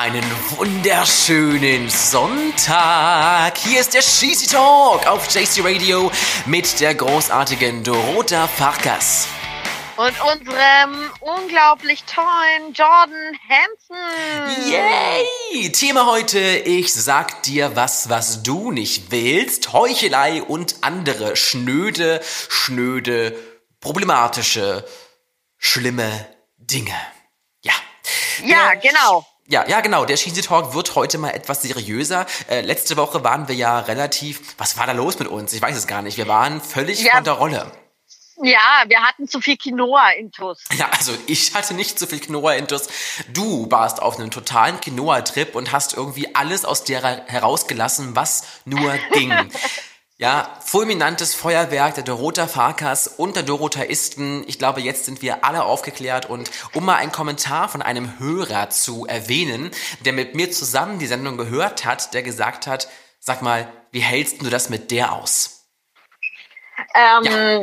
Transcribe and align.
Einen 0.00 0.22
wunderschönen 0.56 1.90
Sonntag. 1.90 3.58
Hier 3.58 3.80
ist 3.80 3.94
der 3.94 4.00
Cheesy 4.00 4.46
Talk 4.46 5.08
auf 5.08 5.26
JC 5.34 5.64
Radio 5.64 6.12
mit 6.46 6.78
der 6.78 6.94
großartigen 6.94 7.82
Dorota 7.82 8.46
Farkas. 8.46 9.26
Und 9.96 10.14
unserem 10.20 11.10
unglaublich 11.18 12.04
tollen 12.04 12.72
Jordan 12.74 13.36
Hansen. 13.48 14.70
Yay! 14.70 15.72
Thema 15.72 16.06
heute, 16.06 16.38
ich 16.38 16.94
sag 16.94 17.42
dir 17.42 17.74
was, 17.74 18.08
was 18.08 18.44
du 18.44 18.70
nicht 18.70 19.10
willst. 19.10 19.72
Heuchelei 19.72 20.44
und 20.44 20.76
andere 20.82 21.34
schnöde, 21.34 22.20
schnöde, 22.48 23.36
problematische, 23.80 24.86
schlimme 25.56 26.28
Dinge. 26.56 26.94
Ja. 27.62 27.74
Ja, 28.44 28.68
Der 28.70 28.76
genau. 28.76 29.26
Ja, 29.50 29.66
ja, 29.66 29.80
genau. 29.80 30.04
Der 30.04 30.16
Cheesy 30.16 30.42
Talk 30.42 30.74
wird 30.74 30.94
heute 30.94 31.16
mal 31.16 31.30
etwas 31.30 31.62
seriöser. 31.62 32.26
Äh, 32.48 32.60
letzte 32.60 32.96
Woche 32.98 33.24
waren 33.24 33.48
wir 33.48 33.54
ja 33.54 33.78
relativ. 33.80 34.54
Was 34.58 34.76
war 34.76 34.86
da 34.86 34.92
los 34.92 35.18
mit 35.18 35.26
uns? 35.28 35.52
Ich 35.54 35.62
weiß 35.62 35.74
es 35.76 35.86
gar 35.86 36.02
nicht. 36.02 36.18
Wir 36.18 36.28
waren 36.28 36.60
völlig 36.60 37.00
Ja. 37.02 37.14
von 37.14 37.24
der 37.24 37.32
Rolle. 37.34 37.72
Ja, 38.42 38.84
wir 38.86 39.02
hatten 39.02 39.26
zu 39.26 39.40
viel 39.40 39.56
Quinoa-Intus. 39.56 40.62
Ja, 40.76 40.90
also 40.96 41.12
ich 41.26 41.54
hatte 41.54 41.74
nicht 41.74 41.98
so 41.98 42.06
viel 42.06 42.20
Quinoa-Intus. 42.20 42.86
Du 43.32 43.68
warst 43.70 44.00
auf 44.02 44.18
einem 44.18 44.30
totalen 44.30 44.80
Quinoa-Trip 44.80 45.56
und 45.56 45.72
hast 45.72 45.94
irgendwie 45.94 46.34
alles 46.36 46.64
aus 46.64 46.84
ra- 46.88 47.22
herausgelassen, 47.26 48.14
was 48.14 48.44
nur 48.64 48.92
ging. 49.12 49.32
Ja, 50.20 50.58
fulminantes 50.64 51.36
Feuerwerk 51.36 51.94
der 51.94 52.02
Dorota 52.02 52.48
Farkas 52.48 53.06
und 53.06 53.36
der 53.36 53.44
Dorotaisten. 53.44 54.42
Ich 54.48 54.58
glaube, 54.58 54.80
jetzt 54.80 55.04
sind 55.04 55.22
wir 55.22 55.44
alle 55.44 55.62
aufgeklärt 55.62 56.26
und 56.26 56.50
um 56.74 56.84
mal 56.84 56.96
einen 56.96 57.12
Kommentar 57.12 57.68
von 57.68 57.82
einem 57.82 58.18
Hörer 58.18 58.68
zu 58.68 59.06
erwähnen, 59.06 59.70
der 60.04 60.12
mit 60.12 60.34
mir 60.34 60.50
zusammen 60.50 60.98
die 60.98 61.06
Sendung 61.06 61.36
gehört 61.36 61.84
hat, 61.84 62.14
der 62.14 62.24
gesagt 62.24 62.66
hat, 62.66 62.88
sag 63.20 63.42
mal, 63.42 63.72
wie 63.92 64.00
hältst 64.00 64.42
du 64.42 64.50
das 64.50 64.70
mit 64.70 64.90
der 64.90 65.12
aus? 65.12 65.68
Ähm, 66.96 67.62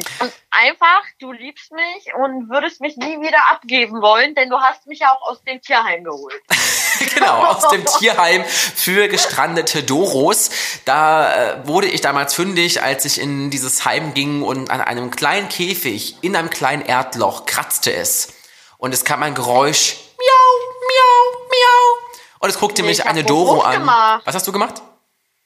Einfach, 0.49 1.03
du 1.19 1.33
liebst 1.33 1.73
mich 1.73 2.13
und 2.13 2.49
würdest 2.49 2.79
mich 2.79 2.95
nie 2.95 3.19
wieder 3.19 3.51
abgeben 3.51 4.01
wollen, 4.01 4.33
denn 4.33 4.49
du 4.49 4.57
hast 4.61 4.87
mich 4.87 4.99
ja 4.99 5.11
auch 5.11 5.29
aus 5.29 5.43
dem 5.43 5.59
Tierheim 5.59 6.05
geholt. 6.05 6.41
Genau, 7.15 7.45
aus 7.45 7.67
dem 7.69 7.83
Tierheim 7.85 8.43
für 8.45 9.07
gestrandete 9.07 9.83
Doros. 9.83 10.49
Da 10.85 11.33
äh, 11.33 11.67
wurde 11.67 11.87
ich 11.87 12.01
damals 12.01 12.33
fündig, 12.33 12.81
als 12.83 13.05
ich 13.05 13.19
in 13.19 13.49
dieses 13.49 13.85
Heim 13.85 14.13
ging 14.13 14.43
und 14.43 14.69
an 14.69 14.81
einem 14.81 15.11
kleinen 15.11 15.49
Käfig 15.49 16.17
in 16.21 16.35
einem 16.35 16.49
kleinen 16.49 16.83
Erdloch 16.83 17.45
kratzte 17.45 17.93
es. 17.93 18.29
Und 18.77 18.93
es 18.93 19.03
kam 19.05 19.23
ein 19.23 19.33
Geräusch. 19.33 19.95
Miau, 20.17 20.69
miau, 20.87 21.47
miau. 21.49 22.07
Und 22.39 22.49
es 22.49 22.59
guckte 22.59 22.81
Nee, 22.83 22.89
mich 22.89 23.05
eine 23.05 23.23
Doro 23.23 23.57
Wuff 23.57 23.65
an. 23.65 23.73
gemacht. 23.79 24.21
Was 24.25 24.35
hast 24.35 24.45
du 24.47 24.51
gemacht? 24.51 24.81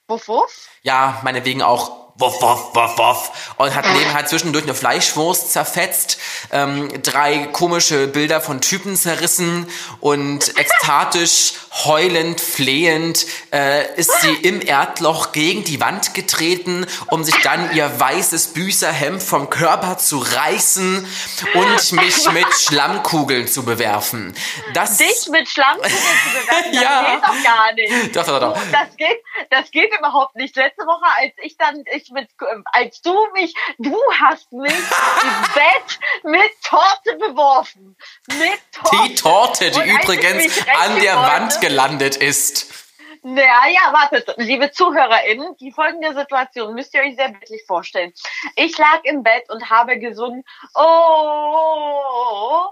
Wuff, 0.08 0.28
wuff. 0.28 0.52
Ja, 0.82 1.20
meinetwegen 1.24 1.62
auch 1.62 2.09
Wuff, 2.20 2.42
wuff, 2.42 2.76
wuff, 2.76 2.98
wuff. 2.98 3.32
Und 3.56 3.74
hat 3.74 3.86
nebenher 3.94 4.26
zwischendurch 4.26 4.66
eine 4.66 4.76
Fleischwurst 4.76 5.54
zerfetzt, 5.54 6.18
ähm, 6.52 6.90
drei 7.02 7.48
komische 7.48 8.08
Bilder 8.08 8.42
von 8.42 8.60
Typen 8.60 8.98
zerrissen 8.98 9.68
und 10.02 10.58
ekstatisch, 10.58 11.54
heulend, 11.86 12.42
flehend 12.42 13.26
äh, 13.54 13.94
ist 13.96 14.12
sie 14.22 14.34
im 14.34 14.62
Erdloch 14.62 15.32
gegen 15.32 15.64
die 15.64 15.80
Wand 15.80 16.14
getreten, 16.14 16.86
um 17.08 17.24
sich 17.24 17.36
dann 17.42 17.74
ihr 17.74 18.00
weißes 18.00 18.48
Büßerhemd 18.54 19.24
vom 19.24 19.50
Körper 19.50 19.98
zu 19.98 20.18
reißen 20.18 21.08
und 21.54 21.92
mich 21.94 22.30
mit 22.34 22.54
Schlammkugeln 22.54 23.48
zu 23.48 23.64
bewerfen. 23.64 24.36
Das 24.74 24.98
Dich 24.98 25.28
mit 25.32 25.48
Schlammkugeln 25.48 25.94
zu 25.94 26.42
bewerfen, 26.42 26.74
das 26.74 26.82
Ja. 26.82 27.14
geht 27.14 27.24
doch 27.24 27.44
gar 27.44 27.74
nicht. 27.74 28.16
Doch, 28.16 28.26
doch, 28.26 28.40
doch. 28.40 28.58
Das 28.74 28.96
geht, 28.98 29.24
das 29.50 29.72
geht 29.72 29.98
überhaupt 29.98 30.36
nicht. 30.36 30.56
Letzte 30.58 30.84
Woche, 30.84 31.06
als 31.18 31.34
ich 31.44 31.56
dann, 31.58 31.84
ich 31.96 32.09
mit, 32.12 32.30
als 32.72 33.02
du 33.02 33.14
mich, 33.34 33.54
du 33.78 33.96
hast 34.20 34.52
mich 34.52 34.72
im 35.24 35.54
Bett 35.54 36.00
mit 36.24 36.52
Torte 36.64 37.16
beworfen. 37.18 37.96
Mit 38.28 38.60
Torte. 38.72 38.98
Die 39.08 39.16
Torte, 39.16 39.72
die 39.72 39.80
Und 39.80 39.86
übrigens 40.02 40.68
an 40.68 41.00
der 41.00 41.16
wollte- 41.18 41.32
Wand 41.32 41.62
gelandet 41.62 42.16
ist. 42.18 42.74
Naja, 43.22 43.92
wartet, 43.92 44.34
liebe 44.38 44.72
ZuhörerInnen, 44.72 45.58
die 45.58 45.74
folgende 45.74 46.14
Situation 46.16 46.74
müsst 46.74 46.94
ihr 46.94 47.02
euch 47.02 47.18
sehr 47.18 47.28
bildlich 47.30 47.64
vorstellen. 47.68 48.14
Ich 48.56 48.78
lag 48.78 49.02
im 49.04 49.24
Bett 49.24 49.50
und 49.50 49.70
habe 49.70 50.00
gesungen, 50.00 50.46
oh, 50.74 52.70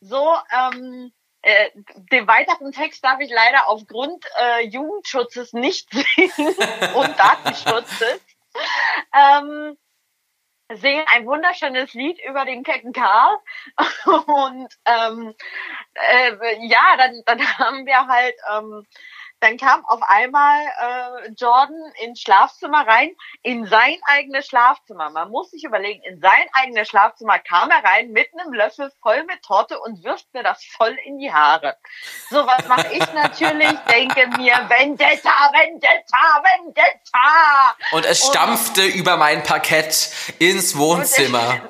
so, 0.00 0.36
ähm, 0.52 1.12
äh, 1.40 1.70
den 2.12 2.26
weiteren 2.28 2.72
Text 2.72 3.02
darf 3.04 3.20
ich 3.20 3.30
leider 3.30 3.68
aufgrund 3.68 4.24
äh, 4.38 4.66
Jugendschutzes 4.66 5.52
nicht 5.52 5.88
singen 6.16 6.54
und 6.94 7.18
Datenschutzes. 7.18 8.20
Ähm, 9.14 9.76
singen 10.74 11.04
ein 11.08 11.26
wunderschönes 11.26 11.94
Lied 11.94 12.18
über 12.28 12.44
den 12.44 12.62
kecken 12.64 12.92
Karl. 12.92 13.38
Und 14.06 14.68
ähm, 14.84 15.34
äh, 15.94 16.66
ja, 16.66 16.96
dann, 16.96 17.22
dann 17.24 17.40
haben 17.58 17.86
wir 17.86 18.06
halt, 18.06 18.34
ähm, 18.52 18.86
dann 19.40 19.58
kam 19.58 19.84
auf 19.86 20.00
einmal 20.02 20.60
äh, 20.64 21.30
Jordan 21.36 21.92
ins 22.02 22.20
Schlafzimmer 22.20 22.86
rein, 22.86 23.10
in 23.42 23.66
sein 23.66 23.96
eigenes 24.04 24.46
Schlafzimmer. 24.46 25.10
Man 25.10 25.30
muss 25.30 25.50
sich 25.50 25.64
überlegen, 25.64 26.02
in 26.04 26.20
sein 26.20 26.46
eigenes 26.52 26.88
Schlafzimmer 26.88 27.38
kam 27.38 27.70
er 27.70 27.84
rein 27.84 28.10
mit 28.12 28.28
einem 28.38 28.52
Löffel 28.52 28.90
voll 29.02 29.24
mit 29.24 29.42
Torte 29.42 29.78
und 29.80 30.02
wirft 30.04 30.32
mir 30.32 30.42
das 30.42 30.64
voll 30.64 30.96
in 31.04 31.18
die 31.18 31.32
Haare. 31.32 31.76
So, 32.30 32.46
was 32.46 32.66
mache 32.66 32.92
ich 32.92 33.12
natürlich? 33.12 33.78
Denke 33.90 34.26
mir, 34.38 34.54
Vendetta, 34.68 35.52
Vendetta, 35.52 36.42
Vendetta! 36.42 37.76
Und 37.92 38.06
es 38.06 38.26
stampfte 38.26 38.84
über 38.84 39.16
mein 39.16 39.42
Parkett 39.42 40.10
ins 40.38 40.76
Wohnzimmer. 40.76 41.60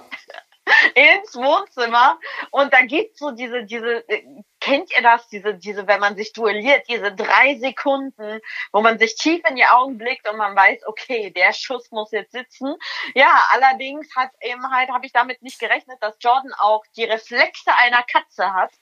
ins 0.94 1.34
Wohnzimmer 1.34 2.18
und 2.50 2.72
da 2.72 2.82
gibt's 2.82 3.18
so 3.18 3.30
diese, 3.30 3.64
diese, 3.64 4.08
äh, 4.08 4.22
kennt 4.60 4.90
ihr 4.96 5.02
das, 5.02 5.28
diese, 5.28 5.54
diese, 5.54 5.86
wenn 5.86 6.00
man 6.00 6.16
sich 6.16 6.32
duelliert, 6.32 6.88
diese 6.88 7.12
drei 7.12 7.56
Sekunden, 7.56 8.40
wo 8.72 8.80
man 8.80 8.98
sich 8.98 9.14
tief 9.16 9.42
in 9.48 9.56
die 9.56 9.66
Augen 9.66 9.96
blickt 9.98 10.28
und 10.28 10.36
man 10.36 10.56
weiß, 10.56 10.80
okay, 10.86 11.30
der 11.30 11.52
Schuss 11.52 11.90
muss 11.90 12.10
jetzt 12.10 12.32
sitzen. 12.32 12.74
Ja, 13.14 13.46
allerdings 13.50 14.08
hat 14.16 14.30
eben 14.40 14.68
halt, 14.70 14.90
habe 14.90 15.06
ich 15.06 15.12
damit 15.12 15.42
nicht 15.42 15.60
gerechnet, 15.60 15.98
dass 16.00 16.16
Jordan 16.20 16.52
auch 16.58 16.84
die 16.96 17.04
Reflexe 17.04 17.72
einer 17.76 18.02
Katze 18.02 18.52
hat 18.52 18.72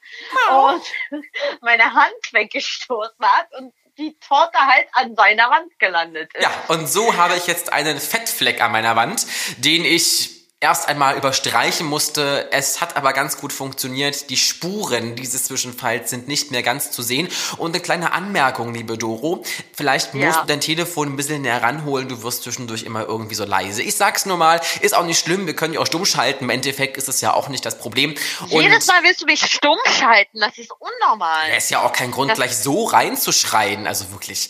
und 0.51 0.83
meine 1.61 1.93
Hand 1.93 2.33
weggestoßen 2.33 3.25
hat 3.25 3.49
und 3.59 3.75
die 3.99 4.19
Torte 4.19 4.59
halt 4.59 4.89
an 4.93 5.15
seiner 5.15 5.51
Wand 5.51 5.79
gelandet 5.79 6.35
ist. 6.35 6.43
Ja, 6.43 6.51
und 6.69 6.89
so 6.89 7.17
habe 7.17 7.37
ich 7.37 7.47
jetzt 7.47 7.73
einen 7.73 8.01
Fettfleck 8.01 8.61
an 8.61 8.73
meiner 8.73 8.97
Wand, 8.97 9.27
den 9.59 9.85
ich 9.85 10.34
erst 10.65 10.89
einmal 10.89 11.15
überstreichen 11.19 11.87
musste. 11.87 12.49
Es 12.51 12.81
hat 12.81 12.97
aber 12.97 13.13
ganz 13.13 13.37
gut 13.37 13.53
funktioniert. 13.53 14.31
Die 14.31 14.39
Spuren 14.39 15.15
dieses 15.15 15.45
Zwischenfalls 15.45 16.09
sind 16.09 16.27
nicht 16.27 16.53
mehr 16.53 16.63
ganz 16.63 16.91
zu 16.91 17.03
sehen. 17.03 17.29
Und 17.59 17.75
eine 17.75 17.83
kleine 17.83 18.13
Anmerkung, 18.15 18.73
liebe 18.73 18.97
Doro. 18.97 19.45
Vielleicht 19.77 20.15
musst 20.15 20.37
Ja. 20.37 20.41
du 20.41 20.47
dein 20.47 20.63
Telefon 20.63 21.09
ein 21.09 21.17
bisschen 21.17 21.43
näher 21.43 21.63
ranholen. 21.63 22.09
Du 22.09 22.23
wirst 22.23 22.45
zwischendurch 22.45 22.83
immer 22.85 23.03
irgendwie 23.05 23.35
so 23.35 23.45
leise. 23.45 23.83
Ich 23.83 23.95
sag's 23.97 24.25
nur 24.25 24.39
mal, 24.39 24.59
ist 24.81 24.95
auch 24.95 25.05
nicht 25.05 25.19
schlimm. 25.19 25.47
Wir 25.47 25.55
können 25.55 25.73
dich 25.73 25.81
auch 25.83 25.87
stumm 25.87 26.07
schalten. 26.07 26.45
Im 26.45 26.51
Endeffekt 26.51 26.97
ist 26.97 27.11
es 27.11 27.21
ja 27.21 27.35
auch 27.35 27.49
nicht 27.49 27.67
das 27.67 27.77
Problem. 27.77 28.15
Und 28.49 28.63
Jedes 28.63 28.87
Mal 28.87 29.03
willst 29.03 29.21
du 29.21 29.27
mich 29.27 29.45
stumm 29.45 29.77
schalten, 29.99 30.41
das 30.41 30.57
ist 30.57 30.71
unnormal. 30.79 31.51
es 31.55 31.65
ist 31.65 31.71
ja 31.73 31.83
auch 31.83 31.93
kein 31.93 32.11
Grund, 32.11 32.31
Das- 32.31 32.39
gleich 32.39 32.57
so 32.57 32.85
reinzuschreien. 32.85 33.87
Also 33.87 34.11
wirklich. 34.13 34.49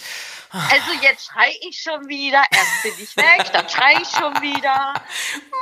Also 0.55 0.93
jetzt 1.03 1.27
schrei 1.27 1.51
ich 1.63 1.81
schon 1.83 2.09
wieder, 2.09 2.41
erst 2.51 2.83
bin 2.85 2.93
ich 3.03 3.17
weg, 3.17 3.53
dann 3.53 3.69
schrei 3.69 3.95
ich 4.01 4.09
schon 4.09 4.33
wieder. 4.41 4.95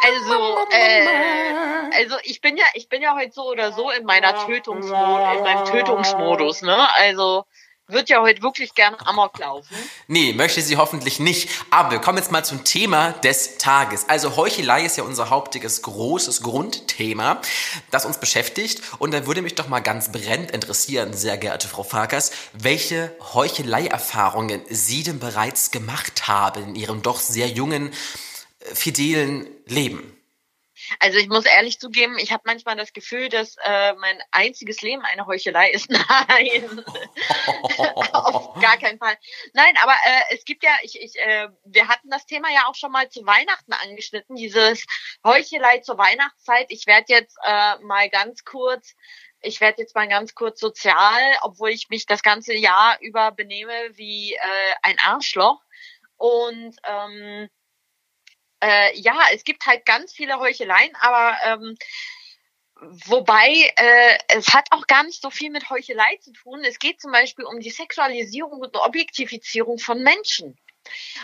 Also, 0.04 0.66
äh, 0.70 1.97
also 1.97 2.16
ich 2.25 2.42
bin 2.42 2.58
ja, 2.58 2.66
ich 2.75 2.91
bin 2.91 3.00
ja 3.00 3.14
heute 3.14 3.32
so 3.32 3.44
oder 3.44 3.72
so 3.72 3.91
in 3.91 4.04
meiner 4.04 4.44
Tötungsmodus, 4.44 5.37
in 5.38 5.43
meinem 5.43 5.64
Tötungsmodus, 5.64 6.62
ne? 6.62 6.88
Also 6.96 7.46
wird 7.92 8.08
ja 8.08 8.20
heute 8.20 8.42
wirklich 8.42 8.74
gerne 8.74 8.96
Amok 9.06 9.38
laufen. 9.38 9.74
Nee, 10.08 10.32
möchte 10.32 10.60
sie 10.62 10.76
hoffentlich 10.76 11.20
nicht. 11.20 11.48
Aber 11.70 11.92
wir 11.92 11.98
kommen 11.98 12.18
jetzt 12.18 12.32
mal 12.32 12.44
zum 12.44 12.64
Thema 12.64 13.12
des 13.12 13.58
Tages. 13.58 14.08
Also 14.08 14.36
Heuchelei 14.36 14.84
ist 14.84 14.96
ja 14.96 15.04
unser 15.04 15.30
hauptiges 15.30 15.82
großes 15.82 16.42
Grundthema, 16.42 17.40
das 17.90 18.04
uns 18.04 18.18
beschäftigt. 18.18 18.82
Und 18.98 19.12
da 19.12 19.26
würde 19.26 19.42
mich 19.42 19.54
doch 19.54 19.68
mal 19.68 19.80
ganz 19.80 20.10
brennend 20.10 20.50
interessieren, 20.50 21.12
sehr 21.12 21.38
geehrte 21.38 21.68
Frau 21.68 21.82
Farkas, 21.82 22.32
welche 22.52 23.14
Heuchelei-Erfahrungen 23.34 24.62
Sie 24.68 25.02
denn 25.02 25.18
bereits 25.18 25.70
gemacht 25.70 26.28
haben 26.28 26.68
in 26.68 26.74
Ihrem 26.74 27.02
doch 27.02 27.20
sehr 27.20 27.48
jungen, 27.48 27.92
äh, 28.60 28.74
fidelen 28.74 29.48
Leben. 29.66 30.12
Also 30.98 31.18
ich 31.18 31.28
muss 31.28 31.44
ehrlich 31.44 31.78
zugeben, 31.78 32.18
ich 32.18 32.32
habe 32.32 32.42
manchmal 32.46 32.76
das 32.76 32.92
Gefühl, 32.92 33.28
dass 33.28 33.56
äh, 33.64 33.94
mein 33.94 34.22
einziges 34.30 34.82
Leben 34.82 35.02
eine 35.02 35.26
Heuchelei 35.26 35.70
ist. 35.70 35.90
Nein, 36.28 36.84
auf 38.12 38.60
gar 38.60 38.76
keinen 38.78 38.98
Fall. 38.98 39.16
Nein, 39.52 39.74
aber 39.82 39.92
äh, 39.92 40.34
es 40.34 40.44
gibt 40.44 40.64
ja, 40.64 40.72
ich, 40.82 41.00
ich, 41.00 41.18
äh, 41.18 41.48
wir 41.64 41.88
hatten 41.88 42.10
das 42.10 42.26
Thema 42.26 42.48
ja 42.52 42.66
auch 42.66 42.74
schon 42.74 42.92
mal 42.92 43.08
zu 43.08 43.26
Weihnachten 43.26 43.72
angeschnitten, 43.72 44.36
dieses 44.36 44.84
Heuchelei 45.24 45.78
zur 45.78 45.98
Weihnachtszeit. 45.98 46.66
Ich 46.70 46.86
werde 46.86 47.12
jetzt 47.12 47.36
äh, 47.44 47.78
mal 47.80 48.08
ganz 48.10 48.44
kurz 48.44 48.94
ich 49.44 49.60
werde 49.60 49.82
jetzt 49.82 49.96
mal 49.96 50.08
ganz 50.08 50.34
kurz 50.34 50.60
sozial, 50.60 51.20
obwohl 51.42 51.70
ich 51.70 51.88
mich 51.88 52.06
das 52.06 52.22
ganze 52.22 52.54
Jahr 52.54 52.96
über 53.00 53.32
benehme 53.32 53.72
wie 53.94 54.34
äh, 54.34 54.38
ein 54.82 54.98
Arschloch. 55.00 55.60
Und 56.16 56.76
ähm, 56.84 57.48
äh, 58.62 58.99
ja, 58.99 59.19
es 59.32 59.44
gibt 59.44 59.67
halt 59.67 59.85
ganz 59.85 60.12
viele 60.12 60.38
Heucheleien, 60.38 60.94
aber 61.00 61.37
ähm, 61.44 61.76
Wobei 63.06 63.73
äh, 63.76 64.19
es 64.26 64.53
hat 64.53 64.67
auch 64.73 64.88
gar 64.88 65.05
nicht 65.05 65.23
so 65.23 65.31
viel 65.31 65.50
mit 65.50 65.70
Heuchelei 65.70 66.17
zu 66.20 66.32
tun. 66.32 66.64
Es 66.64 66.81
geht 66.81 67.00
zum 67.00 67.12
Beispiel 67.12 67.44
um 67.44 67.61
die 67.61 67.70
Sexualisierung 67.70 68.61
und 68.61 68.76
Objektifizierung 68.76 69.79
von 69.79 70.03
Menschen. 70.03 70.59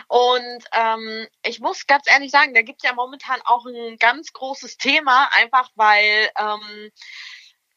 Und 0.07 0.65
ähm, 0.73 1.27
ich 1.43 1.59
muss 1.59 1.89
ganz 1.89 2.07
ehrlich 2.07 2.31
sagen, 2.31 2.55
da 2.55 2.63
gibt 2.63 2.85
es 2.85 2.89
ja 2.89 2.95
momentan 2.95 3.41
auch 3.43 3.67
ein 3.67 3.97
ganz 3.97 4.33
großes 4.33 4.77
Thema, 4.77 5.29
einfach 5.33 5.69
weil 5.75 6.31
ähm, 6.39 6.93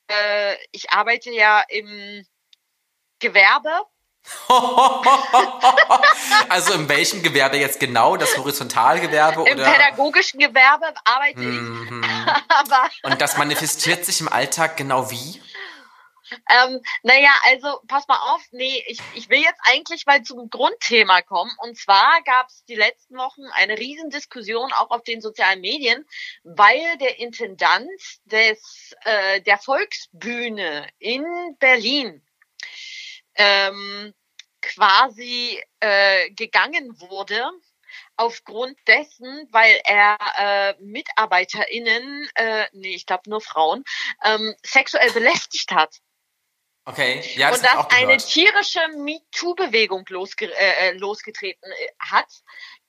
äh, 0.08 0.56
ich 0.72 0.92
arbeite 0.92 1.32
ja 1.32 1.62
im 1.68 2.24
Gewerbe 3.18 3.86
also 6.50 6.74
in 6.74 6.90
welchem 6.90 7.24
Gewerbe 7.24 7.58
jetzt 7.58 7.80
genau? 7.80 8.18
Das 8.18 8.38
Horizontalgewerbe? 8.38 9.50
Im 9.50 9.58
oder? 9.58 9.72
pädagogischen 9.72 10.40
Gewerbe 10.40 10.94
arbeite 11.06 11.40
ich. 11.40 11.46
Mhm. 11.46 12.04
Aber 12.48 12.90
Und 13.04 13.22
das 13.22 13.38
manifestiert 13.38 14.06
sich 14.06 14.22
im 14.22 14.28
Alltag 14.28 14.78
genau 14.78 15.10
wie? 15.10 15.42
Ähm, 16.50 16.82
naja, 17.04 17.32
also 17.46 17.80
pass 17.88 18.08
mal 18.08 18.34
auf, 18.34 18.42
nee, 18.52 18.84
ich, 18.88 19.00
ich 19.16 19.30
will 19.30 19.42
jetzt 19.42 19.60
eigentlich 19.64 20.06
mal 20.06 20.22
zum 20.24 20.50
Grundthema 20.50 21.22
kommen. 21.22 21.52
Und 21.58 21.78
zwar 21.78 22.22
gab 22.24 22.48
es 22.48 22.64
die 22.66 22.76
letzten 22.76 23.18
Wochen 23.18 23.44
eine 23.54 23.78
Riesendiskussion 23.78 24.72
auch 24.74 24.92
auf 24.92 25.04
den 25.04 25.22
sozialen 25.22 25.62
Medien, 25.62 26.06
weil 26.44 26.98
der 27.00 27.20
Intendant 27.20 27.90
des 28.26 28.94
äh, 29.04 29.42
der 29.42 29.58
Volksbühne 29.58 30.88
in 31.00 31.26
Berlin 31.60 32.24
ähm, 33.36 34.14
quasi 34.62 35.62
äh, 35.80 36.30
gegangen 36.32 37.00
wurde 37.00 37.52
aufgrund 38.16 38.78
dessen, 38.88 39.48
weil 39.52 39.80
er 39.84 40.18
äh, 40.38 40.76
MitarbeiterInnen, 40.82 42.30
äh, 42.36 42.68
nee, 42.74 42.96
ich 42.96 43.06
glaube 43.06 43.30
nur 43.30 43.42
Frauen, 43.42 43.84
ähm, 44.24 44.56
sexuell 44.64 45.12
belästigt 45.12 45.72
hat. 45.72 45.98
Okay, 46.84 47.22
ja, 47.36 47.52
das 47.52 47.60
und 47.60 47.66
dass 47.66 47.92
eine 47.92 48.18
tierische 48.18 48.80
MeToo-Bewegung 48.98 50.04
losge 50.10 50.46
äh, 50.46 50.90
äh, 50.90 50.98
losgetreten 50.98 51.72
äh, 51.72 51.88
hat. 52.00 52.28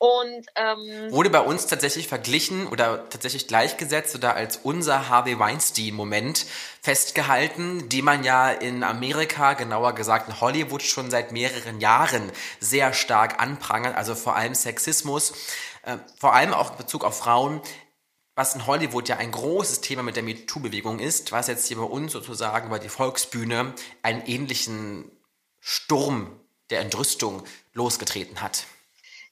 Und 0.03 0.47
ähm, 0.57 1.13
wurde 1.13 1.31
bei 1.31 1.39
uns 1.39 1.69
tatsächlich 1.69 2.09
verglichen 2.09 2.67
oder 2.67 3.09
tatsächlich 3.09 3.47
gleichgesetzt 3.47 4.17
oder 4.17 4.35
als 4.35 4.57
unser 4.57 5.09
Harvey 5.09 5.39
Weinstein-Moment 5.39 6.45
festgehalten, 6.81 7.89
die 7.89 8.03
man 8.03 8.25
ja 8.25 8.51
in 8.51 8.83
Amerika, 8.83 9.53
genauer 9.53 9.95
gesagt 9.95 10.29
in 10.29 10.41
Hollywood, 10.41 10.83
schon 10.83 11.09
seit 11.09 11.31
mehreren 11.31 11.81
Jahren 11.81 12.33
sehr 12.59 12.95
stark 12.95 13.41
anprangert, 13.41 13.95
also 13.95 14.17
vor 14.17 14.35
allem 14.35 14.57
Sexismus, 14.57 15.35
äh, 15.85 15.99
vor 16.19 16.35
allem 16.35 16.53
auch 16.53 16.73
in 16.73 16.79
Bezug 16.79 17.05
auf 17.05 17.19
Frauen 17.19 17.61
was 18.35 18.55
in 18.57 18.67
Hollywood 18.67 19.09
ja 19.11 19.19
ein 19.19 19.31
großes 19.31 19.83
Thema 19.83 20.03
mit 20.03 20.17
der 20.17 20.23
MeToo-Bewegung 20.23 20.99
ist, 21.01 21.31
was 21.33 21.49
jetzt 21.49 21.69
hier 21.69 21.77
bei 21.77 21.83
uns 21.83 22.11
sozusagen 22.11 22.71
bei 22.71 22.79
die 22.79 22.89
Volksbühne 22.89 23.75
einen 24.01 24.23
ähnlichen 24.23 25.13
Sturm 25.61 26.41
der 26.71 26.81
Entrüstung 26.81 27.45
losgetreten 27.75 28.41
hat. 28.41 28.65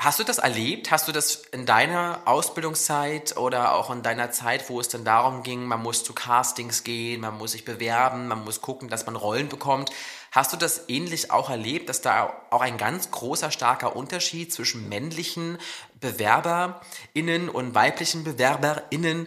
hast 0.04 0.18
du 0.18 0.24
das 0.24 0.38
erlebt? 0.38 0.90
Hast 0.90 1.08
du 1.08 1.12
das 1.12 1.46
in 1.46 1.64
deiner 1.64 2.20
Ausbildungszeit 2.26 3.36
oder 3.38 3.74
auch 3.74 3.90
in 3.90 4.02
deiner 4.02 4.30
Zeit, 4.30 4.68
wo 4.68 4.78
es 4.78 4.88
dann 4.88 5.04
darum 5.04 5.42
ging, 5.42 5.64
man 5.64 5.82
muss 5.82 6.04
zu 6.04 6.12
Castings 6.12 6.84
gehen, 6.84 7.22
man 7.22 7.38
muss 7.38 7.52
sich 7.52 7.64
bewerben, 7.64 8.28
man 8.28 8.44
muss 8.44 8.60
gucken, 8.60 8.88
dass 8.90 9.06
man 9.06 9.16
Rollen 9.16 9.48
bekommt? 9.48 9.90
Hast 10.30 10.52
du 10.52 10.56
das 10.58 10.88
ähnlich 10.88 11.30
auch 11.30 11.48
erlebt, 11.48 11.88
dass 11.88 12.02
da 12.02 12.36
auch 12.50 12.60
ein 12.60 12.76
ganz 12.76 13.10
großer, 13.10 13.50
starker 13.50 13.96
Unterschied 13.96 14.52
zwischen 14.52 14.88
männlichen 14.88 15.58
BewerberInnen 16.00 17.48
und 17.48 17.74
weiblichen 17.74 18.24
BewerberInnen 18.24 19.26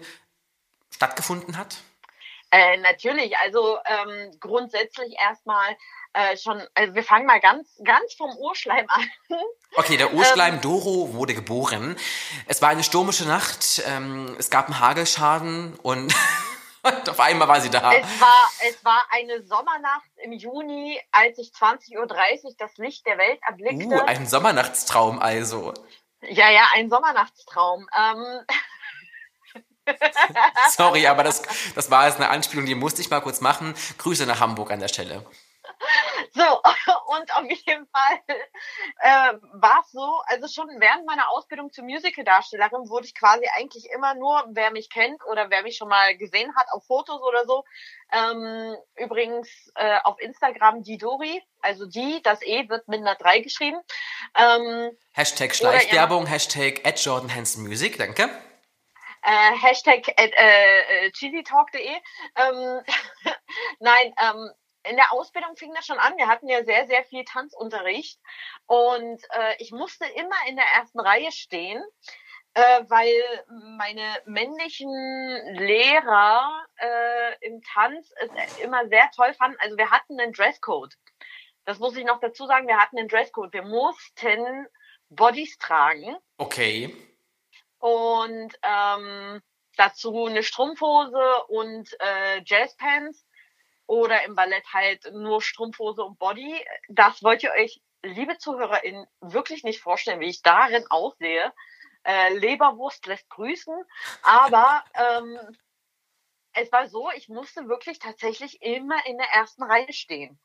stattgefunden 0.91 1.57
hat? 1.57 1.77
Äh, 2.51 2.77
natürlich, 2.77 3.35
also 3.37 3.79
ähm, 3.85 4.31
grundsätzlich 4.39 5.15
erstmal 5.19 5.75
äh, 6.17 6.37
schon, 6.37 6.61
also 6.73 6.95
wir 6.95 7.03
fangen 7.03 7.25
mal 7.25 7.39
ganz, 7.39 7.67
ganz 7.83 8.13
vom 8.15 8.35
Urschleim 8.37 8.87
an. 8.89 9.09
Okay, 9.75 9.97
der 9.97 10.13
Urschleim 10.13 10.55
ähm, 10.55 10.61
Doro 10.61 11.13
wurde 11.13 11.33
geboren. 11.33 11.95
Es 12.47 12.61
war 12.61 12.69
eine 12.69 12.83
stürmische 12.83 13.25
Nacht, 13.25 13.83
ähm, 13.85 14.35
es 14.39 14.49
gab 14.49 14.65
einen 14.65 14.79
Hagelschaden 14.79 15.75
und, 15.75 16.13
und 16.83 17.09
auf 17.09 17.19
einmal 17.19 17.47
war 17.47 17.61
sie 17.61 17.69
da. 17.69 17.93
Es 17.93 18.19
war, 18.19 18.51
es 18.67 18.83
war 18.83 19.05
eine 19.11 19.43
Sommernacht 19.43 20.09
im 20.23 20.31
Juni, 20.31 20.99
als 21.11 21.37
ich 21.37 21.49
20.30 21.49 21.97
Uhr 22.43 22.53
das 22.57 22.77
Licht 22.77 23.05
der 23.05 23.17
Welt 23.17 23.39
erblickte. 23.47 23.85
Uh, 23.85 24.05
ein 24.05 24.25
Sommernachtstraum 24.25 25.19
also. 25.19 25.73
Ja, 26.21 26.49
ja, 26.49 26.67
ein 26.73 26.89
Sommernachtstraum. 26.89 27.87
Ähm, 27.95 28.45
Sorry, 30.71 31.05
aber 31.05 31.23
das, 31.23 31.43
das 31.75 31.91
war 31.91 32.07
jetzt 32.07 32.17
eine 32.17 32.29
Anspielung, 32.29 32.65
die 32.65 32.75
musste 32.75 33.01
ich 33.01 33.09
mal 33.11 33.21
kurz 33.21 33.39
machen. 33.39 33.75
Grüße 33.99 34.25
nach 34.25 34.39
Hamburg 34.39 34.71
an 34.71 34.79
der 34.79 34.87
Stelle. 34.87 35.23
So, 36.33 36.43
und 37.17 37.35
auf 37.35 37.43
jeden 37.49 37.87
Fall 37.87 38.19
äh, 38.99 39.33
war 39.53 39.81
es 39.81 39.91
so, 39.91 40.21
also 40.25 40.47
schon 40.47 40.67
während 40.79 41.05
meiner 41.05 41.29
Ausbildung 41.31 41.71
zur 41.71 41.83
Musical-Darstellerin 41.83 42.89
wurde 42.89 43.05
ich 43.05 43.15
quasi 43.15 43.45
eigentlich 43.55 43.89
immer 43.93 44.15
nur, 44.15 44.43
wer 44.49 44.71
mich 44.71 44.89
kennt 44.89 45.23
oder 45.29 45.49
wer 45.49 45.63
mich 45.63 45.77
schon 45.77 45.89
mal 45.89 46.17
gesehen 46.17 46.55
hat 46.55 46.67
auf 46.71 46.85
Fotos 46.85 47.21
oder 47.21 47.45
so, 47.45 47.63
ähm, 48.11 48.75
übrigens 48.95 49.49
äh, 49.75 49.99
auf 50.03 50.19
Instagram 50.19 50.83
die 50.83 50.97
Dori, 50.97 51.41
also 51.61 51.85
die, 51.85 52.21
das 52.23 52.41
E 52.41 52.69
wird 52.69 52.87
mit 52.87 53.01
einer 53.01 53.15
3 53.15 53.39
geschrieben. 53.39 53.77
Ähm, 54.35 54.97
Hashtag 55.13 55.55
Schleichwerbung, 55.55 56.25
Hashtag 56.25 56.85
at 56.85 57.03
Jordan 57.03 57.33
Hansen 57.33 57.63
Music, 57.63 57.97
danke. 57.97 58.29
Äh, 59.23 59.57
Hashtag 59.59 60.07
äh, 60.17 60.29
äh, 60.29 61.11
cheesytalk.de. 61.11 61.89
Ähm, 62.35 62.81
Nein, 63.79 64.13
ähm, 64.21 64.51
in 64.89 64.95
der 64.95 65.11
Ausbildung 65.13 65.55
fing 65.55 65.73
das 65.73 65.85
schon 65.85 65.99
an. 65.99 66.17
Wir 66.17 66.27
hatten 66.27 66.47
ja 66.47 66.63
sehr, 66.63 66.87
sehr 66.87 67.03
viel 67.05 67.23
Tanzunterricht 67.25 68.19
und 68.65 69.21
äh, 69.31 69.55
ich 69.59 69.71
musste 69.71 70.05
immer 70.05 70.35
in 70.47 70.55
der 70.55 70.65
ersten 70.65 70.99
Reihe 70.99 71.31
stehen, 71.31 71.83
äh, 72.53 72.83
weil 72.87 73.13
meine 73.77 74.21
männlichen 74.25 74.89
Lehrer 75.53 76.65
äh, 76.77 77.45
im 77.45 77.61
Tanz 77.61 78.11
es 78.35 78.57
immer 78.59 78.87
sehr 78.87 79.09
toll 79.15 79.33
fanden. 79.33 79.57
Also 79.59 79.77
wir 79.77 79.91
hatten 79.91 80.19
einen 80.19 80.33
Dresscode. 80.33 80.95
Das 81.65 81.79
muss 81.79 81.97
ich 81.97 82.05
noch 82.05 82.19
dazu 82.19 82.47
sagen. 82.47 82.67
Wir 82.67 82.79
hatten 82.79 82.97
einen 82.97 83.09
Dresscode. 83.09 83.53
Wir 83.53 83.63
mussten 83.63 84.67
Bodies 85.09 85.57
tragen. 85.57 86.17
Okay. 86.37 86.95
Und 87.79 88.57
ähm, 88.63 89.41
dazu 89.75 90.25
eine 90.25 90.43
Strumpfhose 90.43 91.43
und 91.49 91.89
äh, 91.99 92.41
Jazzpants 92.45 93.26
oder 93.87 94.23
im 94.25 94.35
Ballett 94.35 94.65
halt 94.73 95.11
nur 95.13 95.41
Strumpfhose 95.41 96.03
und 96.03 96.19
Body. 96.19 96.63
Das 96.89 97.23
wollt 97.23 97.43
ihr 97.43 97.51
euch, 97.51 97.81
liebe 98.03 98.37
ZuhörerInnen, 98.37 99.07
wirklich 99.21 99.63
nicht 99.63 99.81
vorstellen, 99.81 100.19
wie 100.19 100.29
ich 100.29 100.41
darin 100.41 100.85
aussehe. 100.89 101.51
Äh, 102.03 102.33
Leberwurst 102.35 103.05
lässt 103.07 103.29
grüßen, 103.29 103.75
aber 104.21 104.83
ähm, 104.93 105.39
es 106.53 106.71
war 106.71 106.87
so, 106.87 107.09
ich 107.15 107.27
musste 107.29 107.67
wirklich 107.67 107.99
tatsächlich 107.99 108.61
immer 108.61 109.05
in 109.05 109.17
der 109.17 109.27
ersten 109.27 109.63
Reihe 109.63 109.91
stehen. 109.91 110.39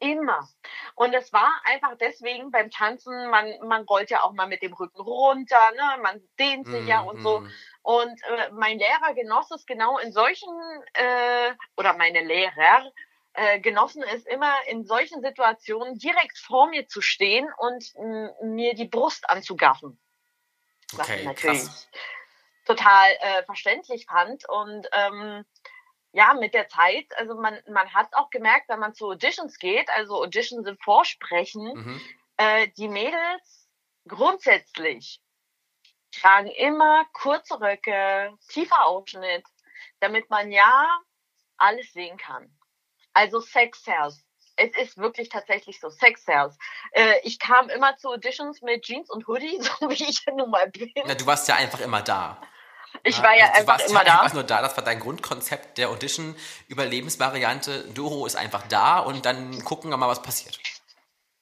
Immer. 0.00 0.48
Und 0.96 1.14
es 1.14 1.32
war 1.32 1.48
einfach 1.64 1.96
deswegen 1.96 2.50
beim 2.50 2.70
Tanzen, 2.70 3.30
man, 3.30 3.54
man 3.68 3.84
rollt 3.84 4.10
ja 4.10 4.24
auch 4.24 4.32
mal 4.32 4.48
mit 4.48 4.60
dem 4.60 4.72
Rücken 4.72 5.00
runter, 5.00 5.70
ne? 5.76 6.02
man 6.02 6.20
dehnt 6.40 6.66
sich 6.66 6.84
mm, 6.84 6.88
ja 6.88 7.00
und 7.02 7.22
so. 7.22 7.46
Und 7.82 8.22
äh, 8.22 8.50
mein 8.52 8.78
Lehrer 8.78 9.14
genoss 9.14 9.50
es 9.50 9.66
genau 9.66 9.98
in 9.98 10.12
solchen, 10.12 10.48
äh, 10.94 11.52
oder 11.76 11.94
meine 11.94 12.22
Lehrer, 12.22 12.92
äh, 13.34 13.60
genossen 13.60 14.02
es 14.02 14.24
immer, 14.26 14.54
in 14.68 14.84
solchen 14.84 15.22
Situationen 15.22 15.98
direkt 15.98 16.38
vor 16.38 16.68
mir 16.68 16.86
zu 16.86 17.00
stehen 17.00 17.48
und 17.58 17.84
mir 18.42 18.74
die 18.74 18.88
Brust 18.88 19.28
anzugaffen. 19.28 19.98
Was 20.92 21.08
okay, 21.08 21.20
ich 21.20 21.24
natürlich 21.24 21.62
krass. 21.62 21.88
total 22.66 23.10
äh, 23.20 23.42
verständlich 23.44 24.06
fand. 24.06 24.48
Und 24.48 24.86
ähm, 24.92 25.44
ja, 26.12 26.34
mit 26.34 26.54
der 26.54 26.68
Zeit, 26.68 27.06
also 27.16 27.34
man, 27.34 27.58
man 27.68 27.92
hat 27.94 28.14
auch 28.14 28.30
gemerkt, 28.30 28.68
wenn 28.68 28.78
man 28.78 28.94
zu 28.94 29.06
Auditions 29.06 29.58
geht, 29.58 29.88
also 29.90 30.22
Auditions 30.22 30.66
im 30.68 30.76
Vorsprechen, 30.78 31.72
mhm. 31.74 32.00
äh, 32.36 32.68
die 32.76 32.88
Mädels 32.88 33.66
grundsätzlich 34.06 35.22
tragen 36.12 36.48
immer 36.48 37.04
kurze 37.12 37.60
Röcke, 37.60 38.32
tiefer 38.48 38.84
Ausschnitt, 38.84 39.44
damit 40.00 40.30
man 40.30 40.52
ja 40.52 40.88
alles 41.56 41.92
sehen 41.92 42.16
kann. 42.16 42.50
Also 43.12 43.40
Sex 43.40 43.82
Sales. 43.84 44.24
Es 44.56 44.76
ist 44.76 44.98
wirklich 44.98 45.30
tatsächlich 45.30 45.80
so, 45.80 45.88
Sex 45.88 46.24
Sales. 46.24 46.56
Äh, 46.92 47.14
ich 47.22 47.38
kam 47.38 47.70
immer 47.70 47.96
zu 47.96 48.10
Auditions 48.10 48.60
mit 48.60 48.84
Jeans 48.84 49.08
und 49.10 49.26
Hoodie, 49.26 49.58
so 49.60 49.88
wie 49.88 50.04
ich 50.04 50.24
nun 50.26 50.50
mal 50.50 50.70
bin. 50.70 50.92
Na, 51.06 51.14
du 51.14 51.26
warst 51.26 51.48
ja 51.48 51.56
einfach 51.56 51.80
immer 51.80 52.02
da. 52.02 52.40
Ich 53.04 53.20
war 53.22 53.36
ja, 53.36 53.50
einfach 53.52 53.80
immer 53.80 54.04
da. 54.04 54.20
Einfach 54.20 54.34
nur 54.34 54.44
da, 54.44 54.60
das 54.60 54.76
war 54.76 54.84
dein 54.84 55.00
Grundkonzept 55.00 55.78
der 55.78 55.88
Audition-Überlebensvariante. 55.88 57.84
Doro 57.94 58.26
ist 58.26 58.36
einfach 58.36 58.66
da 58.68 58.98
und 58.98 59.24
dann 59.24 59.64
gucken 59.64 59.90
wir 59.90 59.96
mal, 59.96 60.08
was 60.08 60.22
passiert. 60.22 60.58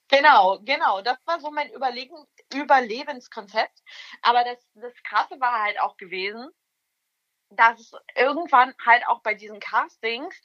Genau, 0.07 0.59
genau. 0.63 1.01
Das 1.01 1.17
war 1.25 1.39
so 1.39 1.51
mein 1.51 1.69
Überlegen, 1.71 2.15
Überlebenskonzept. 2.53 3.83
Aber 4.21 4.43
das, 4.43 4.57
das 4.75 4.93
Krasse 5.03 5.39
war 5.39 5.61
halt 5.61 5.79
auch 5.79 5.97
gewesen, 5.97 6.49
dass 7.49 7.79
es 7.79 7.91
irgendwann 8.15 8.73
halt 8.85 9.07
auch 9.07 9.21
bei 9.21 9.33
diesen 9.33 9.59
Castings 9.59 10.35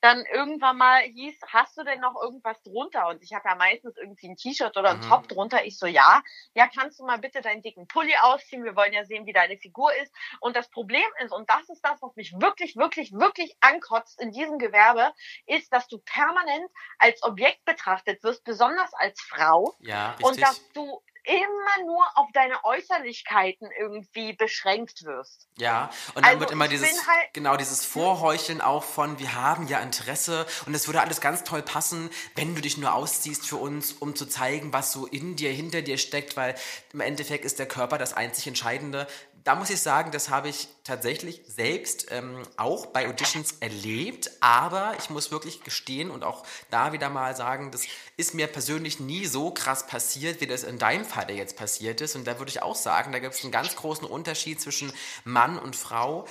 dann 0.00 0.24
irgendwann 0.26 0.76
mal 0.76 1.00
hieß, 1.02 1.36
hast 1.48 1.76
du 1.76 1.82
denn 1.82 2.00
noch 2.00 2.14
irgendwas 2.22 2.62
drunter? 2.62 3.08
Und 3.08 3.22
ich 3.22 3.32
habe 3.32 3.48
ja 3.48 3.54
meistens 3.54 3.96
irgendwie 3.96 4.28
ein 4.28 4.36
T-Shirt 4.36 4.76
oder 4.76 4.90
ein 4.90 4.98
mhm. 4.98 5.08
Top 5.08 5.28
drunter. 5.28 5.64
Ich 5.64 5.78
so, 5.78 5.86
ja, 5.86 6.22
ja, 6.54 6.68
kannst 6.68 7.00
du 7.00 7.04
mal 7.04 7.18
bitte 7.18 7.40
deinen 7.40 7.62
dicken 7.62 7.88
Pulli 7.88 8.14
ausziehen? 8.20 8.64
Wir 8.64 8.76
wollen 8.76 8.92
ja 8.92 9.04
sehen, 9.04 9.26
wie 9.26 9.32
deine 9.32 9.56
Figur 9.56 9.92
ist. 9.94 10.12
Und 10.40 10.54
das 10.54 10.68
Problem 10.70 11.06
ist, 11.24 11.32
und 11.32 11.48
das 11.48 11.68
ist 11.68 11.80
das, 11.82 12.00
was 12.02 12.14
mich 12.14 12.34
wirklich, 12.38 12.76
wirklich, 12.76 13.12
wirklich 13.12 13.56
ankotzt 13.60 14.20
in 14.20 14.32
diesem 14.32 14.58
Gewerbe, 14.58 15.12
ist, 15.46 15.72
dass 15.72 15.88
du 15.88 15.98
permanent 15.98 16.70
als 16.98 17.22
Objekt 17.22 17.64
betrachtet 17.64 18.22
wirst, 18.22 18.44
besonders 18.44 18.92
als 18.94 19.20
Frau. 19.22 19.74
Ja, 19.80 20.10
richtig. 20.10 20.26
Und 20.26 20.42
dass 20.42 20.72
du 20.72 21.02
immer 21.26 21.86
nur 21.86 22.04
auf 22.14 22.28
deine 22.32 22.64
Äußerlichkeiten 22.64 23.68
irgendwie 23.78 24.32
beschränkt 24.32 25.04
wirst. 25.04 25.48
Ja, 25.58 25.90
und 26.14 26.16
dann 26.16 26.24
also 26.24 26.40
wird 26.40 26.50
immer 26.52 26.68
dieses, 26.68 27.06
halt, 27.06 27.32
genau, 27.32 27.56
dieses 27.56 27.84
Vorheucheln 27.84 28.60
auch 28.60 28.84
von, 28.84 29.18
wir 29.18 29.34
haben 29.34 29.66
ja 29.66 29.80
Interesse 29.80 30.46
und 30.66 30.74
es 30.74 30.86
würde 30.86 31.00
alles 31.00 31.20
ganz 31.20 31.44
toll 31.44 31.62
passen, 31.62 32.10
wenn 32.36 32.54
du 32.54 32.60
dich 32.60 32.76
nur 32.76 32.94
ausziehst 32.94 33.46
für 33.46 33.56
uns, 33.56 33.92
um 33.92 34.14
zu 34.14 34.26
zeigen, 34.26 34.72
was 34.72 34.92
so 34.92 35.06
in 35.06 35.36
dir, 35.36 35.50
hinter 35.50 35.82
dir 35.82 35.98
steckt, 35.98 36.36
weil 36.36 36.54
im 36.92 37.00
Endeffekt 37.00 37.44
ist 37.44 37.58
der 37.58 37.66
Körper 37.66 37.98
das 37.98 38.12
einzig 38.12 38.46
Entscheidende 38.46 39.06
da 39.46 39.54
muss 39.54 39.70
ich 39.70 39.80
sagen, 39.80 40.10
das 40.10 40.28
habe 40.28 40.48
ich 40.48 40.66
tatsächlich 40.82 41.40
selbst 41.46 42.08
ähm, 42.10 42.42
auch 42.56 42.86
bei 42.86 43.08
Auditions 43.08 43.52
erlebt, 43.60 44.28
aber 44.40 44.96
ich 44.98 45.08
muss 45.08 45.30
wirklich 45.30 45.62
gestehen 45.62 46.10
und 46.10 46.24
auch 46.24 46.44
da 46.68 46.92
wieder 46.92 47.10
mal 47.10 47.36
sagen, 47.36 47.70
das 47.70 47.84
ist 48.16 48.34
mir 48.34 48.48
persönlich 48.48 48.98
nie 48.98 49.24
so 49.24 49.52
krass 49.52 49.86
passiert, 49.86 50.40
wie 50.40 50.48
das 50.48 50.64
in 50.64 50.80
deinem 50.80 51.04
Fall 51.04 51.30
jetzt 51.30 51.56
passiert 51.56 52.00
ist. 52.00 52.16
Und 52.16 52.24
da 52.24 52.40
würde 52.40 52.50
ich 52.50 52.60
auch 52.60 52.74
sagen, 52.74 53.12
da 53.12 53.20
gibt 53.20 53.36
es 53.36 53.42
einen 53.44 53.52
ganz 53.52 53.76
großen 53.76 54.04
Unterschied 54.04 54.60
zwischen 54.60 54.92
Mann 55.22 55.60
und 55.60 55.76
Frau. 55.76 56.26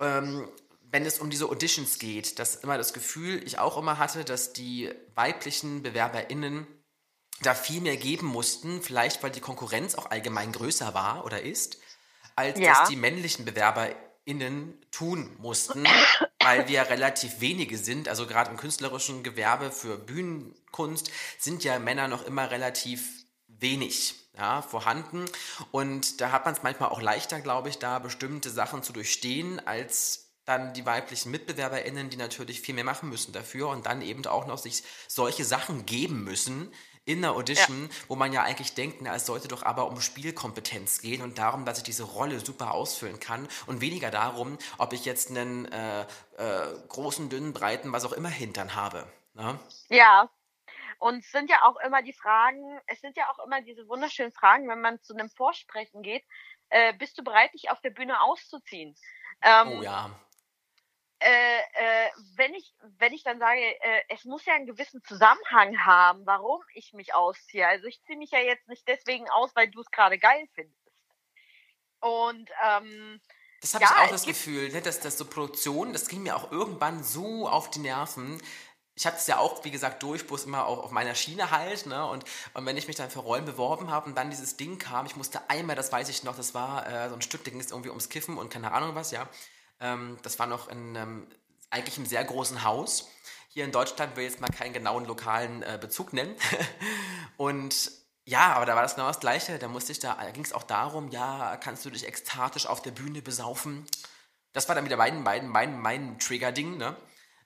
Ähm, 0.00 0.48
wenn 0.84 1.04
es 1.04 1.18
um 1.18 1.28
diese 1.28 1.50
Auditions 1.50 1.98
geht, 1.98 2.38
dass 2.38 2.56
immer 2.56 2.78
das 2.78 2.94
Gefühl 2.94 3.42
ich 3.44 3.58
auch 3.58 3.76
immer 3.76 3.98
hatte, 3.98 4.24
dass 4.24 4.54
die 4.54 4.90
weiblichen 5.14 5.82
BewerberInnen 5.82 6.66
da 7.42 7.54
viel 7.54 7.82
mehr 7.82 7.98
geben 7.98 8.26
mussten, 8.26 8.80
vielleicht 8.80 9.22
weil 9.22 9.32
die 9.32 9.40
Konkurrenz 9.40 9.96
auch 9.96 10.10
allgemein 10.10 10.52
größer 10.52 10.94
war 10.94 11.26
oder 11.26 11.42
ist 11.42 11.76
als 12.36 12.58
ja. 12.58 12.74
das 12.74 12.88
die 12.88 12.96
männlichen 12.96 13.44
BewerberInnen 13.44 14.78
tun 14.90 15.34
mussten, 15.38 15.84
weil 16.40 16.68
wir 16.68 16.82
relativ 16.82 17.40
wenige 17.40 17.78
sind. 17.78 18.08
Also 18.08 18.26
gerade 18.26 18.50
im 18.50 18.56
künstlerischen 18.56 19.22
Gewerbe 19.22 19.72
für 19.72 19.98
Bühnenkunst 19.98 21.10
sind 21.38 21.64
ja 21.64 21.78
Männer 21.78 22.08
noch 22.08 22.24
immer 22.24 22.50
relativ 22.50 23.24
wenig 23.48 24.14
ja, 24.36 24.62
vorhanden. 24.62 25.24
Und 25.70 26.20
da 26.20 26.30
hat 26.30 26.44
man 26.44 26.54
es 26.54 26.62
manchmal 26.62 26.90
auch 26.90 27.00
leichter, 27.00 27.40
glaube 27.40 27.70
ich, 27.70 27.78
da 27.78 27.98
bestimmte 27.98 28.50
Sachen 28.50 28.82
zu 28.82 28.92
durchstehen, 28.92 29.66
als 29.66 30.26
dann 30.44 30.74
die 30.74 30.86
weiblichen 30.86 31.32
MitbewerberInnen, 31.32 32.08
die 32.08 32.16
natürlich 32.16 32.60
viel 32.60 32.74
mehr 32.74 32.84
machen 32.84 33.08
müssen 33.08 33.32
dafür 33.32 33.68
und 33.68 33.86
dann 33.86 34.00
eben 34.00 34.24
auch 34.26 34.46
noch 34.46 34.58
sich 34.58 34.84
solche 35.08 35.44
Sachen 35.44 35.86
geben 35.86 36.22
müssen, 36.22 36.72
in 37.06 37.22
der 37.22 37.32
Audition, 37.32 37.84
ja. 37.84 38.08
wo 38.08 38.16
man 38.16 38.32
ja 38.32 38.42
eigentlich 38.42 38.74
denkt, 38.74 38.98
na, 39.00 39.14
es 39.14 39.24
sollte 39.24 39.48
doch 39.48 39.62
aber 39.62 39.88
um 39.88 40.00
Spielkompetenz 40.00 41.00
gehen 41.00 41.22
und 41.22 41.38
darum, 41.38 41.64
dass 41.64 41.78
ich 41.78 41.84
diese 41.84 42.02
Rolle 42.02 42.40
super 42.40 42.74
ausfüllen 42.74 43.20
kann 43.20 43.48
und 43.66 43.80
weniger 43.80 44.10
darum, 44.10 44.58
ob 44.76 44.92
ich 44.92 45.04
jetzt 45.04 45.30
einen 45.30 45.70
äh, 45.72 46.02
äh, 46.02 46.06
großen, 46.88 47.30
dünnen, 47.30 47.52
breiten, 47.52 47.92
was 47.92 48.04
auch 48.04 48.12
immer 48.12 48.28
Hintern 48.28 48.74
habe. 48.74 49.06
Ne? 49.34 49.58
Ja. 49.88 50.28
Und 50.98 51.18
es 51.18 51.30
sind 51.30 51.48
ja 51.50 51.62
auch 51.62 51.76
immer 51.84 52.02
die 52.02 52.14
Fragen, 52.14 52.80
es 52.86 53.00
sind 53.00 53.16
ja 53.16 53.30
auch 53.30 53.44
immer 53.44 53.60
diese 53.62 53.86
wunderschönen 53.86 54.32
Fragen, 54.32 54.68
wenn 54.68 54.80
man 54.80 55.00
zu 55.02 55.14
einem 55.14 55.30
Vorsprechen 55.30 56.02
geht, 56.02 56.24
äh, 56.70 56.94
bist 56.94 57.18
du 57.18 57.22
bereit, 57.22 57.52
dich 57.54 57.70
auf 57.70 57.80
der 57.82 57.90
Bühne 57.90 58.20
auszuziehen? 58.20 58.96
Ähm, 59.42 59.78
oh 59.78 59.82
ja 59.82 60.10
äh, 61.18 61.58
äh, 61.58 62.10
wenn 62.36 62.54
ich 62.54 62.74
wenn 62.98 63.12
ich 63.12 63.22
dann 63.22 63.38
sage, 63.38 63.60
äh, 63.60 64.02
es 64.08 64.24
muss 64.24 64.44
ja 64.44 64.54
einen 64.54 64.66
gewissen 64.66 65.02
Zusammenhang 65.04 65.84
haben, 65.84 66.26
warum 66.26 66.62
ich 66.74 66.92
mich 66.92 67.14
ausziehe. 67.14 67.66
Also 67.66 67.86
ich 67.86 68.02
ziehe 68.04 68.18
mich 68.18 68.30
ja 68.30 68.40
jetzt 68.40 68.68
nicht 68.68 68.86
deswegen 68.86 69.28
aus, 69.30 69.54
weil 69.54 69.70
du 69.70 69.80
es 69.80 69.90
gerade 69.90 70.18
geil 70.18 70.46
findest. 70.54 70.76
Und 72.00 72.50
ähm, 72.64 73.20
das 73.60 73.74
habe 73.74 73.84
ja, 73.84 73.90
ich 73.90 73.96
auch 73.96 74.10
das 74.10 74.26
Gefühl, 74.26 74.70
ne, 74.70 74.82
dass 74.82 75.00
das 75.00 75.16
so 75.16 75.24
Produktion, 75.24 75.92
das 75.92 76.08
ging 76.08 76.22
mir 76.22 76.36
auch 76.36 76.52
irgendwann 76.52 77.02
so 77.02 77.48
auf 77.48 77.70
die 77.70 77.80
Nerven. 77.80 78.40
Ich 78.94 79.06
hatte 79.06 79.16
es 79.16 79.26
ja 79.26 79.38
auch, 79.38 79.64
wie 79.64 79.70
gesagt, 79.70 80.02
durch, 80.02 80.26
bloß 80.26 80.44
immer 80.44 80.66
auch 80.66 80.84
auf 80.84 80.90
meiner 80.90 81.14
Schiene 81.14 81.50
halt, 81.50 81.86
ne? 81.86 82.06
Und, 82.06 82.24
und 82.54 82.64
wenn 82.64 82.76
ich 82.76 82.86
mich 82.86 82.96
dann 82.96 83.10
für 83.10 83.18
Rollen 83.18 83.44
beworben 83.44 83.90
habe 83.90 84.06
und 84.06 84.14
dann 84.16 84.30
dieses 84.30 84.56
Ding 84.56 84.78
kam, 84.78 85.04
ich 85.06 85.16
musste 85.16 85.50
einmal, 85.50 85.76
das 85.76 85.92
weiß 85.92 86.08
ich 86.08 86.22
noch, 86.24 86.36
das 86.36 86.54
war 86.54 86.86
äh, 86.86 87.08
so 87.08 87.14
ein 87.14 87.22
Stück, 87.22 87.44
da 87.44 87.50
ging 87.50 87.60
es 87.60 87.70
irgendwie 87.70 87.90
ums 87.90 88.08
Kiffen 88.08 88.38
und 88.38 88.50
keine 88.50 88.72
Ahnung 88.72 88.94
was, 88.94 89.10
ja. 89.10 89.28
Ähm, 89.80 90.16
das 90.22 90.38
war 90.38 90.46
noch 90.46 90.68
in 90.68 90.96
ähm, 90.96 91.28
eigentlich 91.70 91.96
einem 91.96 92.06
sehr 92.06 92.24
großen 92.24 92.62
Haus. 92.64 93.08
Hier 93.48 93.64
in 93.64 93.72
Deutschland 93.72 94.16
will 94.16 94.24
ich 94.24 94.32
jetzt 94.32 94.40
mal 94.40 94.48
keinen 94.48 94.72
genauen 94.72 95.04
lokalen 95.06 95.62
äh, 95.62 95.78
Bezug 95.80 96.12
nennen. 96.12 96.34
und 97.36 97.90
ja, 98.24 98.54
aber 98.54 98.66
da 98.66 98.74
war 98.74 98.82
das 98.82 98.96
genau 98.96 99.08
das 99.08 99.20
Gleiche. 99.20 99.58
Da 99.58 99.68
musste 99.68 99.92
ich 99.92 99.98
da, 99.98 100.16
ging 100.32 100.44
es 100.44 100.52
auch 100.52 100.64
darum, 100.64 101.08
ja, 101.10 101.56
kannst 101.56 101.84
du 101.84 101.90
dich 101.90 102.06
ekstatisch 102.06 102.66
auf 102.66 102.82
der 102.82 102.90
Bühne 102.90 103.22
besaufen? 103.22 103.86
Das 104.52 104.68
war 104.68 104.74
dann 104.74 104.84
wieder 104.84 104.96
mein, 104.96 105.22
mein, 105.22 105.48
mein, 105.48 105.80
mein 105.80 106.18
Trigger-Ding, 106.18 106.76
ne? 106.76 106.96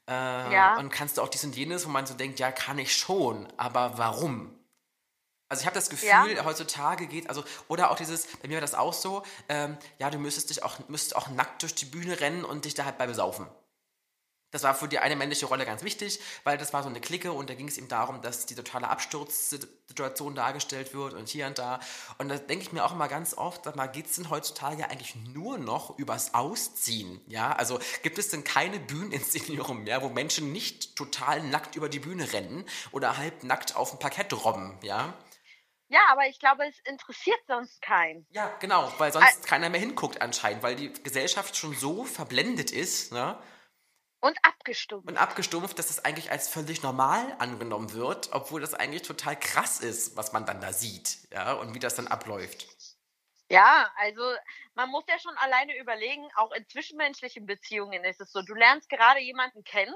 Äh, 0.08 0.12
ja. 0.12 0.76
Und 0.78 0.90
kannst 0.90 1.18
du 1.18 1.22
auch 1.22 1.28
dies 1.28 1.44
und 1.44 1.54
jenes, 1.54 1.86
wo 1.86 1.90
man 1.90 2.06
so 2.06 2.14
denkt, 2.14 2.38
ja, 2.38 2.50
kann 2.50 2.78
ich 2.78 2.96
schon, 2.96 3.46
aber 3.56 3.98
warum? 3.98 4.59
Also 5.50 5.62
ich 5.62 5.66
habe 5.66 5.74
das 5.74 5.90
Gefühl, 5.90 6.08
ja. 6.08 6.44
heutzutage 6.44 7.08
geht, 7.08 7.28
also, 7.28 7.42
oder 7.66 7.90
auch 7.90 7.96
dieses, 7.96 8.26
bei 8.40 8.46
mir 8.46 8.54
war 8.54 8.60
das 8.60 8.74
auch 8.74 8.92
so, 8.92 9.24
ähm, 9.48 9.76
ja, 9.98 10.08
du 10.08 10.16
müsstest 10.18 10.48
dich 10.48 10.62
auch, 10.62 10.78
müsstest 10.88 11.16
auch 11.16 11.28
nackt 11.28 11.62
durch 11.62 11.74
die 11.74 11.86
Bühne 11.86 12.20
rennen 12.20 12.44
und 12.44 12.66
dich 12.66 12.74
da 12.74 12.84
halt 12.84 12.98
bei 12.98 13.08
besaufen. 13.08 13.48
Das 14.52 14.62
war 14.62 14.74
für 14.74 14.86
die 14.86 15.00
eine 15.00 15.16
männliche 15.16 15.46
Rolle 15.46 15.66
ganz 15.66 15.82
wichtig, 15.82 16.20
weil 16.44 16.56
das 16.56 16.72
war 16.72 16.84
so 16.84 16.88
eine 16.88 17.00
Clique 17.00 17.32
und 17.32 17.50
da 17.50 17.54
ging 17.54 17.66
es 17.66 17.78
ihm 17.78 17.88
darum, 17.88 18.22
dass 18.22 18.46
die 18.46 18.54
totale 18.54 18.88
Absturzsituation 18.88 20.36
dargestellt 20.36 20.94
wird 20.94 21.14
und 21.14 21.28
hier 21.28 21.46
und 21.48 21.58
da. 21.58 21.80
Und 22.18 22.28
da 22.28 22.36
denke 22.36 22.64
ich 22.64 22.72
mir 22.72 22.84
auch 22.84 22.92
immer 22.92 23.08
ganz 23.08 23.34
oft, 23.34 23.64
sag 23.64 23.74
mal, 23.74 23.88
geht 23.88 24.06
es 24.06 24.16
denn 24.16 24.30
heutzutage 24.30 24.88
eigentlich 24.88 25.16
nur 25.16 25.58
noch 25.58 25.98
übers 25.98 26.34
Ausziehen? 26.34 27.20
Ja, 27.26 27.52
also 27.52 27.80
gibt 28.02 28.18
es 28.18 28.28
denn 28.28 28.42
keine 28.44 28.78
Bühneninszenierung 28.78 29.84
mehr, 29.84 30.02
wo 30.02 30.08
Menschen 30.08 30.52
nicht 30.52 30.94
total 30.94 31.42
nackt 31.42 31.74
über 31.74 31.88
die 31.88 32.00
Bühne 32.00 32.32
rennen 32.32 32.64
oder 32.92 33.16
halb 33.18 33.44
nackt 33.44 33.74
auf 33.74 33.90
dem 33.90 33.98
Parkett 33.98 34.32
robben, 34.44 34.78
ja? 34.82 35.14
Ja, 35.90 36.00
aber 36.10 36.28
ich 36.28 36.38
glaube, 36.38 36.64
es 36.66 36.78
interessiert 36.80 37.40
sonst 37.48 37.82
keinen. 37.82 38.24
Ja, 38.30 38.56
genau, 38.60 38.92
weil 38.98 39.12
sonst 39.12 39.26
also, 39.26 39.42
keiner 39.42 39.70
mehr 39.70 39.80
hinguckt 39.80 40.22
anscheinend, 40.22 40.62
weil 40.62 40.76
die 40.76 40.92
Gesellschaft 40.92 41.56
schon 41.56 41.74
so 41.74 42.04
verblendet 42.04 42.70
ist, 42.70 43.12
ne? 43.12 43.36
Und 44.20 44.38
abgestumpft. 44.44 45.08
Und 45.08 45.16
abgestumpft, 45.16 45.78
dass 45.80 45.90
es 45.90 46.04
eigentlich 46.04 46.30
als 46.30 46.48
völlig 46.48 46.84
normal 46.84 47.34
angenommen 47.40 47.92
wird, 47.92 48.28
obwohl 48.32 48.60
das 48.60 48.74
eigentlich 48.74 49.02
total 49.02 49.36
krass 49.36 49.80
ist, 49.80 50.16
was 50.16 50.32
man 50.32 50.46
dann 50.46 50.60
da 50.60 50.72
sieht, 50.72 51.26
ja, 51.32 51.54
und 51.54 51.74
wie 51.74 51.80
das 51.80 51.96
dann 51.96 52.06
abläuft. 52.06 52.68
Ja, 53.48 53.90
also 53.96 54.22
man 54.74 54.90
muss 54.90 55.04
ja 55.08 55.18
schon 55.18 55.36
alleine 55.38 55.76
überlegen, 55.76 56.30
auch 56.36 56.52
in 56.52 56.68
zwischenmenschlichen 56.68 57.46
Beziehungen 57.46 58.04
ist 58.04 58.20
es 58.20 58.30
so. 58.30 58.42
Du 58.42 58.54
lernst 58.54 58.88
gerade 58.88 59.18
jemanden 59.18 59.64
kennen, 59.64 59.94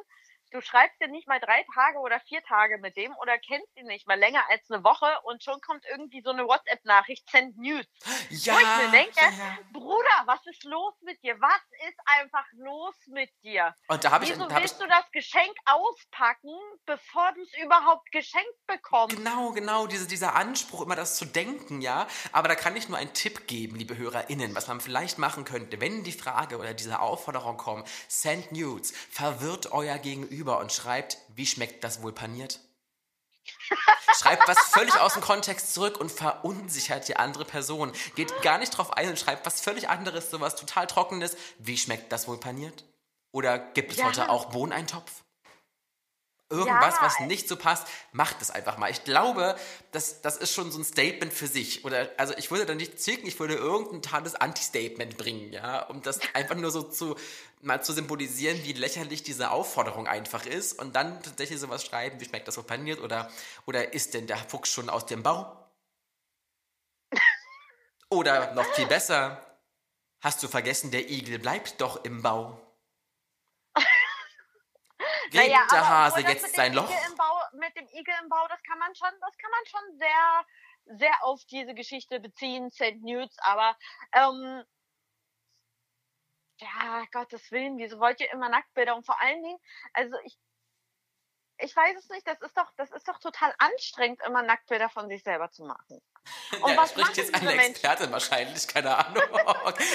du 0.54 0.61
schreibst 0.61 1.00
dir 1.00 1.08
nicht 1.08 1.26
mal 1.26 1.40
drei 1.40 1.66
Tage 1.75 1.99
oder 1.99 2.20
vier 2.20 2.40
Tage 2.44 2.78
mit 2.78 2.96
dem 2.96 3.12
oder 3.16 3.37
kennst 3.38 3.76
ihn 3.76 3.87
nicht 3.87 4.06
mal 4.06 4.18
länger 4.18 4.42
als 4.49 4.70
eine 4.70 4.84
Woche 4.84 5.06
und 5.25 5.42
schon 5.42 5.61
kommt 5.61 5.84
irgendwie 5.90 6.23
so 6.23 6.30
eine 6.30 6.46
WhatsApp-Nachricht, 6.46 7.28
send 7.28 7.58
News. 7.58 7.84
Ja, 8.30 8.54
Wo 8.54 8.58
ich 8.58 8.84
mir 8.84 8.90
denke, 8.92 9.20
ja, 9.20 9.30
ja. 9.30 9.58
Bruder, 9.73 10.23
was 10.26 10.46
ist 10.46 10.64
los 10.64 10.94
mit 11.02 11.23
dir? 11.23 11.40
Was 11.40 11.61
ist 11.88 11.99
einfach 12.20 12.44
los 12.52 12.94
mit 13.08 13.30
dir? 13.42 13.75
Und 13.88 14.04
da 14.04 14.12
habe 14.12 14.25
ich, 14.25 14.30
Wieso 14.30 14.44
hab 14.44 14.50
ich 14.50 14.56
willst 14.58 14.80
du 14.80 14.87
das 14.87 15.11
Geschenk 15.11 15.54
auspacken, 15.64 16.54
bevor 16.87 17.32
du 17.34 17.42
es 17.42 17.52
überhaupt 17.62 18.11
geschenkt 18.12 18.66
bekommst? 18.66 19.16
Genau, 19.16 19.50
genau, 19.50 19.87
diese, 19.88 20.06
dieser 20.06 20.37
Anspruch, 20.37 20.82
immer 20.82 20.96
das 20.96 21.16
zu 21.16 21.25
denken, 21.25 21.80
ja. 21.80 22.06
Aber 22.30 22.46
da 22.46 22.54
kann 22.54 22.76
ich 22.76 22.88
nur 22.88 22.99
einen 22.99 23.12
Tipp 23.12 23.49
geben, 23.49 23.76
liebe 23.76 23.96
HörerInnen, 23.96 24.54
was 24.54 24.68
man 24.68 24.80
vielleicht 24.80 25.18
machen 25.18 25.44
könnte, 25.44 25.80
wenn 25.80 26.04
die 26.04 26.12
Frage 26.12 26.58
oder 26.58 26.75
diese 26.75 27.00
Aufforderung 27.00 27.56
kommt, 27.56 27.88
send 28.06 28.52
nudes, 28.52 28.92
verwirrt 29.11 29.73
euer 29.73 29.99
Gegenüber 29.99 30.43
und 30.52 30.72
schreibt, 30.72 31.18
wie 31.28 31.46
schmeckt 31.46 31.82
das 31.84 32.02
wohl 32.02 32.12
paniert? 32.12 32.60
schreibt 34.16 34.48
was 34.48 34.58
völlig 34.58 34.94
aus 34.98 35.14
dem 35.14 35.22
Kontext 35.22 35.74
zurück 35.74 35.98
und 35.98 36.10
verunsichert 36.10 37.08
die 37.08 37.16
andere 37.16 37.44
Person. 37.44 37.92
Geht 38.14 38.42
gar 38.42 38.58
nicht 38.58 38.70
drauf 38.70 38.92
ein 38.92 39.08
und 39.08 39.18
schreibt 39.18 39.44
was 39.44 39.60
völlig 39.60 39.88
anderes, 39.88 40.30
sowas 40.30 40.56
total 40.56 40.86
Trockenes. 40.86 41.36
Wie 41.58 41.76
schmeckt 41.76 42.12
das 42.12 42.28
wohl 42.28 42.38
paniert? 42.38 42.84
Oder 43.32 43.58
gibt 43.58 43.92
es 43.92 43.98
Ja. 43.98 44.06
heute 44.06 44.30
auch 44.30 44.46
Bohneneintopf? 44.46 45.24
Irgendwas, 46.54 46.94
Ja. 46.94 47.02
was 47.02 47.20
nicht 47.20 47.49
so 47.49 47.56
passt, 47.56 47.87
macht 48.12 48.40
es 48.40 48.50
einfach 48.50 48.78
mal. 48.78 48.90
Ich 48.90 49.04
glaube, 49.04 49.56
das, 49.92 50.20
das 50.23 50.37
ist 50.37 50.52
schon 50.54 50.70
so 50.73 50.78
ein 50.78 50.84
Statement 50.84 51.32
für 51.32 51.46
sich. 51.46 51.84
Oder, 51.84 52.08
also 52.16 52.34
ich 52.37 52.50
würde 52.50 52.66
da 52.66 52.75
nicht 52.75 53.00
zicken, 53.00 53.26
ich 53.26 53.38
würde 53.38 53.54
irgendein 53.54 54.02
totales 54.02 54.34
Anti-Statement 54.34 55.16
bringen, 55.16 55.52
ja, 55.52 55.82
um 55.82 56.02
das 56.02 56.20
einfach 56.34 56.54
nur 56.56 56.70
so 56.70 56.82
zu, 56.82 57.16
mal 57.62 57.82
zu 57.82 57.92
symbolisieren, 57.92 58.62
wie 58.64 58.73
lächerlich 58.73 59.23
diese 59.23 59.50
Aufforderung 59.50 60.06
einfach 60.06 60.46
ist 60.46 60.78
und 60.78 60.94
dann 60.96 61.23
tatsächlich 61.23 61.61
sowas 61.61 61.84
schreiben, 61.84 62.20
wie 62.20 62.25
schmeckt 62.26 62.46
das 62.49 62.54
so 62.54 62.62
paniert 62.62 63.00
oder, 63.00 63.30
oder 63.66 63.92
ist 63.94 64.14
denn 64.14 64.26
der 64.26 64.37
Fuchs 64.38 64.70
schon 64.70 64.88
aus 64.88 65.06
dem 65.06 65.23
Bau? 65.23 65.61
Oder 68.11 68.54
noch 68.54 68.66
viel 68.75 68.87
besser, 68.87 69.44
hast 70.20 70.42
du 70.42 70.49
vergessen, 70.49 70.90
der 70.90 71.11
Igel 71.11 71.38
bleibt 71.38 71.80
doch 71.80 72.04
im 72.04 72.23
Bau. 72.23 72.61
Gräbt 75.31 75.35
Naja, 75.35 75.66
der 75.71 75.88
Hase 75.88 76.21
jetzt 76.21 76.54
sein 76.54 76.75
Loch? 76.75 76.88
Bau, 77.16 77.40
mit 77.52 77.75
dem 77.76 77.87
Igel 77.88 78.14
im 78.23 78.28
Bau, 78.28 78.47
das 78.49 78.62
kann 78.62 78.78
man 78.78 78.95
schon, 78.95 79.11
das 79.21 79.37
kann 79.38 79.50
man 79.50 79.66
schon 79.66 79.99
sehr, 79.99 80.99
sehr 80.99 81.25
auf 81.25 81.45
diese 81.47 81.75
Geschichte 81.75 82.21
beziehen, 82.21 82.71
St. 82.71 83.00
Nudes, 83.00 83.37
aber 83.40 83.76
ähm, 84.12 84.64
ja, 86.61 87.04
Gottes 87.12 87.50
Willen, 87.50 87.78
wieso 87.78 87.99
wollt 87.99 88.21
ihr 88.21 88.31
immer 88.33 88.49
Nacktbilder? 88.49 88.95
Und 88.95 89.04
vor 89.04 89.21
allen 89.21 89.43
Dingen, 89.43 89.59
also 89.93 90.16
ich, 90.25 90.38
ich 91.59 91.75
weiß 91.75 91.97
es 91.99 92.09
nicht, 92.11 92.26
das 92.26 92.40
ist 92.40 92.57
doch, 92.57 92.71
das 92.76 92.90
ist 92.93 93.09
doch 93.09 93.19
total 93.19 93.54
anstrengend, 93.59 94.21
immer 94.26 94.43
Nacktbilder 94.43 94.88
von 94.88 95.09
sich 95.09 95.23
selber 95.23 95.50
zu 95.50 95.64
machen. 95.64 96.00
Und 96.62 96.71
ja, 96.71 96.76
was 96.76 96.90
spricht 96.90 97.16
jetzt 97.16 97.35
eine? 97.35 97.52
Expertin 97.54 98.12
wahrscheinlich, 98.12 98.66
keine 98.69 98.97
Ahnung. 98.97 99.23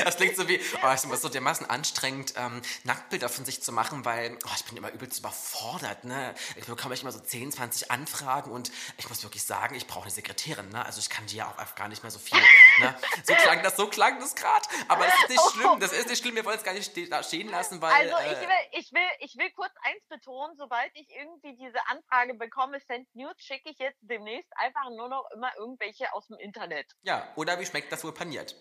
Das 0.04 0.18
klingt 0.18 0.36
so 0.36 0.48
wie, 0.48 0.60
oh, 0.84 0.88
es 0.88 1.04
ist 1.04 1.22
so 1.22 1.30
dermaßen 1.30 1.70
anstrengend, 1.70 2.34
ähm, 2.38 2.62
Nacktbilder 2.84 3.30
von 3.30 3.46
sich 3.46 3.62
zu 3.62 3.72
machen, 3.72 4.06
weil 4.06 4.38
oh, 4.46 4.50
ich 4.56 4.66
bin 4.66 4.78
immer 4.78 4.92
übelst 4.92 5.20
überfordert. 5.20 6.04
Ne? 6.04 6.34
Ich 6.56 6.66
bekomme 6.66 6.94
echt 6.94 7.04
immer 7.04 7.12
so 7.12 7.20
10, 7.20 7.52
20 7.52 7.92
Anfragen 7.92 8.52
und 8.52 8.72
ich 8.98 9.08
muss 9.10 9.24
wirklich 9.24 9.44
sagen, 9.44 9.76
ich 9.76 9.88
brauche 9.88 10.04
eine 10.04 10.12
Sekretärin. 10.12 10.70
Ne? 10.70 10.86
Also 10.86 11.00
ich 11.00 11.10
kann 11.10 11.26
die 11.28 11.38
ja 11.38 11.48
auch 11.48 11.58
einfach 11.58 11.76
gar 11.76 11.88
nicht 11.88 12.04
mehr 12.04 12.12
so 12.12 12.20
viel. 12.20 12.40
Ne? 12.80 12.96
So 13.24 13.34
klang 13.36 13.62
das, 13.64 13.76
so 13.76 13.88
klang 13.88 14.20
das 14.20 14.36
gerade. 14.36 14.68
Aber 14.88 15.06
das 15.06 15.16
ist 15.16 15.30
nicht 15.30 15.52
schlimm, 15.52 15.80
das 15.80 15.92
ist 15.92 16.10
nicht 16.10 16.22
schlimm. 16.22 16.36
Wir 16.36 16.46
wollen 16.46 16.58
es 16.58 16.64
gar 16.64 16.74
nicht 16.74 16.92
stehen 16.92 17.50
lassen, 17.50 17.82
weil... 17.82 17.92
Also 17.92 18.16
ich 18.32 18.38
äh, 18.38 18.42
will, 18.42 18.80
ich 18.80 18.94
will, 18.94 19.10
ich 19.20 19.38
will 19.38 19.52
kurz 19.52 19.74
eins 19.84 20.04
betonen, 20.08 20.56
sobald 20.58 20.92
ich 20.96 21.08
irgendwie 21.10 21.56
diese 21.56 21.80
Anfrage 21.88 22.34
bekomme, 22.34 22.80
Send 22.80 23.08
Nudes, 23.16 23.44
schicke 23.44 23.70
ich 23.70 23.80
jetzt 23.80 24.00
demnächst 24.02 24.52
einfach 24.56 24.90
nur 24.90 25.10
noch 25.10 25.30
immer 25.34 25.52
irgendwelche 25.58 26.14
aus 26.20 26.28
dem 26.28 26.38
Internet. 26.38 26.86
ja, 27.02 27.32
oder 27.38 27.60
wie 27.60 27.66
schmeckt 27.66 27.92
das 27.92 28.04
wohl 28.04 28.14
paniert? 28.14 28.56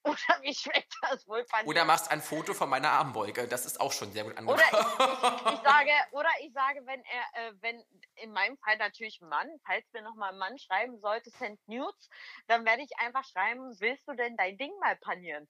Oder 0.04 0.42
wie 0.42 0.54
schmeckt 0.54 0.94
das 1.02 1.26
wohl 1.26 1.44
paniert? 1.44 1.68
Oder 1.68 1.84
machst 1.84 2.10
ein 2.10 2.22
Foto 2.22 2.54
von 2.54 2.70
meiner 2.70 2.90
Armbeuge. 2.92 3.46
Das 3.48 3.66
ist 3.66 3.80
auch 3.80 3.92
schon 3.92 4.12
sehr 4.12 4.24
gut 4.24 4.32
Oder 4.46 4.62
angekommen. 4.62 4.62
ich, 4.70 5.42
ich, 5.42 5.54
ich 5.54 5.60
sage, 5.60 5.90
oder 6.12 6.28
ich 6.40 6.52
sage, 6.52 6.80
wenn 6.86 7.02
er, 7.04 7.48
äh, 7.48 7.52
wenn 7.60 7.84
in 8.14 8.32
meinem 8.32 8.56
Fall 8.58 8.78
natürlich 8.78 9.20
Mann, 9.20 9.50
falls 9.66 9.84
mir 9.92 10.02
nochmal 10.02 10.32
Mann 10.34 10.56
schreiben 10.58 10.98
sollte, 11.00 11.30
Send 11.30 11.60
Nudes, 11.66 12.08
dann 12.46 12.64
werde 12.64 12.82
ich 12.82 12.96
einfach 12.98 13.24
schreiben, 13.24 13.78
willst 13.80 14.06
du 14.08 14.14
denn 14.14 14.36
dein 14.36 14.56
Ding 14.56 14.72
mal 14.80 14.96
panieren? 14.96 15.48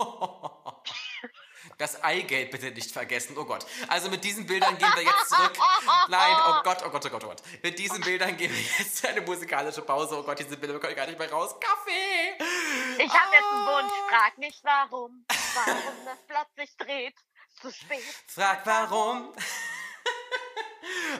Das 1.76 2.02
Eigelb 2.02 2.50
bitte 2.50 2.70
nicht 2.70 2.90
vergessen. 2.90 3.36
Oh 3.38 3.44
Gott. 3.44 3.66
Also 3.88 4.08
mit 4.10 4.24
diesen 4.24 4.46
Bildern 4.46 4.76
gehen 4.78 4.92
wir 4.94 5.02
jetzt 5.02 5.28
zurück. 5.28 5.52
Nein, 6.08 6.36
oh 6.48 6.62
Gott, 6.64 6.78
oh 6.84 6.90
Gott, 6.90 7.06
oh 7.06 7.08
Gott, 7.10 7.24
oh 7.24 7.28
Gott. 7.28 7.42
Mit 7.62 7.78
diesen 7.78 8.00
Bildern 8.00 8.36
gehen 8.36 8.50
wir 8.52 8.60
jetzt 8.78 9.04
eine 9.06 9.20
musikalische 9.20 9.82
Pause. 9.82 10.18
Oh 10.18 10.22
Gott, 10.22 10.38
diese 10.38 10.56
Bilder 10.56 10.78
können 10.78 10.96
gar 10.96 11.06
nicht 11.06 11.18
mehr 11.18 11.30
raus. 11.30 11.54
Kaffee! 11.60 12.36
Ich 12.98 13.12
habe 13.12 13.34
jetzt 13.34 13.44
einen 13.52 13.68
Ah. 13.68 13.82
Wunsch, 13.82 13.92
frag 14.10 14.38
nicht 14.38 14.64
warum, 14.64 15.24
warum 15.54 15.94
das 16.04 16.18
plötzlich 16.26 16.76
dreht, 16.76 17.14
zu 17.60 17.70
spät. 17.70 18.02
Frag 18.26 18.64
warum. 18.66 19.32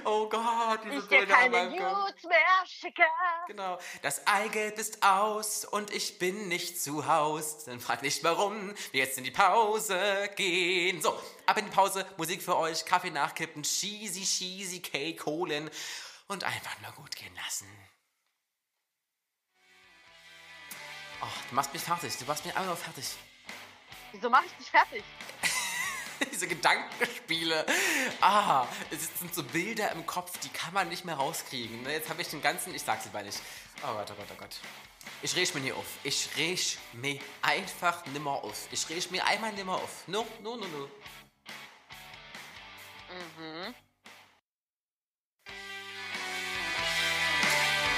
Oh 0.08 0.28
Gott, 0.28 0.80
diese 0.84 0.98
Ich 0.98 1.06
dir 1.08 1.20
haben 1.20 1.52
keine. 1.52 1.70
Nudes 1.70 2.24
mehr 2.24 2.66
schicke. 2.66 3.02
Genau. 3.46 3.78
Das 4.02 4.26
Eigelb 4.26 4.78
ist 4.78 5.02
aus 5.02 5.64
und 5.64 5.92
ich 5.92 6.18
bin 6.18 6.48
nicht 6.48 6.80
zu 6.80 7.06
Haus. 7.06 7.64
Dann 7.64 7.80
frag 7.80 8.02
nicht 8.02 8.24
warum 8.24 8.74
wir 8.92 9.00
jetzt 9.00 9.18
in 9.18 9.24
die 9.24 9.30
Pause 9.30 10.30
gehen. 10.36 11.00
So, 11.02 11.18
ab 11.46 11.58
in 11.58 11.66
die 11.66 11.70
Pause. 11.70 12.06
Musik 12.16 12.42
für 12.42 12.56
euch, 12.56 12.84
Kaffee 12.84 13.10
nachkippen, 13.10 13.62
cheesy, 13.62 14.24
cheesy 14.24 14.80
Cake 14.80 15.24
holen 15.26 15.70
und 16.26 16.44
einfach 16.44 16.80
nur 16.80 16.92
gut 16.92 17.14
gehen 17.16 17.34
lassen. 17.44 17.66
Oh, 21.20 21.26
du 21.48 21.54
machst 21.54 21.72
mich 21.72 21.82
fertig. 21.82 22.16
Du 22.16 22.24
machst 22.24 22.44
mich 22.44 22.54
einfach 22.54 22.68
nur 22.68 22.76
fertig. 22.76 23.04
Wieso 24.12 24.30
mache 24.30 24.46
ich 24.46 24.52
dich 24.52 24.70
fertig? 24.70 25.04
Diese 26.32 26.48
Gedankenspiele. 26.48 27.64
Ah, 28.20 28.66
es 28.90 29.08
sind 29.18 29.34
so 29.34 29.42
Bilder 29.42 29.92
im 29.92 30.06
Kopf, 30.06 30.38
die 30.38 30.48
kann 30.48 30.74
man 30.74 30.88
nicht 30.88 31.04
mehr 31.04 31.16
rauskriegen. 31.16 31.82
ne? 31.82 31.92
Jetzt 31.92 32.08
habe 32.08 32.22
ich 32.22 32.28
den 32.28 32.42
ganzen, 32.42 32.74
ich 32.74 32.82
sag's 32.82 33.04
lieber 33.04 33.22
nicht. 33.22 33.38
Oh 33.82 33.94
Gott, 33.94 34.10
oh 34.10 34.14
Gott, 34.14 34.26
oh 34.32 34.38
Gott. 34.38 34.56
Ich 35.22 35.34
reg 35.36 35.54
mir 35.54 35.60
nie 35.60 35.72
auf. 35.72 35.86
Ich 36.04 36.28
reg 36.36 36.78
mir 36.92 37.18
einfach 37.42 38.04
nimmer 38.06 38.32
auf. 38.32 38.68
Ich 38.70 38.88
reg 38.88 39.10
mir 39.10 39.24
einmal 39.26 39.52
nimmer 39.52 39.76
auf. 39.76 40.06
No, 40.06 40.26
no, 40.42 40.56
no, 40.56 40.66
no. 40.66 40.88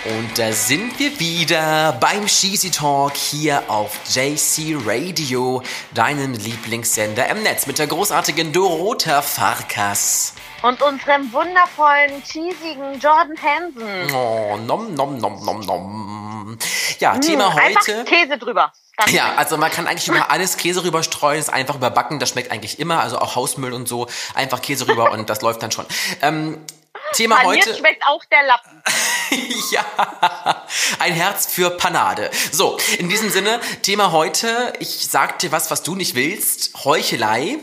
Und 0.06 0.38
da 0.38 0.50
sind 0.52 0.98
wir 0.98 1.20
wieder 1.20 1.92
beim 2.00 2.24
Cheesy 2.24 2.70
Talk 2.70 3.14
hier 3.14 3.62
auf 3.68 3.94
JC 4.08 4.74
Radio, 4.86 5.62
deinem 5.92 6.32
Lieblingssender 6.32 7.28
im 7.28 7.42
Netz 7.42 7.66
mit 7.66 7.78
der 7.78 7.86
großartigen 7.86 8.50
Dorota 8.50 9.20
Farkas. 9.20 10.32
Und 10.62 10.80
unserem 10.80 11.30
wundervollen, 11.34 12.22
cheesigen 12.24 12.98
Jordan 12.98 13.36
Hansen. 13.42 14.14
Oh, 14.14 14.56
nom, 14.56 14.94
nom, 14.94 15.18
nom, 15.18 15.44
nom, 15.44 15.60
nom. 15.60 16.58
Ja, 16.98 17.18
Thema 17.18 17.52
Hm, 17.52 17.58
Einfach 17.58 17.80
heute. 17.88 18.04
Käse 18.04 18.38
drüber. 18.38 18.72
Ja, 19.08 19.34
also 19.36 19.58
man 19.58 19.70
kann 19.70 19.86
eigentlich 19.86 20.08
über 20.08 20.30
alles 20.30 20.56
Käse 20.56 20.82
rüberstreuen, 20.82 21.38
ist 21.38 21.50
einfach 21.50 21.74
überbacken, 21.76 22.18
das 22.18 22.30
schmeckt 22.30 22.52
eigentlich 22.52 22.78
immer, 22.78 23.00
also 23.00 23.18
auch 23.18 23.36
Hausmüll 23.36 23.74
und 23.74 23.86
so. 23.86 24.06
Einfach 24.34 24.62
Käse 24.62 24.88
rüber 24.88 25.12
und 25.12 25.28
das 25.28 25.42
läuft 25.42 25.62
dann 25.62 25.72
schon. 25.72 25.84
Ähm, 26.22 26.58
Thema 27.12 27.36
Paniert 27.36 27.66
heute. 27.66 27.78
schmeckt 27.78 28.02
auch 28.06 28.24
der 28.26 28.42
Lappen. 28.44 28.82
ja, 29.70 30.66
ein 30.98 31.12
Herz 31.12 31.46
für 31.46 31.70
Panade. 31.70 32.30
So, 32.52 32.78
in 32.98 33.08
diesem 33.08 33.30
Sinne, 33.30 33.60
Thema 33.82 34.12
heute, 34.12 34.72
ich 34.80 35.06
sag 35.08 35.38
dir 35.38 35.52
was, 35.52 35.70
was 35.70 35.82
du 35.82 35.94
nicht 35.94 36.14
willst, 36.14 36.84
Heuchelei 36.84 37.58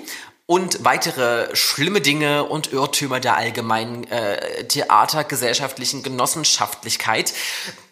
und 0.46 0.86
weitere 0.86 1.54
schlimme 1.56 2.02
Dinge 2.02 2.46
und 2.46 2.72
Irrtümer 2.72 3.20
der 3.20 3.36
allgemeinen 3.36 4.06
äh, 4.06 4.64
theatergesellschaftlichen 4.66 6.04
Genossenschaftlichkeit. 6.04 7.34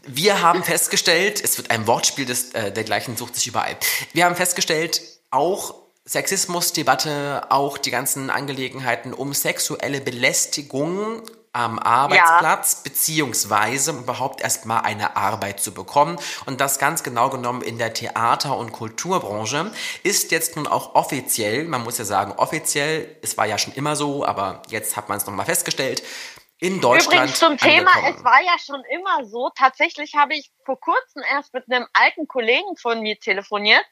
Wir 0.07 0.41
haben 0.41 0.63
festgestellt, 0.63 1.43
es 1.43 1.57
wird 1.57 1.71
ein 1.71 1.85
Wortspiel 1.85 2.25
des, 2.25 2.53
äh, 2.53 2.71
dergleichen 2.71 3.17
sucht 3.17 3.35
sich 3.35 3.47
überall. 3.47 3.75
Wir 4.13 4.25
haben 4.25 4.35
festgestellt, 4.35 5.01
auch 5.31 5.75
Sexismusdebatte, 6.05 7.47
auch 7.49 7.77
die 7.77 7.91
ganzen 7.91 8.29
Angelegenheiten 8.29 9.13
um 9.13 9.33
sexuelle 9.33 9.99
Belästigung 9.99 11.23
am 11.55 11.79
Arbeitsplatz, 11.79 12.83
beziehungsweise 12.83 13.91
um 13.91 13.99
überhaupt 13.99 14.41
erstmal 14.41 14.81
eine 14.81 15.15
Arbeit 15.15 15.61
zu 15.61 15.73
bekommen. 15.73 16.19
Und 16.45 16.59
das 16.59 16.79
ganz 16.79 17.01
genau 17.01 17.29
genommen 17.29 17.61
in 17.61 17.77
der 17.77 17.93
Theater- 17.93 18.57
und 18.57 18.73
Kulturbranche 18.73 19.71
ist 20.03 20.31
jetzt 20.31 20.57
nun 20.57 20.67
auch 20.67 20.95
offiziell, 20.95 21.63
man 21.63 21.83
muss 21.83 21.97
ja 21.97 22.03
sagen 22.03 22.33
offiziell, 22.33 23.15
es 23.21 23.37
war 23.37 23.45
ja 23.45 23.57
schon 23.57 23.73
immer 23.73 23.95
so, 23.95 24.25
aber 24.25 24.63
jetzt 24.67 24.97
hat 24.97 25.07
man 25.07 25.17
es 25.17 25.25
nochmal 25.25 25.45
festgestellt, 25.45 26.03
in 26.59 26.81
Deutschland 26.81 27.13
Übrigens 27.13 27.39
zum 27.39 27.57
Thema, 27.57 27.91
angekommen. 27.91 28.15
es 28.17 28.23
war 28.23 28.41
ja 28.41 28.55
schon 28.59 28.83
immer 28.91 29.25
so. 29.25 29.49
Tatsächlich 29.55 30.15
habe 30.15 30.35
ich 30.35 30.51
vor 30.65 30.79
kurzem 30.79 31.21
erst 31.29 31.53
mit 31.53 31.71
einem 31.71 31.85
alten 31.93 32.27
Kollegen 32.27 32.77
von 32.77 33.01
mir 33.01 33.19
telefoniert. 33.19 33.85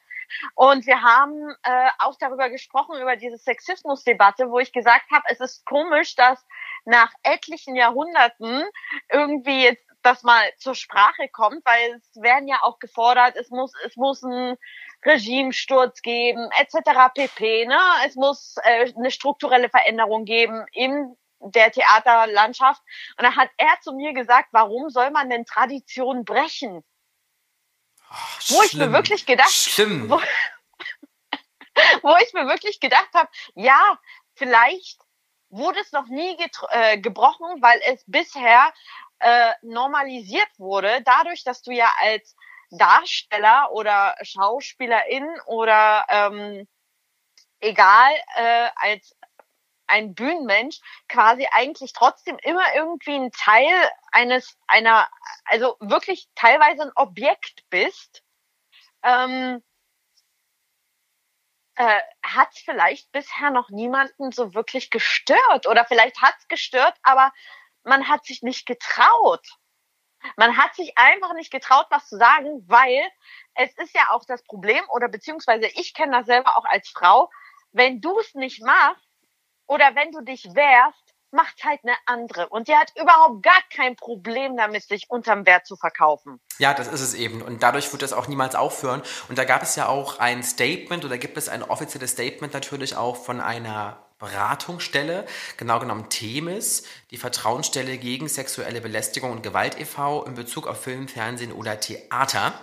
Und 0.54 0.86
wir 0.86 1.02
haben 1.02 1.54
äh, 1.62 1.88
auch 1.98 2.16
darüber 2.18 2.48
gesprochen, 2.48 3.00
über 3.00 3.16
diese 3.16 3.36
Sexismusdebatte, 3.36 4.50
wo 4.50 4.58
ich 4.58 4.72
gesagt 4.72 5.10
habe, 5.10 5.24
es 5.28 5.40
ist 5.40 5.64
komisch, 5.66 6.14
dass 6.14 6.44
nach 6.84 7.12
etlichen 7.22 7.76
Jahrhunderten 7.76 8.64
irgendwie 9.10 9.64
jetzt 9.64 9.84
das 10.04 10.22
mal 10.22 10.44
zur 10.58 10.74
Sprache 10.74 11.28
kommt, 11.32 11.64
weil 11.64 11.94
es 11.94 12.22
werden 12.22 12.46
ja 12.46 12.58
auch 12.62 12.78
gefordert, 12.78 13.36
es 13.36 13.50
muss, 13.50 13.72
es 13.84 13.96
muss 13.96 14.22
ein 14.22 14.56
Regimesturz 15.04 16.02
geben, 16.02 16.50
etc. 16.58 17.14
pp. 17.14 17.66
Ne? 17.66 17.78
Es 18.06 18.14
muss 18.14 18.56
äh, 18.62 18.92
eine 18.96 19.10
strukturelle 19.10 19.68
Veränderung 19.68 20.24
geben 20.24 20.66
in 20.72 21.16
der 21.40 21.72
Theaterlandschaft. 21.72 22.82
Und 23.18 23.24
da 23.24 23.36
hat 23.36 23.50
er 23.56 23.80
zu 23.82 23.92
mir 23.92 24.12
gesagt, 24.12 24.48
warum 24.52 24.90
soll 24.90 25.10
man 25.10 25.30
denn 25.30 25.44
Tradition 25.44 26.24
brechen? 26.24 26.84
Oh, 28.10 28.14
wo 28.48 28.62
ich 28.62 28.74
mir 28.74 28.92
wirklich 28.92 29.26
gedacht, 29.26 29.50
schlimm. 29.50 30.08
Wo, 30.10 30.20
wo 32.02 32.16
ich 32.24 32.32
mir 32.34 32.46
wirklich 32.46 32.78
gedacht 32.78 33.08
habe, 33.14 33.28
ja, 33.54 33.98
vielleicht 34.34 35.00
wurde 35.54 35.80
es 35.80 35.92
noch 35.92 36.06
nie 36.06 36.36
äh, 36.70 36.98
gebrochen, 36.98 37.62
weil 37.62 37.80
es 37.86 38.04
bisher 38.06 38.72
äh, 39.20 39.52
normalisiert 39.62 40.48
wurde, 40.58 41.00
dadurch, 41.04 41.44
dass 41.44 41.62
du 41.62 41.70
ja 41.70 41.90
als 42.00 42.36
Darsteller 42.70 43.70
oder 43.72 44.16
Schauspielerin 44.22 45.28
oder 45.46 46.04
ähm, 46.08 46.68
egal, 47.60 48.12
äh, 48.36 48.68
als 48.76 49.14
ein 49.86 50.14
Bühnenmensch 50.14 50.80
quasi 51.08 51.46
eigentlich 51.50 51.92
trotzdem 51.92 52.38
immer 52.42 52.74
irgendwie 52.74 53.14
ein 53.14 53.30
Teil 53.32 53.90
eines, 54.12 54.56
einer, 54.66 55.08
also 55.44 55.76
wirklich 55.80 56.26
teilweise 56.34 56.82
ein 56.82 56.92
Objekt 56.96 57.64
bist, 57.70 58.22
ähm, 59.02 59.62
äh, 61.76 62.00
hat 62.22 62.54
vielleicht 62.54 63.10
bisher 63.12 63.50
noch 63.50 63.70
niemanden 63.70 64.32
so 64.32 64.54
wirklich 64.54 64.90
gestört 64.90 65.66
oder 65.66 65.84
vielleicht 65.84 66.20
hat 66.22 66.34
es 66.38 66.48
gestört, 66.48 66.94
aber 67.02 67.32
man 67.82 68.08
hat 68.08 68.24
sich 68.24 68.42
nicht 68.42 68.66
getraut. 68.66 69.46
Man 70.36 70.56
hat 70.56 70.74
sich 70.74 70.96
einfach 70.96 71.34
nicht 71.34 71.50
getraut, 71.50 71.86
was 71.90 72.08
zu 72.08 72.16
sagen, 72.16 72.64
weil 72.66 73.02
es 73.54 73.76
ist 73.76 73.94
ja 73.94 74.10
auch 74.10 74.24
das 74.26 74.42
Problem, 74.44 74.82
oder 74.90 75.08
beziehungsweise 75.08 75.66
ich 75.74 75.92
kenne 75.92 76.16
das 76.18 76.26
selber 76.26 76.56
auch 76.56 76.64
als 76.64 76.88
Frau, 76.88 77.30
wenn 77.72 78.00
du 78.00 78.18
es 78.18 78.34
nicht 78.34 78.62
machst 78.62 79.06
oder 79.66 79.94
wenn 79.94 80.12
du 80.12 80.22
dich 80.22 80.44
wehrst, 80.54 81.03
macht 81.34 81.64
halt 81.64 81.80
eine 81.82 81.94
andere. 82.06 82.48
Und 82.48 82.68
die 82.68 82.74
hat 82.74 82.92
überhaupt 82.98 83.42
gar 83.42 83.60
kein 83.74 83.96
Problem 83.96 84.56
damit, 84.56 84.84
sich 84.84 85.10
unterm 85.10 85.44
Wert 85.44 85.66
zu 85.66 85.76
verkaufen. 85.76 86.40
Ja, 86.58 86.72
das 86.72 86.88
ist 86.88 87.00
es 87.00 87.14
eben. 87.14 87.42
Und 87.42 87.62
dadurch 87.62 87.92
wird 87.92 88.02
das 88.02 88.12
auch 88.12 88.28
niemals 88.28 88.54
aufhören. 88.54 89.02
Und 89.28 89.36
da 89.36 89.44
gab 89.44 89.62
es 89.62 89.76
ja 89.76 89.88
auch 89.88 90.18
ein 90.18 90.42
Statement 90.42 91.04
oder 91.04 91.18
gibt 91.18 91.36
es 91.36 91.48
ein 91.48 91.62
offizielles 91.62 92.12
Statement 92.12 92.54
natürlich 92.54 92.96
auch 92.96 93.16
von 93.16 93.40
einer 93.40 93.98
Beratungsstelle, 94.18 95.26
genau 95.56 95.80
genommen 95.80 96.08
Themis, 96.08 96.84
die 97.10 97.16
Vertrauensstelle 97.16 97.98
gegen 97.98 98.28
sexuelle 98.28 98.80
Belästigung 98.80 99.32
und 99.32 99.42
Gewalt 99.42 99.78
e.V. 99.78 100.24
in 100.24 100.34
Bezug 100.34 100.66
auf 100.66 100.80
Film, 100.80 101.08
Fernsehen 101.08 101.52
oder 101.52 101.80
Theater. 101.80 102.54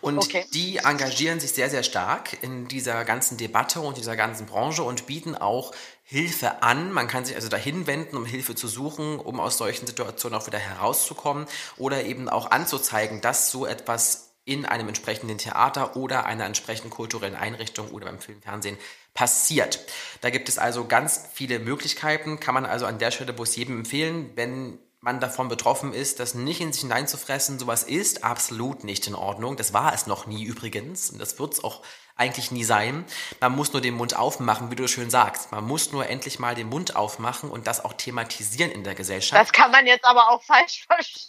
Und 0.00 0.18
okay. 0.18 0.44
die 0.52 0.78
engagieren 0.78 1.40
sich 1.40 1.52
sehr, 1.52 1.70
sehr 1.70 1.82
stark 1.82 2.42
in 2.42 2.68
dieser 2.68 3.04
ganzen 3.04 3.36
Debatte 3.36 3.80
und 3.80 3.96
dieser 3.96 4.16
ganzen 4.16 4.46
Branche 4.46 4.82
und 4.82 5.06
bieten 5.06 5.34
auch 5.34 5.72
Hilfe 6.02 6.62
an. 6.62 6.92
Man 6.92 7.08
kann 7.08 7.24
sich 7.24 7.34
also 7.34 7.48
dahin 7.48 7.86
wenden, 7.86 8.16
um 8.16 8.24
Hilfe 8.24 8.54
zu 8.54 8.68
suchen, 8.68 9.18
um 9.18 9.40
aus 9.40 9.58
solchen 9.58 9.86
Situationen 9.86 10.38
auch 10.38 10.46
wieder 10.46 10.58
herauszukommen 10.58 11.46
oder 11.76 12.04
eben 12.04 12.28
auch 12.28 12.50
anzuzeigen, 12.50 13.20
dass 13.20 13.50
so 13.50 13.66
etwas 13.66 14.26
in 14.44 14.64
einem 14.64 14.86
entsprechenden 14.86 15.38
Theater 15.38 15.96
oder 15.96 16.24
einer 16.24 16.44
entsprechenden 16.44 16.90
kulturellen 16.90 17.34
Einrichtung 17.34 17.90
oder 17.90 18.06
beim 18.06 18.20
Film, 18.20 18.40
Fernsehen 18.40 18.78
passiert. 19.12 19.80
Da 20.20 20.30
gibt 20.30 20.48
es 20.48 20.56
also 20.56 20.86
ganz 20.86 21.28
viele 21.32 21.58
Möglichkeiten, 21.58 22.38
kann 22.38 22.54
man 22.54 22.64
also 22.64 22.86
an 22.86 22.98
der 22.98 23.10
Stelle 23.10 23.36
wo 23.36 23.42
es 23.42 23.56
jedem 23.56 23.78
empfehlen, 23.78 24.30
wenn 24.36 24.78
man 25.00 25.20
davon 25.20 25.48
betroffen 25.48 25.92
ist, 25.92 26.20
das 26.20 26.34
nicht 26.34 26.60
in 26.60 26.72
sich 26.72 26.82
hineinzufressen, 26.82 27.58
sowas 27.58 27.82
ist 27.82 28.24
absolut 28.24 28.84
nicht 28.84 29.06
in 29.06 29.14
Ordnung. 29.14 29.56
Das 29.56 29.72
war 29.72 29.92
es 29.92 30.06
noch 30.06 30.26
nie 30.26 30.44
übrigens 30.44 31.10
und 31.10 31.18
das 31.18 31.38
wird 31.38 31.54
es 31.54 31.64
auch 31.64 31.82
eigentlich 32.18 32.50
nie 32.50 32.64
sein. 32.64 33.04
Man 33.40 33.54
muss 33.54 33.72
nur 33.74 33.82
den 33.82 33.94
Mund 33.94 34.16
aufmachen, 34.16 34.70
wie 34.70 34.76
du 34.76 34.88
schön 34.88 35.10
sagst. 35.10 35.52
Man 35.52 35.64
muss 35.64 35.92
nur 35.92 36.08
endlich 36.08 36.38
mal 36.38 36.54
den 36.54 36.68
Mund 36.68 36.96
aufmachen 36.96 37.50
und 37.50 37.66
das 37.66 37.84
auch 37.84 37.92
thematisieren 37.92 38.70
in 38.70 38.84
der 38.84 38.94
Gesellschaft. 38.94 39.40
Das 39.40 39.52
kann 39.52 39.70
man 39.70 39.86
jetzt 39.86 40.04
aber 40.04 40.30
auch 40.30 40.42
falsch 40.42 40.86
verstehen. 40.86 41.26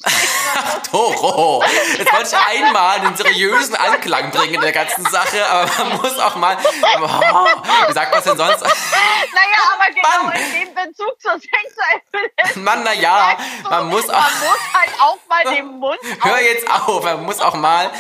Ach, 0.55 0.81
Toro! 0.89 1.63
Jetzt 1.97 2.13
wollte 2.13 2.29
ich 2.29 2.63
einmal 2.63 2.99
einen 2.99 3.17
seriösen 3.17 3.75
Anklang 3.75 4.31
bringen 4.31 4.55
in 4.55 4.61
der 4.61 4.71
ganzen 4.71 5.05
Sache, 5.05 5.45
aber 5.45 5.69
man 5.83 5.97
muss 5.97 6.17
auch 6.19 6.35
mal. 6.37 6.57
Oh, 6.57 7.87
wie 7.87 7.93
sagt 7.93 8.13
man 8.13 8.23
denn 8.23 8.37
sonst? 8.37 8.61
Naja, 8.61 9.57
aber 9.73 9.93
genau 9.93 10.23
Mann. 10.23 10.35
in 10.35 10.67
dem 10.67 10.73
Bezug 10.73 11.19
zur 11.21 11.33
Sexualität. 11.33 12.55
Mann, 12.55 12.83
naja, 12.83 13.37
man 13.69 13.87
muss 13.87 14.09
auch. 14.09 14.21
Man 14.21 14.39
muss 14.39 14.73
halt 14.73 15.01
auch 15.01 15.17
mal 15.27 15.53
den 15.53 15.79
Mund 15.79 15.99
Hör 16.21 16.41
jetzt 16.41 16.69
auf, 16.69 17.03
man 17.03 17.23
muss 17.23 17.39
auch 17.39 17.55
mal 17.55 17.91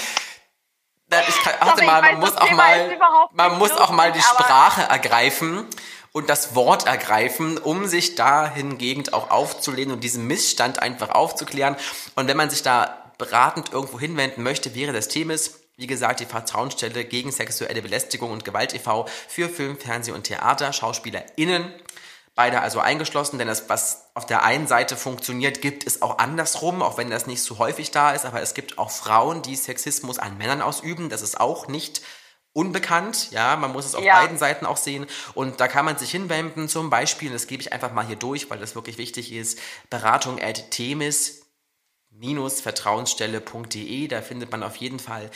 ich 1.09 1.41
kann, 1.41 1.53
warte 1.59 1.85
mal, 1.85 2.01
man 2.01 2.19
muss 2.19 2.35
auch 2.35 2.51
mal, 2.51 2.99
man 3.33 3.57
muss 3.57 3.71
auch 3.71 3.91
mal 3.91 4.11
die 4.11 4.21
Sprache 4.21 4.81
ergreifen 4.83 5.65
und 6.11 6.29
das 6.29 6.55
Wort 6.55 6.85
ergreifen, 6.87 7.57
um 7.57 7.87
sich 7.87 8.15
dahingegen 8.15 9.11
auch 9.13 9.29
aufzulehnen 9.29 9.93
und 9.93 10.03
diesen 10.03 10.27
Missstand 10.27 10.81
einfach 10.81 11.09
aufzuklären. 11.09 11.75
Und 12.15 12.27
wenn 12.27 12.37
man 12.37 12.49
sich 12.49 12.63
da 12.63 13.11
beratend 13.17 13.71
irgendwo 13.71 13.99
hinwenden 13.99 14.43
möchte, 14.43 14.75
wäre 14.75 14.93
das 14.93 15.07
Themis, 15.07 15.61
wie 15.77 15.87
gesagt, 15.87 16.19
die 16.19 16.25
Vertrauensstelle 16.25 17.05
gegen 17.05 17.31
sexuelle 17.31 17.81
Belästigung 17.81 18.31
und 18.31 18.43
Gewalt 18.43 18.73
e.V. 18.73 19.05
für 19.27 19.47
Film, 19.47 19.77
Fernsehen 19.77 20.15
und 20.15 20.23
Theater, 20.23 20.73
SchauspielerInnen 20.73 21.71
beide 22.37 22.61
also 22.61 22.79
eingeschlossen, 22.79 23.39
denn 23.39 23.47
das, 23.47 23.67
was 23.67 24.11
auf 24.13 24.27
der 24.27 24.43
einen 24.43 24.67
Seite 24.67 24.95
funktioniert, 24.95 25.59
gibt 25.59 25.85
es 25.87 26.03
auch 26.03 26.19
andersrum, 26.19 26.83
auch 26.83 26.97
wenn 26.97 27.09
das 27.09 27.25
nicht 27.25 27.41
so 27.41 27.57
häufig 27.57 27.89
da 27.89 28.11
ist, 28.11 28.25
aber 28.25 28.41
es 28.41 28.53
gibt 28.53 28.77
auch 28.77 28.91
Frauen, 28.91 29.41
die 29.41 29.55
Sexismus 29.55 30.19
an 30.19 30.37
Männern 30.37 30.61
ausüben, 30.61 31.09
das 31.09 31.23
ist 31.23 31.39
auch 31.39 31.67
nicht 31.67 32.01
unbekannt, 32.53 33.31
ja, 33.31 33.55
man 33.55 33.73
muss 33.73 33.85
es 33.85 33.95
auf 33.95 34.03
ja. 34.03 34.19
beiden 34.19 34.37
Seiten 34.37 34.67
auch 34.67 34.77
sehen. 34.77 35.07
Und 35.33 35.59
da 35.59 35.67
kann 35.67 35.83
man 35.83 35.97
sich 35.97 36.11
hinwenden, 36.11 36.69
zum 36.69 36.91
Beispiel, 36.91 37.31
das 37.31 37.47
gebe 37.47 37.61
ich 37.61 37.73
einfach 37.73 37.91
mal 37.91 38.05
hier 38.05 38.15
durch, 38.15 38.49
weil 38.51 38.59
das 38.59 38.75
wirklich 38.75 38.99
wichtig 38.99 39.33
ist, 39.33 39.59
Beratung 39.89 40.39
at 40.41 40.71
Themis 40.71 41.43
vertrauensstelle.de, 42.19 44.07
da 44.07 44.21
findet 44.21 44.51
man 44.51 44.63
auf 44.63 44.75
jeden 44.77 44.99
Fall 44.99 45.29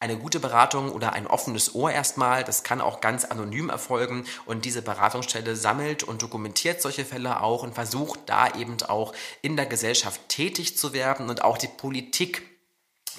eine 0.00 0.16
gute 0.16 0.38
Beratung 0.38 0.92
oder 0.92 1.12
ein 1.12 1.26
offenes 1.26 1.74
Ohr 1.74 1.90
erstmal. 1.90 2.44
Das 2.44 2.62
kann 2.62 2.80
auch 2.80 3.00
ganz 3.00 3.24
anonym 3.24 3.68
erfolgen 3.68 4.24
und 4.46 4.64
diese 4.64 4.82
Beratungsstelle 4.82 5.56
sammelt 5.56 6.04
und 6.04 6.22
dokumentiert 6.22 6.80
solche 6.80 7.04
Fälle 7.04 7.40
auch 7.40 7.62
und 7.62 7.74
versucht 7.74 8.20
da 8.26 8.54
eben 8.54 8.76
auch 8.86 9.12
in 9.42 9.56
der 9.56 9.66
Gesellschaft 9.66 10.20
tätig 10.28 10.76
zu 10.76 10.92
werden 10.92 11.28
und 11.28 11.42
auch 11.42 11.58
die 11.58 11.68
Politik 11.68 12.42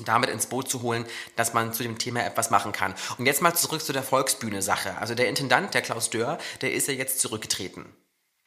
damit 0.06 0.30
ins 0.30 0.48
Boot 0.48 0.70
zu 0.70 0.82
holen, 0.82 1.06
dass 1.36 1.54
man 1.54 1.74
zu 1.74 1.84
dem 1.84 1.98
Thema 1.98 2.24
etwas 2.24 2.52
machen 2.52 2.72
kann. 2.72 2.96
Und 3.18 3.26
jetzt 3.26 3.42
mal 3.42 3.54
zurück 3.54 3.82
zu 3.82 3.92
der 3.92 4.04
Volksbühne-Sache. 4.04 4.98
Also 4.98 5.14
der 5.14 5.28
Intendant, 5.28 5.74
der 5.74 5.82
Klaus 5.82 6.10
Dörr, 6.10 6.38
der 6.62 6.72
ist 6.72 6.88
ja 6.88 6.94
jetzt 6.94 7.20
zurückgetreten. 7.20 7.86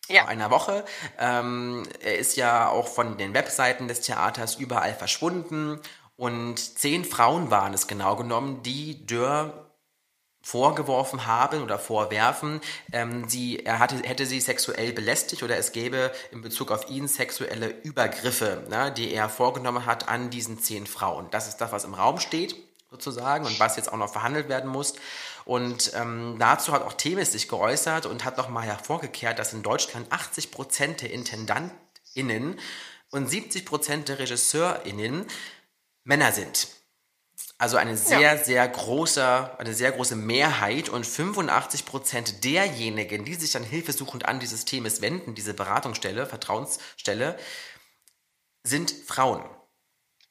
Ja. 0.08 0.22
Vor 0.22 0.30
einer 0.30 0.50
Woche. 0.50 0.84
Ähm, 1.18 1.84
er 2.00 2.18
ist 2.18 2.36
ja 2.36 2.68
auch 2.68 2.88
von 2.88 3.18
den 3.18 3.34
Webseiten 3.34 3.86
des 3.86 4.00
Theaters 4.00 4.56
überall 4.56 4.94
verschwunden 4.94 5.80
und 6.16 6.58
zehn 6.58 7.04
Frauen 7.04 7.50
waren 7.50 7.74
es 7.74 7.86
genau 7.86 8.16
genommen, 8.16 8.62
die 8.62 9.06
Dörr 9.06 9.72
vorgeworfen 10.42 11.26
haben 11.26 11.62
oder 11.62 11.78
vorwerfen, 11.78 12.60
ähm, 12.92 13.28
sie, 13.28 13.64
er 13.64 13.78
hatte, 13.78 13.96
hätte 14.02 14.26
sie 14.26 14.40
sexuell 14.40 14.92
belästigt 14.92 15.42
oder 15.42 15.56
es 15.56 15.72
gäbe 15.72 16.12
in 16.32 16.42
Bezug 16.42 16.72
auf 16.72 16.90
ihn 16.90 17.06
sexuelle 17.06 17.68
Übergriffe, 17.82 18.64
ne, 18.68 18.92
die 18.92 19.12
er 19.12 19.28
vorgenommen 19.28 19.86
hat 19.86 20.08
an 20.08 20.30
diesen 20.30 20.58
zehn 20.58 20.86
Frauen. 20.86 21.28
Das 21.30 21.46
ist 21.46 21.58
das, 21.58 21.70
was 21.70 21.84
im 21.84 21.94
Raum 21.94 22.18
steht 22.18 22.56
sozusagen 22.90 23.46
und 23.46 23.58
was 23.58 23.76
jetzt 23.76 23.90
auch 23.90 23.96
noch 23.96 24.12
verhandelt 24.12 24.48
werden 24.48 24.70
muss. 24.70 24.94
Und 25.44 25.92
ähm, 25.94 26.36
dazu 26.38 26.72
hat 26.72 26.82
auch 26.82 26.92
Themis 26.92 27.32
sich 27.32 27.48
geäußert 27.48 28.06
und 28.06 28.24
hat 28.24 28.36
nochmal 28.36 28.64
hervorgekehrt, 28.64 29.38
dass 29.38 29.52
in 29.52 29.62
Deutschland 29.62 30.10
80 30.12 30.50
Prozent 30.50 31.02
der 31.02 31.12
IntendantInnen 31.12 32.58
und 33.10 33.28
70 33.28 33.64
Prozent 33.64 34.08
der 34.08 34.18
RegisseurInnen 34.18 35.26
Männer 36.04 36.32
sind. 36.32 36.68
Also 37.58 37.76
eine 37.76 37.96
sehr, 37.96 38.20
ja. 38.20 38.36
sehr 38.36 38.66
große, 38.66 39.56
eine 39.58 39.72
sehr 39.72 39.92
große 39.92 40.16
Mehrheit 40.16 40.88
und 40.88 41.06
85 41.06 41.86
Prozent 41.86 42.44
derjenigen, 42.44 43.24
die 43.24 43.34
sich 43.34 43.52
dann 43.52 43.62
hilfesuchend 43.62 44.26
an 44.26 44.40
dieses 44.40 44.64
Themas 44.64 45.00
wenden, 45.00 45.36
diese 45.36 45.54
Beratungsstelle, 45.54 46.26
Vertrauensstelle, 46.26 47.38
sind 48.64 48.92
Frauen. 49.06 49.44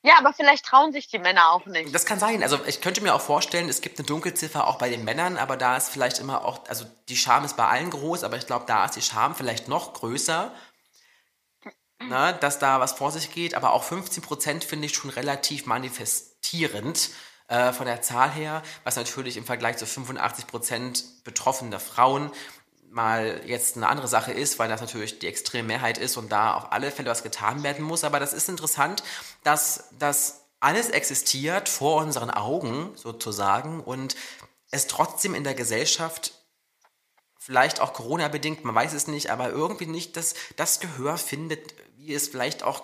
Ja, 0.03 0.15
aber 0.17 0.33
vielleicht 0.33 0.65
trauen 0.65 0.91
sich 0.91 1.07
die 1.07 1.19
Männer 1.19 1.51
auch 1.51 1.65
nicht. 1.67 1.93
Das 1.93 2.05
kann 2.05 2.19
sein. 2.19 2.41
Also 2.41 2.59
ich 2.65 2.81
könnte 2.81 3.01
mir 3.01 3.13
auch 3.13 3.21
vorstellen, 3.21 3.69
es 3.69 3.81
gibt 3.81 3.99
eine 3.99 4.07
Dunkelziffer 4.07 4.67
auch 4.67 4.77
bei 4.77 4.89
den 4.89 5.03
Männern, 5.03 5.37
aber 5.37 5.57
da 5.57 5.77
ist 5.77 5.89
vielleicht 5.89 6.19
immer 6.19 6.43
auch, 6.43 6.67
also 6.67 6.85
die 7.07 7.15
Scham 7.15 7.45
ist 7.45 7.55
bei 7.55 7.67
allen 7.67 7.91
groß, 7.91 8.23
aber 8.23 8.35
ich 8.37 8.47
glaube, 8.47 8.65
da 8.67 8.83
ist 8.85 8.95
die 8.95 9.01
Scham 9.01 9.35
vielleicht 9.35 9.67
noch 9.67 9.93
größer 9.93 10.51
ne, 12.07 12.37
dass 12.39 12.59
da 12.59 12.79
was 12.79 12.93
vor 12.93 13.11
sich 13.11 13.31
geht, 13.31 13.55
aber 13.55 13.73
auch 13.73 13.83
15 13.83 14.23
Prozent 14.23 14.63
finde 14.63 14.85
ich 14.87 14.95
schon 14.95 15.09
relativ 15.09 15.65
manifestierend. 15.65 17.09
äh, 17.47 17.73
von 17.73 17.85
der 17.85 18.01
Zahl 18.01 18.31
her, 18.31 18.63
was 18.85 18.95
natürlich 18.95 19.35
im 19.35 19.43
Vergleich 19.43 19.75
zu 19.77 19.85
85 19.85 20.47
Prozent 20.47 21.03
betroffener 21.25 21.81
Frauen 21.81 22.31
mal 22.91 23.41
jetzt 23.45 23.77
eine 23.77 23.87
andere 23.87 24.07
Sache 24.07 24.31
ist, 24.31 24.59
weil 24.59 24.69
das 24.69 24.81
natürlich 24.81 25.19
die 25.19 25.27
extreme 25.27 25.67
Mehrheit 25.67 25.97
ist 25.97 26.17
und 26.17 26.31
da 26.31 26.53
auf 26.55 26.71
alle 26.71 26.91
Fälle 26.91 27.09
was 27.09 27.23
getan 27.23 27.63
werden 27.63 27.83
muss. 27.83 28.03
Aber 28.03 28.19
das 28.19 28.33
ist 28.33 28.49
interessant, 28.49 29.03
dass 29.43 29.89
das 29.97 30.45
alles 30.59 30.89
existiert 30.89 31.69
vor 31.69 32.01
unseren 32.01 32.29
Augen 32.29 32.91
sozusagen 32.95 33.81
und 33.81 34.15
es 34.69 34.87
trotzdem 34.87 35.35
in 35.35 35.43
der 35.43 35.55
Gesellschaft 35.55 36.33
vielleicht 37.39 37.79
auch 37.79 37.93
Corona-bedingt, 37.93 38.63
man 38.63 38.75
weiß 38.75 38.93
es 38.93 39.07
nicht, 39.07 39.31
aber 39.31 39.49
irgendwie 39.49 39.87
nicht 39.87 40.15
das, 40.15 40.35
das 40.57 40.79
Gehör 40.79 41.17
findet, 41.17 41.73
wie 42.05 42.13
es 42.13 42.27
vielleicht 42.27 42.63
auch 42.63 42.83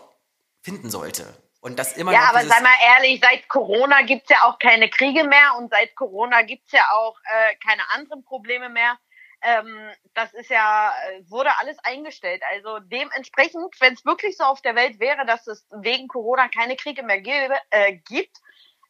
finden 0.62 0.90
sollte. 0.90 1.26
Und 1.60 1.80
das 1.80 1.98
immer 1.98 2.12
ja, 2.14 2.30
aber 2.30 2.46
sei 2.46 2.62
mal 2.62 2.76
ehrlich, 2.86 3.20
seit 3.22 3.50
Corona 3.50 4.04
gibt 4.04 4.24
es 4.24 4.30
ja 4.30 4.44
auch 4.44 4.60
keine 4.60 4.90
Kriege 4.90 5.24
mehr 5.24 5.56
und 5.58 5.72
seit 5.72 5.96
Corona 5.96 6.44
gibt 6.44 6.68
es 6.68 6.72
ja 6.72 6.86
auch 6.92 7.18
äh, 7.24 7.56
keine 7.56 7.82
anderen 7.92 8.24
Probleme 8.24 8.70
mehr. 8.70 8.98
Ähm, 9.42 9.92
das 10.14 10.34
ist 10.34 10.50
ja, 10.50 10.94
wurde 11.28 11.58
alles 11.58 11.78
eingestellt. 11.80 12.42
Also 12.52 12.80
dementsprechend, 12.80 13.76
wenn 13.80 13.94
es 13.94 14.06
wirklich 14.06 14.38
so 14.38 14.44
auf 14.44 14.62
der 14.62 14.76
Welt 14.76 15.00
wäre, 15.00 15.26
dass 15.26 15.48
es 15.48 15.68
wegen 15.72 16.08
Corona 16.08 16.48
keine 16.48 16.76
Kriege 16.76 17.04
mehr 17.04 17.22
gäbe, 17.22 17.56
äh, 17.70 17.94
gibt, 17.94 18.38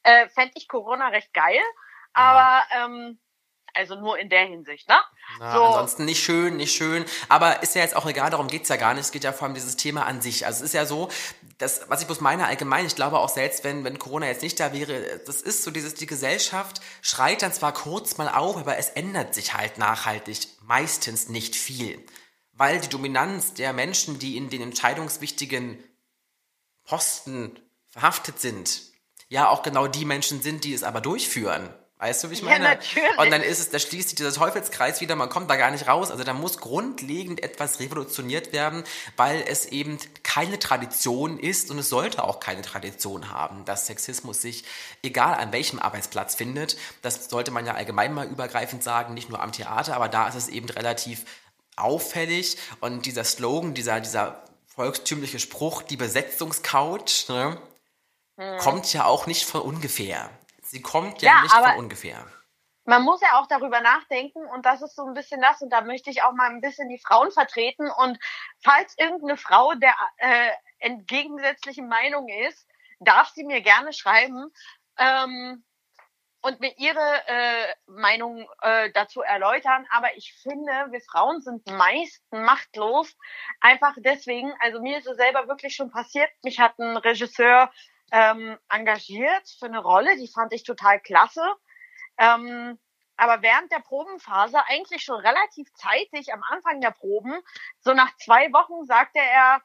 äh, 0.04 0.28
fände 0.30 0.54
ich 0.56 0.68
Corona 0.68 1.08
recht 1.08 1.34
geil. 1.34 1.60
Aber 2.13 2.63
ähm, 2.76 3.20
also 3.78 3.96
nur 3.96 4.18
in 4.18 4.30
der 4.30 4.46
Hinsicht, 4.46 4.88
ne? 4.90 4.96
Na, 5.40 5.54
so. 5.54 5.63
Ansonsten 5.63 6.06
nicht 6.06 6.24
schön, 6.24 6.58
nicht 6.58 6.76
schön. 6.76 7.06
Aber 7.30 7.62
ist 7.62 7.76
ja 7.76 7.82
jetzt 7.82 7.96
auch 7.96 8.06
egal, 8.06 8.30
darum 8.30 8.48
geht's 8.48 8.70
ja 8.70 8.76
gar 8.76 8.94
nicht. 8.94 9.06
Es 9.06 9.12
geht 9.12 9.24
ja 9.24 9.32
vor 9.32 9.46
allem 9.46 9.54
dieses 9.54 9.78
Thema 9.78 10.06
an 10.06 10.22
sich. 10.22 10.46
Also 10.46 10.60
es 10.60 10.70
ist 10.70 10.74
ja 10.74 10.86
so, 10.86 11.10
das, 11.58 11.90
was 11.90 12.02
ich 12.02 12.08
bloß 12.08 12.22
meine 12.22 12.48
allgemein, 12.48 12.86
ich 12.86 12.96
glaube 12.96 13.20
auch 13.20 13.30
selbst, 13.30 13.63
wenn, 13.63 13.84
wenn 13.84 14.00
Corona 14.00 14.28
jetzt 14.28 14.42
nicht 14.42 14.60
da 14.60 14.74
wäre, 14.74 15.20
das 15.26 15.42
ist 15.42 15.63
so 15.63 15.72
dieses, 15.72 15.94
die 15.96 16.06
Gesellschaft 16.06 16.82
schreit 17.02 17.42
dann 17.42 17.54
zwar 17.54 17.74
kurz 17.74 18.18
mal 18.18 18.30
auf, 18.30 18.58
aber 18.58 18.78
es 18.78 18.90
ändert 18.90 19.34
sich 19.34 19.54
halt 19.54 19.78
nachhaltig 19.78 20.48
meistens 20.62 21.30
nicht 21.30 21.56
viel. 21.56 22.04
Weil 22.54 22.80
die 22.82 22.90
Dominanz 22.90 23.54
der 23.54 23.74
Menschen, 23.74 24.18
die 24.18 24.36
in 24.38 24.50
den 24.50 24.62
entscheidungswichtigen 24.62 25.84
Posten 26.86 27.60
verhaftet 27.90 28.40
sind, 28.40 28.82
ja 29.30 29.50
auch 29.50 29.62
genau 29.62 29.88
die 29.88 30.06
Menschen 30.06 30.42
sind, 30.42 30.63
die 30.63 30.74
es 30.74 30.84
aber 30.84 31.02
durchführen. 31.02 31.74
Weißt 32.00 32.24
du, 32.24 32.30
wie 32.30 32.36
ich 32.36 32.44
meine? 32.44 32.64
Ja, 32.64 32.76
natürlich. 32.76 33.18
Und 33.18 33.32
dann 33.32 33.42
ist 33.42 33.60
es, 33.60 33.70
da 33.70 33.80
schließt 33.80 34.10
sich 34.10 34.16
dieser 34.16 34.32
Teufelskreis 34.32 35.02
wieder, 35.02 35.16
man 35.16 35.30
kommt 35.30 35.50
da 35.50 35.56
gar 35.56 35.72
nicht 35.72 35.88
raus. 35.88 36.12
Also 36.12 36.24
da 36.24 36.34
muss 36.34 36.60
grundlegend 36.60 37.42
etwas 37.42 37.80
revolutioniert 37.80 38.54
werden, 38.54 38.84
weil 39.16 39.44
es 39.48 39.66
eben 39.66 39.98
keine 40.22 40.60
Tradition 40.60 41.40
ist 41.40 41.72
und 41.72 41.80
es 41.80 41.90
sollte 41.90 42.24
auch 42.24 42.40
keine 42.40 42.62
Tradition 42.62 43.32
haben, 43.32 43.66
dass 43.66 43.88
Sexismus 43.88 44.44
sich, 44.44 44.64
egal 45.02 45.34
an 45.36 45.52
welchem 45.52 45.80
Arbeitsplatz 45.80 46.36
findet, 46.36 46.78
das 47.02 47.32
sollte 47.32 47.50
man 47.50 47.66
ja 47.66 47.74
allgemein 47.74 48.14
mal 48.14 48.28
übergreifend 48.28 48.84
sagen, 48.84 49.16
nicht 49.16 49.30
nur 49.30 49.42
am 49.42 49.52
Theater, 49.52 49.96
aber 49.96 50.08
da 50.08 50.28
ist 50.28 50.36
es 50.36 50.50
eben 50.50 50.70
relativ 50.70 51.26
auffällig 51.78 52.58
und 52.80 53.08
dieser 53.08 53.24
Slogan, 53.24 53.74
dieser, 53.74 54.02
dieser 54.02 54.44
volkstümliche 54.68 55.40
Spruch, 55.40 55.82
die 55.82 55.98
Besetzungscouch, 55.98 57.30
ne, 57.30 57.58
hm. 58.38 58.58
kommt 58.60 58.94
ja 58.94 59.06
auch 59.06 59.26
nicht 59.26 59.46
von 59.46 59.62
ungefähr. 59.62 60.30
Sie 60.68 60.82
kommt 60.82 61.22
ja, 61.22 61.32
ja 61.32 61.42
nicht 61.44 61.54
von 61.54 61.80
ungefähr. 61.80 62.26
Man 62.86 63.04
muss 63.04 63.22
ja 63.22 63.40
auch 63.40 63.48
darüber 63.48 63.82
nachdenken 63.82 64.46
und 64.48 64.66
das 64.66 64.82
ist 64.82 64.96
so 64.96 65.06
ein 65.06 65.14
bisschen 65.14 65.42
das 65.42 65.62
und 65.62 65.72
da 65.72 65.82
möchte 65.82 66.10
ich 66.10 66.24
auch 66.24 66.32
mal 66.32 66.50
ein 66.50 66.62
bisschen 66.62 66.88
die 66.88 67.02
Frauen 67.06 67.32
vertreten 67.32 67.90
und 67.90 68.18
falls 68.64 68.98
irgendeine 68.98 69.36
Frau 69.36 69.74
der 69.74 69.94
äh, 70.18 70.52
entgegensätzlichen 70.80 71.90
Meinung 71.90 72.30
ist, 72.30 72.66
darf 73.00 73.30
sie 73.30 73.44
mir 73.44 73.62
gerne 73.62 73.92
schreiben 73.94 74.52
ähm, 74.98 75.66
und 76.42 76.60
mir 76.60 76.74
ihre 76.78 77.28
äh, 77.28 77.74
Meinung 77.88 78.48
äh, 78.62 78.92
dazu 78.94 79.22
erläutern. 79.22 79.86
Aber 79.90 80.16
ich 80.16 80.34
finde, 80.42 80.72
wir 80.90 81.02
Frauen 81.02 81.42
sind 81.42 81.70
meist 81.70 82.24
machtlos. 82.32 83.16
Einfach 83.60 83.96
deswegen, 83.98 84.54
also 84.62 84.82
mir 84.82 85.00
ist 85.00 85.08
es 85.08 85.18
selber 85.18 85.48
wirklich 85.48 85.76
schon 85.76 85.92
passiert. 85.92 86.30
Mich 86.44 86.60
hat 86.60 86.78
ein 86.80 86.98
Regisseur 86.98 87.72
ähm, 88.12 88.58
engagiert 88.70 89.50
für 89.60 89.65
eine 89.65 89.80
Rolle, 89.80 90.15
die 90.17 90.28
fand 90.28 90.54
ich 90.54 90.63
total 90.63 91.00
klasse. 91.00 91.43
Ähm, 92.17 92.80
aber 93.17 93.41
während 93.41 93.72
der 93.72 93.80
Probenphase, 93.80 94.63
eigentlich 94.67 95.04
schon 95.04 95.20
relativ 95.20 95.74
zeitig 95.74 96.34
am 96.34 96.43
Anfang 96.43 96.82
der 96.82 96.91
Proben, 96.91 97.39
so 97.80 97.93
nach 97.93 98.15
zwei 98.17 98.52
Wochen 98.54 98.86
sagte 98.86 99.20
er 99.20 99.62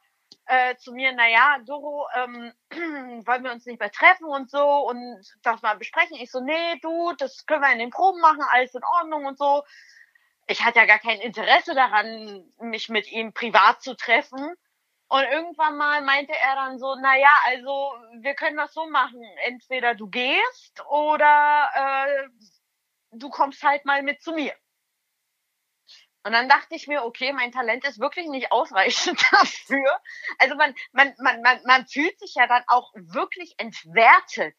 äh, 0.46 0.76
zu 0.76 0.92
mir, 0.92 1.12
na 1.14 1.28
ja, 1.28 1.59
Doro, 1.64 2.09
ähm, 2.14 2.52
wollen 3.26 3.44
wir 3.44 3.52
uns 3.52 3.66
nicht 3.66 3.78
mehr 3.78 3.90
treffen 3.90 4.24
und 4.24 4.50
so 4.50 4.88
und 4.88 5.22
das 5.42 5.62
mal 5.62 5.76
besprechen. 5.76 6.16
Ich 6.16 6.31
so, 6.31 6.40
nee, 6.40 6.78
du, 6.81 7.12
das 7.18 7.46
können 7.46 7.62
wir 7.62 7.72
in 7.72 7.78
den 7.78 7.90
Proben 7.90 8.20
machen, 8.20 8.42
alles 8.50 8.74
in 8.74 8.85
Ordnung 8.98 9.26
und 9.26 9.38
so. 9.38 9.62
Ich 10.46 10.64
hatte 10.64 10.81
ja 10.81 10.87
gar 10.87 10.98
kein 10.98 11.20
Interesse 11.20 11.74
daran, 11.74 12.50
mich 12.59 12.88
mit 12.88 13.11
ihm 13.12 13.33
privat 13.33 13.83
zu 13.83 13.94
treffen. 13.94 14.55
Und 15.12 15.25
irgendwann 15.25 15.77
mal 15.77 16.01
meinte 16.01 16.33
er 16.33 16.55
dann 16.55 16.79
so, 16.79 16.94
na 16.94 17.14
ja, 17.18 17.37
also 17.44 17.92
wir 18.22 18.35
können 18.35 18.57
das 18.57 18.72
so 18.72 18.87
machen. 18.88 19.22
Entweder 19.44 19.94
du 19.94 20.09
gehst 20.09 20.83
oder 20.87 21.68
äh, 21.75 22.29
du 23.11 23.29
kommst 23.29 23.62
halt 23.62 23.85
mal 23.85 24.03
mit 24.03 24.22
zu 24.22 24.33
mir. 24.33 24.55
Und 26.22 26.33
dann 26.33 26.48
dachte 26.48 26.75
ich 26.77 26.87
mir, 26.87 27.05
okay, 27.05 27.35
mein 27.35 27.53
Talent 27.53 27.85
ist 27.85 28.01
wirklich 28.01 28.27
nicht 28.29 28.53
ausreichend 28.53 29.22
dafür. 29.33 30.01
Also 30.38 30.55
man, 30.55 30.75
man, 30.92 31.14
man, 31.18 31.42
man, 31.42 31.61
man 31.66 31.87
fühlt 31.87 32.18
sich 32.18 32.35
ja 32.35 32.46
dann 32.46 32.64
auch 32.68 32.90
wirklich 32.94 33.55
entwertet. 33.59 34.59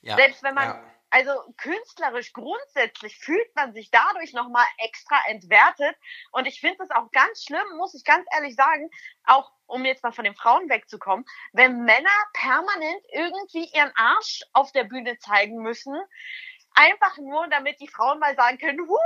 Ja, 0.00 0.16
Selbst 0.16 0.42
wenn 0.42 0.54
man, 0.54 0.68
ja 0.68 0.95
also 1.10 1.32
künstlerisch 1.56 2.32
grundsätzlich 2.32 3.18
fühlt 3.18 3.54
man 3.54 3.72
sich 3.72 3.90
dadurch 3.90 4.32
nochmal 4.32 4.66
extra 4.78 5.16
entwertet. 5.28 5.96
Und 6.32 6.46
ich 6.46 6.60
finde 6.60 6.82
es 6.82 6.90
auch 6.90 7.10
ganz 7.12 7.44
schlimm, 7.44 7.76
muss 7.76 7.94
ich 7.94 8.04
ganz 8.04 8.26
ehrlich 8.34 8.54
sagen, 8.54 8.90
auch 9.24 9.50
um 9.66 9.84
jetzt 9.84 10.02
mal 10.02 10.12
von 10.12 10.24
den 10.24 10.34
Frauen 10.34 10.68
wegzukommen, 10.68 11.24
wenn 11.52 11.84
Männer 11.84 12.10
permanent 12.32 13.02
irgendwie 13.12 13.68
ihren 13.74 13.92
Arsch 13.96 14.42
auf 14.52 14.72
der 14.72 14.84
Bühne 14.84 15.18
zeigen 15.18 15.56
müssen, 15.62 15.96
einfach 16.74 17.16
nur, 17.18 17.48
damit 17.48 17.80
die 17.80 17.88
Frauen 17.88 18.18
mal 18.18 18.36
sagen 18.36 18.58
können, 18.58 18.86
Wuh, 18.86 18.98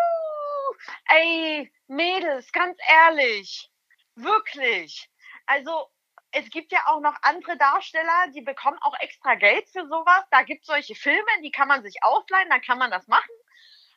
ey, 1.09 1.73
Mädels, 1.87 2.53
ganz 2.53 2.79
ehrlich, 2.89 3.71
wirklich. 4.17 5.11
Also 5.47 5.91
es 6.33 6.49
gibt 6.51 6.73
ja 6.73 6.81
auch 6.87 7.01
noch 7.01 7.16
andere 7.23 7.57
Darsteller, 7.57 8.29
die 8.35 8.43
bekommen 8.43 8.79
auch 8.83 8.99
extra 9.01 9.35
Geld 9.35 9.69
für 9.69 9.87
sowas. 9.87 10.25
Da 10.31 10.43
gibt 10.43 10.62
es 10.62 10.66
solche 10.66 10.95
Filme, 10.95 11.29
die 11.43 11.51
kann 11.51 11.69
man 11.69 11.83
sich 11.83 12.03
ausleihen, 12.03 12.49
dann 12.51 12.62
kann 12.62 12.79
man 12.79 12.90
das 12.90 13.07
machen. 13.09 13.35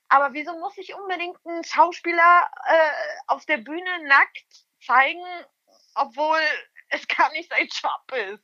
Aber 0.10 0.34
wieso 0.34 0.58
muss 0.60 0.78
ich 0.78 0.93
unbedingt 0.93 1.38
einen 1.46 1.63
Schauspieler 1.63 2.50
äh, 2.65 2.91
auf 3.28 3.46
der 3.46 3.58
Bühne 3.58 4.08
nackt 4.08 4.46
zeigen, 4.86 5.24
obwohl 5.96 6.39
es 6.89 7.08
gar 7.08 7.32
nicht 7.32 7.50
sein 7.50 7.67
Job 7.67 8.12
ist? 8.30 8.43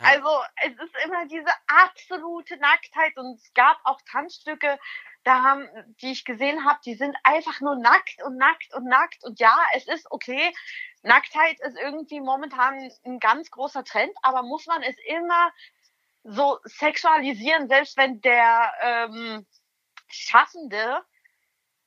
Ja. 0.00 0.06
Also 0.06 0.42
es 0.62 0.72
ist 0.72 1.04
immer 1.04 1.26
diese 1.26 1.52
absolute 1.66 2.56
Nacktheit 2.58 3.16
und 3.16 3.34
es 3.34 3.52
gab 3.54 3.78
auch 3.84 4.00
Tanzstücke, 4.10 4.78
da 5.24 5.42
haben, 5.42 5.68
die 6.00 6.12
ich 6.12 6.24
gesehen 6.24 6.64
habe, 6.64 6.78
die 6.84 6.94
sind 6.94 7.16
einfach 7.24 7.60
nur 7.60 7.76
nackt 7.76 8.22
und 8.22 8.36
nackt 8.38 8.72
und 8.74 8.84
nackt 8.84 9.24
und 9.24 9.40
ja, 9.40 9.54
es 9.74 9.86
ist 9.86 10.10
okay, 10.10 10.54
Nacktheit 11.08 11.58
ist 11.60 11.76
irgendwie 11.76 12.20
momentan 12.20 12.90
ein 13.04 13.18
ganz 13.18 13.50
großer 13.50 13.82
Trend, 13.82 14.14
aber 14.22 14.42
muss 14.42 14.66
man 14.66 14.82
es 14.82 14.96
immer 15.06 15.50
so 16.22 16.58
sexualisieren, 16.64 17.66
selbst 17.68 17.96
wenn 17.96 18.20
der 18.20 18.72
ähm, 18.82 19.46
Schaffende 20.08 21.02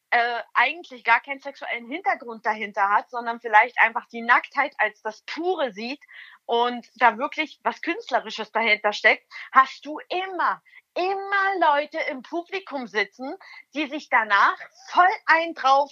äh, 0.10 0.42
eigentlich 0.54 1.04
gar 1.04 1.22
keinen 1.22 1.40
sexuellen 1.40 1.88
Hintergrund 1.88 2.46
dahinter 2.46 2.90
hat, 2.90 3.10
sondern 3.10 3.40
vielleicht 3.40 3.80
einfach 3.80 4.08
die 4.08 4.22
Nacktheit 4.22 4.74
als 4.78 5.02
das 5.02 5.22
Pure 5.22 5.72
sieht 5.72 6.04
und 6.46 6.86
da 6.96 7.18
wirklich 7.18 7.60
was 7.64 7.82
Künstlerisches 7.82 8.52
dahinter 8.52 8.92
steckt, 8.92 9.32
hast 9.52 9.86
du 9.86 10.00
immer, 10.10 10.62
immer 10.96 11.76
Leute 11.76 12.00
im 12.10 12.24
Publikum 12.24 12.88
sitzen, 12.88 13.36
die 13.74 13.88
sich 13.88 14.10
danach 14.10 14.58
voll 14.90 15.14
ein 15.28 15.54
drauf 15.54 15.92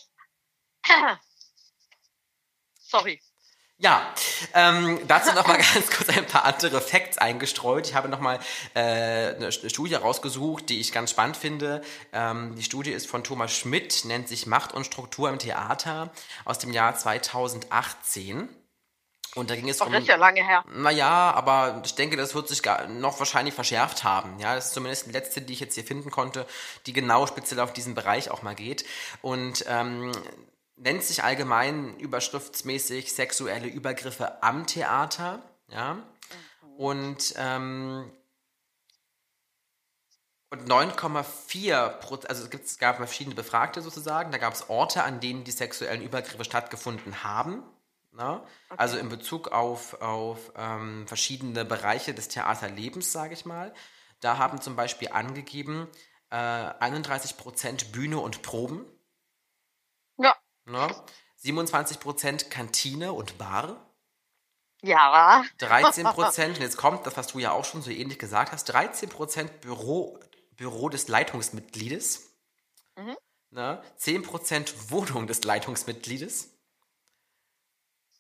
Sorry. 2.90 3.22
Ja, 3.82 4.14
ähm, 4.56 5.00
dazu 5.08 5.34
noch 5.34 5.48
mal 5.48 5.58
ganz 5.74 5.90
kurz 5.90 6.10
ein 6.10 6.26
paar 6.26 6.44
andere 6.44 6.82
Facts 6.82 7.18
eingestreut. 7.18 7.88
Ich 7.88 7.96
habe 7.96 8.10
noch 8.10 8.20
mal 8.20 8.40
äh, 8.74 9.36
eine 9.36 9.52
Studie 9.52 9.94
rausgesucht, 9.94 10.68
die 10.68 10.82
ich 10.82 10.92
ganz 10.92 11.12
spannend 11.12 11.38
finde. 11.38 11.82
Ähm, 12.12 12.56
die 12.56 12.64
Studie 12.64 12.92
ist 12.92 13.08
von 13.08 13.24
Thomas 13.24 13.56
Schmidt, 13.56 14.04
nennt 14.04 14.28
sich 14.28 14.48
Macht 14.48 14.74
und 14.74 14.86
Struktur 14.86 15.30
im 15.30 15.40
Theater 15.40 16.12
aus 16.44 16.60
dem 16.60 16.74
Jahr 16.74 16.96
2018. 16.96 18.50
Und 19.36 19.50
da 19.50 19.56
ging 19.56 19.70
es 19.70 19.80
um. 19.80 19.92
Das 19.92 20.02
ist 20.02 20.10
ja 20.10 20.16
lange 20.16 20.46
her. 20.46 20.66
Naja, 20.74 21.32
aber 21.32 21.82
ich 21.86 21.94
denke, 21.94 22.18
das 22.18 22.34
wird 22.34 22.50
sich 22.50 22.62
noch 22.90 23.20
wahrscheinlich 23.20 23.54
verschärft 23.54 24.04
haben. 24.04 24.40
Ja, 24.40 24.56
das 24.56 24.68
ist 24.68 24.74
zumindest 24.74 25.06
die 25.06 25.12
letzte, 25.12 25.42
die 25.42 25.54
ich 25.54 25.60
jetzt 25.60 25.76
hier 25.76 25.86
finden 25.86 26.10
konnte, 26.10 26.48
die 26.88 26.94
genau 26.94 27.28
speziell 27.28 27.60
auf 27.60 27.72
diesen 27.72 27.94
Bereich 27.94 28.32
auch 28.32 28.42
mal 28.42 28.56
geht. 28.56 28.84
Und 29.22 29.64
ähm, 29.68 30.12
nennt 30.80 31.04
sich 31.04 31.24
allgemein 31.24 31.98
überschriftsmäßig 32.00 33.14
sexuelle 33.14 33.68
Übergriffe 33.68 34.42
am 34.42 34.66
Theater. 34.66 35.42
Ja? 35.68 35.96
Mhm. 35.96 36.04
Und 36.78 37.34
ähm, 37.38 38.12
Und 40.52 40.68
9,4 40.68 41.90
Prozent, 42.00 42.30
also 42.30 42.48
es, 42.48 42.80
gab 42.80 42.98
verschiedene 42.98 43.36
Befragte 43.36 43.82
sozusagen, 43.82 44.32
da 44.32 44.38
gab 44.40 44.54
es 44.54 44.70
Orte, 44.70 45.04
an 45.04 45.20
denen 45.20 45.44
die 45.44 45.52
sexuellen 45.52 46.02
Übergriffe 46.02 46.44
stattgefunden 46.44 47.24
haben. 47.24 47.64
Ne? 48.12 48.42
Okay. 48.70 48.76
Also 48.78 48.98
in 48.98 49.10
Bezug 49.10 49.50
auf, 49.50 50.02
auf 50.02 50.52
ähm, 50.56 51.08
verschiedene 51.08 51.66
Bereiche 51.66 52.14
des 52.14 52.30
Theaterlebens, 52.30 53.12
sage 53.12 53.34
ich 53.34 53.46
mal. 53.46 53.74
Da 54.22 54.38
haben 54.38 54.60
zum 54.60 54.76
Beispiel 54.76 55.10
angegeben 55.10 55.88
äh, 56.32 56.36
31 56.36 57.38
Prozent 57.38 57.92
Bühne 57.92 58.20
und 58.20 58.42
Proben. 58.42 58.86
Ja. 60.18 60.36
Ne? 60.70 60.88
27 61.38 62.00
Prozent 62.00 62.52
Kantine 62.52 63.14
und 63.14 63.38
Bar. 63.38 63.86
Ja. 64.82 65.44
13 65.58 66.06
Prozent, 66.06 66.58
und 66.58 66.64
jetzt 66.64 66.78
kommt 66.78 67.06
das, 67.06 67.18
was 67.18 67.28
du 67.28 67.40
ja 67.40 67.52
auch 67.52 67.66
schon 67.66 67.82
so 67.82 67.90
ähnlich 67.92 68.20
gesagt 68.20 68.52
hast, 68.52 68.66
13 68.66 69.10
Prozent 69.10 69.62
Büro, 69.62 70.20
Büro 70.56 70.90
des 70.90 71.08
Leitungsmitgliedes. 71.08 72.30
Mhm. 72.96 73.18
Ne? 73.52 73.84
10 73.98 74.24
Prozent 74.24 74.92
Wohnung 74.92 75.28
des 75.28 75.44
Leitungsmitgliedes. 75.44 76.50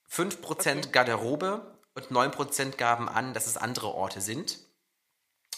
5 0.07 0.41
Prozent 0.41 0.85
okay. 0.85 0.91
Garderobe 0.93 1.79
und 1.93 2.11
9 2.11 2.31
Prozent 2.31 2.77
gaben 2.77 3.07
an, 3.07 3.33
dass 3.33 3.47
es 3.47 3.57
andere 3.57 3.93
Orte 3.93 4.21
sind. 4.21 4.59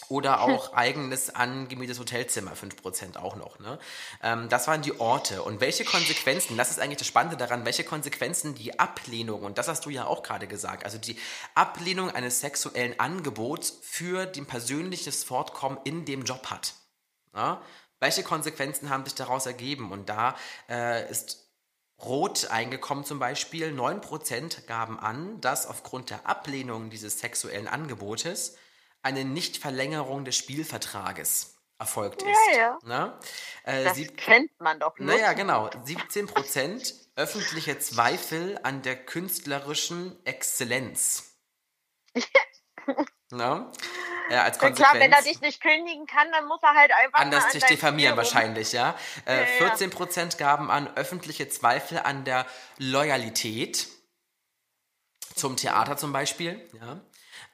Oder 0.08 0.40
auch 0.42 0.72
eigenes 0.74 1.34
angemietetes 1.34 1.98
Hotelzimmer, 1.98 2.52
5% 2.52 3.16
auch 3.16 3.36
noch. 3.36 3.58
Ne? 3.58 3.78
Ähm, 4.22 4.48
das 4.48 4.66
waren 4.68 4.82
die 4.82 4.98
Orte. 5.00 5.42
Und 5.42 5.60
welche 5.60 5.84
Konsequenzen, 5.84 6.56
das 6.56 6.70
ist 6.70 6.78
eigentlich 6.78 6.98
das 6.98 7.06
Spannende 7.06 7.36
daran, 7.36 7.64
welche 7.64 7.84
Konsequenzen 7.84 8.54
die 8.54 8.78
Ablehnung, 8.78 9.42
und 9.42 9.58
das 9.58 9.68
hast 9.68 9.84
du 9.86 9.90
ja 9.90 10.06
auch 10.06 10.22
gerade 10.22 10.46
gesagt, 10.46 10.84
also 10.84 10.98
die 10.98 11.18
Ablehnung 11.54 12.10
eines 12.10 12.40
sexuellen 12.40 12.98
Angebots 12.98 13.78
für 13.82 14.26
den 14.26 14.46
persönliches 14.46 15.24
Fortkommen 15.24 15.78
in 15.84 16.04
dem 16.04 16.24
Job 16.24 16.46
hat. 16.46 16.74
Ja? 17.34 17.62
Welche 18.00 18.24
Konsequenzen 18.24 18.90
haben 18.90 19.04
sich 19.04 19.14
daraus 19.14 19.46
ergeben? 19.46 19.92
Und 19.92 20.08
da 20.08 20.34
äh, 20.68 21.08
ist 21.08 21.42
Rot 22.02 22.46
eingekommen 22.50 23.04
zum 23.04 23.18
Beispiel. 23.18 23.68
9% 23.68 24.66
gaben 24.66 24.98
an, 24.98 25.40
dass 25.40 25.66
aufgrund 25.66 26.10
der 26.10 26.26
Ablehnung 26.26 26.90
dieses 26.90 27.20
sexuellen 27.20 27.68
Angebotes 27.68 28.56
eine 29.02 29.24
Nichtverlängerung 29.24 30.24
des 30.24 30.36
Spielvertrages 30.36 31.56
erfolgt 31.78 32.22
ist. 32.22 32.38
Ja, 32.52 32.58
ja. 32.58 32.78
Ne? 32.84 33.18
Äh, 33.64 33.84
das 33.84 33.98
kennt 34.16 34.60
man 34.60 34.78
doch 34.78 34.96
nicht. 34.98 35.08
Naja, 35.08 35.32
genau. 35.32 35.68
17 35.84 36.26
Prozent 36.26 36.94
öffentliche 37.16 37.78
Zweifel 37.78 38.58
an 38.62 38.82
der 38.82 38.96
künstlerischen 38.96 40.24
Exzellenz. 40.24 41.36
ne? 43.30 43.70
Äh, 44.30 44.36
als 44.36 44.58
Konsequenz, 44.58 44.78
klar, 44.78 44.94
wenn 44.94 45.12
er 45.12 45.22
dich 45.22 45.40
nicht 45.40 45.60
kündigen 45.60 46.06
kann, 46.06 46.30
dann 46.30 46.46
muss 46.46 46.60
er 46.62 46.74
halt 46.74 46.92
einfach 46.92 47.18
anders 47.18 47.48
dich 47.48 47.64
diffamieren 47.64 48.16
wahrscheinlich, 48.16 48.72
ja. 48.72 48.94
Äh, 49.26 49.40
ja 49.40 49.68
14 49.68 49.90
Prozent 49.90 50.38
gaben 50.38 50.70
an 50.70 50.88
öffentliche 50.96 51.48
Zweifel 51.48 51.98
an 51.98 52.24
der 52.24 52.46
Loyalität 52.78 53.88
zum 55.34 55.56
Theater 55.56 55.96
zum 55.96 56.12
Beispiel, 56.12 56.70
ja 56.80 57.00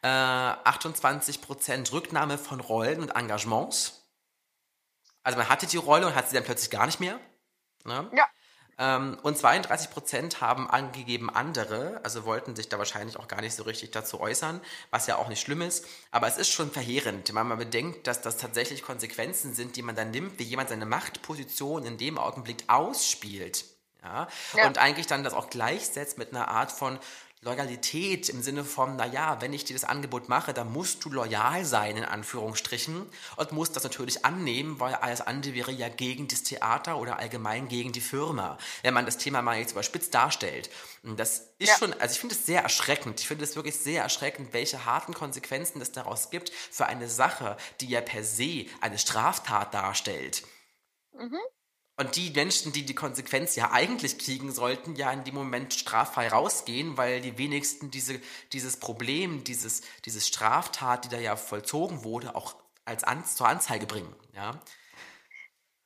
äh, 0.03 0.09
28% 0.09 1.93
Rücknahme 1.93 2.39
von 2.39 2.61
Rollen 2.61 3.01
und 3.01 3.11
Engagements. 3.11 4.09
Also 5.23 5.39
man 5.39 5.49
hatte 5.49 5.67
die 5.67 5.77
Rolle 5.77 6.07
und 6.07 6.15
hat 6.15 6.29
sie 6.29 6.35
dann 6.35 6.45
plötzlich 6.45 6.71
gar 6.71 6.87
nicht 6.87 7.01
mehr. 7.01 7.19
Ne? 7.85 8.11
Ja. 8.15 8.27
Ähm, 8.81 9.19
und 9.23 9.37
32% 9.37 10.41
haben 10.41 10.71
angegeben 10.71 11.31
andere, 11.31 12.01
also 12.05 12.25
wollten 12.25 12.55
sich 12.55 12.69
da 12.69 12.79
wahrscheinlich 12.79 13.17
auch 13.17 13.27
gar 13.27 13.41
nicht 13.41 13.55
so 13.55 13.65
richtig 13.65 13.91
dazu 13.91 14.21
äußern, 14.21 14.61
was 14.91 15.09
ja 15.09 15.17
auch 15.17 15.29
nicht 15.29 15.41
schlimm 15.41 15.63
ist. 15.63 15.85
Aber 16.13 16.29
es 16.29 16.39
ist 16.39 16.51
schon 16.51 16.71
verheerend, 16.71 17.35
wenn 17.35 17.47
man 17.47 17.59
bedenkt, 17.59 18.07
dass 18.07 18.21
das 18.21 18.37
tatsächlich 18.37 18.83
Konsequenzen 18.83 19.53
sind, 19.53 19.75
die 19.75 19.83
man 19.83 19.97
dann 19.97 20.13
nimmt, 20.13 20.39
wie 20.39 20.45
jemand 20.45 20.69
seine 20.69 20.87
Machtposition 20.87 21.85
in 21.85 21.99
dem 21.99 22.19
Augenblick 22.19 22.63
ausspielt. 22.69 23.65
Ja? 24.03 24.29
ja. 24.55 24.67
Und 24.69 24.79
eigentlich 24.79 25.09
dann 25.09 25.25
das 25.25 25.35
auch 25.35 25.51
gleichsetzt 25.51 26.17
mit 26.17 26.33
einer 26.33 26.47
Art 26.47 26.71
von 26.71 27.01
Loyalität 27.41 28.29
im 28.29 28.43
Sinne 28.43 28.65
von, 28.65 28.97
naja, 28.97 29.41
wenn 29.41 29.53
ich 29.53 29.65
dir 29.65 29.75
das 29.75 29.85
Angebot 29.85 30.29
mache, 30.29 30.53
dann 30.53 30.73
musst 30.73 31.05
du 31.05 31.11
loyal 31.11 31.65
sein, 31.65 31.97
in 31.97 32.05
Anführungsstrichen, 32.05 33.07
und 33.37 33.53
musst 33.53 33.77
das 33.77 33.85
natürlich 33.85 34.25
annehmen, 34.25 34.81
weil 34.81 34.95
alles 34.95 35.21
andere 35.21 35.55
wäre 35.55 35.71
ja 35.71 35.89
gegen 35.89 36.27
das 36.27 36.43
Theater 36.43 36.99
oder 36.99 37.19
allgemein 37.19 37.69
gegen 37.69 37.93
die 37.93 38.01
Firma, 38.01 38.59
wenn 38.83 38.95
man 38.95 39.07
das 39.07 39.19
Thema 39.19 39.41
mal 39.41 39.59
jetzt 39.59 39.73
überspitzt 39.73 40.13
darstellt. 40.15 40.71
Und 41.03 41.19
das 41.19 41.51
ist 41.59 41.69
ja. 41.69 41.79
schon, 41.79 41.93
also 41.95 42.13
ich 42.13 42.21
finde 42.21 42.35
es 42.35 42.45
sehr 42.45 42.63
erschreckend. 42.63 43.21
Ich 43.21 43.29
finde 43.29 43.45
es 43.45 43.55
wirklich 43.55 43.77
sehr 43.77 44.03
erschreckend, 44.03 44.53
welche 44.53 44.85
harten 44.85 45.15
Konsequenzen 45.15 45.81
es 45.81 45.93
daraus 45.93 46.31
gibt 46.31 46.51
für 46.51 46.87
eine 46.87 47.09
Sache, 47.09 47.57
die 47.81 47.89
ja 47.89 48.01
per 48.01 48.25
se 48.25 48.67
eine 48.81 48.99
Straftat 48.99 49.73
darstellt. 49.75 50.43
Mhm. 51.13 51.39
Und 51.99 52.15
die 52.15 52.31
Menschen, 52.31 52.73
die 52.73 52.87
die 52.87 52.95
Konsequenz 52.95 53.57
ja 53.57 53.73
eigentlich 53.73 54.19
kriegen 54.19 54.53
sollten, 54.53 54.95
ja 54.95 55.11
in 55.11 55.25
dem 55.25 55.35
Moment 55.35 55.75
straffrei 55.75 56.29
rausgehen, 56.29 56.97
weil 56.97 57.21
die 57.21 57.37
wenigsten 57.39 57.91
diese, 57.91 58.21
dieses 58.53 58.79
Problem, 58.79 59.43
dieses, 59.43 59.83
dieses 60.05 60.29
Straftat, 60.29 61.05
die 61.05 61.09
da 61.09 61.19
ja 61.19 61.35
vollzogen 61.35 62.05
wurde, 62.05 62.37
auch 62.37 62.55
als 62.85 63.03
An 63.03 63.25
zur 63.25 63.49
Anzeige 63.49 63.87
bringen. 63.87 64.15
Ja. 64.33 64.61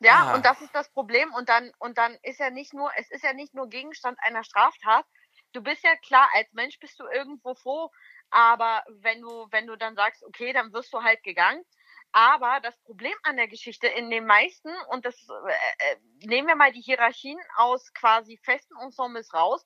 Ja, 0.00 0.26
ah. 0.26 0.34
und 0.34 0.44
das 0.44 0.60
ist 0.60 0.74
das 0.74 0.90
Problem. 0.90 1.32
Und 1.32 1.48
dann, 1.48 1.72
und 1.78 1.96
dann 1.96 2.14
ist 2.22 2.40
ja 2.40 2.50
nicht 2.50 2.74
nur, 2.74 2.90
es 2.96 3.10
ist 3.10 3.24
ja 3.24 3.32
nicht 3.32 3.54
nur 3.54 3.68
Gegenstand 3.70 4.18
einer 4.20 4.44
Straftat. 4.44 5.06
Du 5.52 5.62
bist 5.62 5.82
ja 5.82 5.96
klar, 5.96 6.28
als 6.34 6.52
Mensch 6.52 6.78
bist 6.78 7.00
du 7.00 7.04
irgendwo 7.06 7.54
froh, 7.54 7.90
aber 8.28 8.82
wenn 9.00 9.22
du, 9.22 9.46
wenn 9.50 9.66
du 9.66 9.76
dann 9.76 9.94
sagst, 9.94 10.22
okay, 10.24 10.52
dann 10.52 10.74
wirst 10.74 10.92
du 10.92 11.02
halt 11.02 11.22
gegangen, 11.22 11.64
aber 12.12 12.60
das 12.60 12.78
Problem 12.82 13.14
an 13.22 13.36
der 13.36 13.48
Geschichte 13.48 13.88
in 13.88 14.10
den 14.10 14.26
meisten, 14.26 14.70
und 14.88 15.04
das 15.04 15.16
äh, 15.46 15.92
äh, 15.92 15.96
nehmen 16.26 16.46
wir 16.46 16.56
mal 16.56 16.72
die 16.72 16.82
Hierarchien 16.82 17.38
aus 17.56 17.92
quasi 17.94 18.38
festen 18.44 18.76
Ensembles 18.80 19.32
raus, 19.32 19.64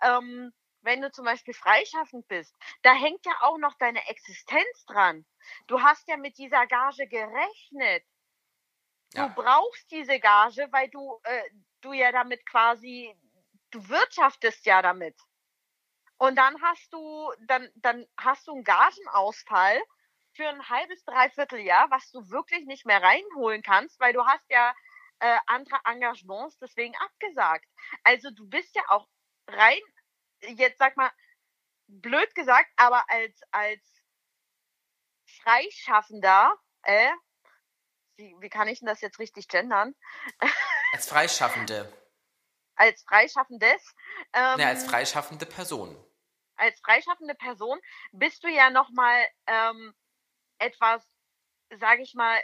ähm, 0.00 0.52
wenn 0.82 1.02
du 1.02 1.10
zum 1.10 1.24
Beispiel 1.24 1.52
freischaffend 1.52 2.26
bist, 2.28 2.56
da 2.82 2.94
hängt 2.94 3.26
ja 3.26 3.32
auch 3.42 3.58
noch 3.58 3.74
deine 3.74 4.08
Existenz 4.08 4.84
dran. 4.86 5.26
Du 5.66 5.82
hast 5.82 6.08
ja 6.08 6.16
mit 6.16 6.38
dieser 6.38 6.66
Gage 6.66 7.06
gerechnet. 7.06 8.04
Ja. 9.12 9.28
Du 9.28 9.34
brauchst 9.34 9.90
diese 9.90 10.18
Gage, 10.20 10.68
weil 10.70 10.88
du, 10.88 11.20
äh, 11.24 11.50
du 11.80 11.92
ja 11.92 12.12
damit 12.12 12.46
quasi, 12.46 13.14
du 13.70 13.88
wirtschaftest 13.88 14.64
ja 14.64 14.80
damit. 14.80 15.18
Und 16.18 16.36
dann 16.36 16.60
hast 16.62 16.92
du, 16.92 17.32
dann, 17.40 17.68
dann 17.76 18.06
hast 18.16 18.46
du 18.46 18.52
einen 18.52 18.64
Gagenausfall 18.64 19.82
für 20.40 20.48
ein 20.48 20.68
halbes, 20.70 21.04
dreiviertel 21.04 21.60
Jahr, 21.60 21.90
was 21.90 22.10
du 22.12 22.30
wirklich 22.30 22.64
nicht 22.64 22.86
mehr 22.86 23.02
reinholen 23.02 23.62
kannst, 23.62 24.00
weil 24.00 24.14
du 24.14 24.24
hast 24.24 24.48
ja 24.48 24.74
äh, 25.18 25.36
andere 25.46 25.78
Engagements 25.84 26.58
deswegen 26.58 26.94
abgesagt. 26.96 27.66
Also 28.04 28.30
du 28.30 28.48
bist 28.48 28.74
ja 28.74 28.82
auch 28.88 29.06
rein, 29.48 29.80
jetzt 30.40 30.78
sag 30.78 30.96
mal, 30.96 31.10
blöd 31.88 32.34
gesagt, 32.34 32.70
aber 32.76 33.04
als, 33.10 33.38
als 33.50 33.82
Freischaffender, 35.42 36.56
äh, 36.84 37.10
wie, 38.16 38.34
wie 38.40 38.48
kann 38.48 38.68
ich 38.68 38.78
denn 38.78 38.88
das 38.88 39.02
jetzt 39.02 39.18
richtig 39.18 39.46
gendern? 39.46 39.94
Als 40.92 41.06
Freischaffende. 41.06 41.92
als 42.76 43.02
Freischaffendes. 43.02 43.94
Ähm, 44.32 44.56
ne, 44.56 44.66
als 44.66 44.84
freischaffende 44.84 45.44
Person. 45.44 45.94
Als 46.56 46.80
freischaffende 46.80 47.34
Person 47.34 47.78
bist 48.12 48.42
du 48.42 48.48
ja 48.48 48.70
nochmal 48.70 49.28
ähm, 49.46 49.94
etwas, 50.60 51.04
sage 51.78 52.02
ich 52.02 52.14
mal, 52.14 52.40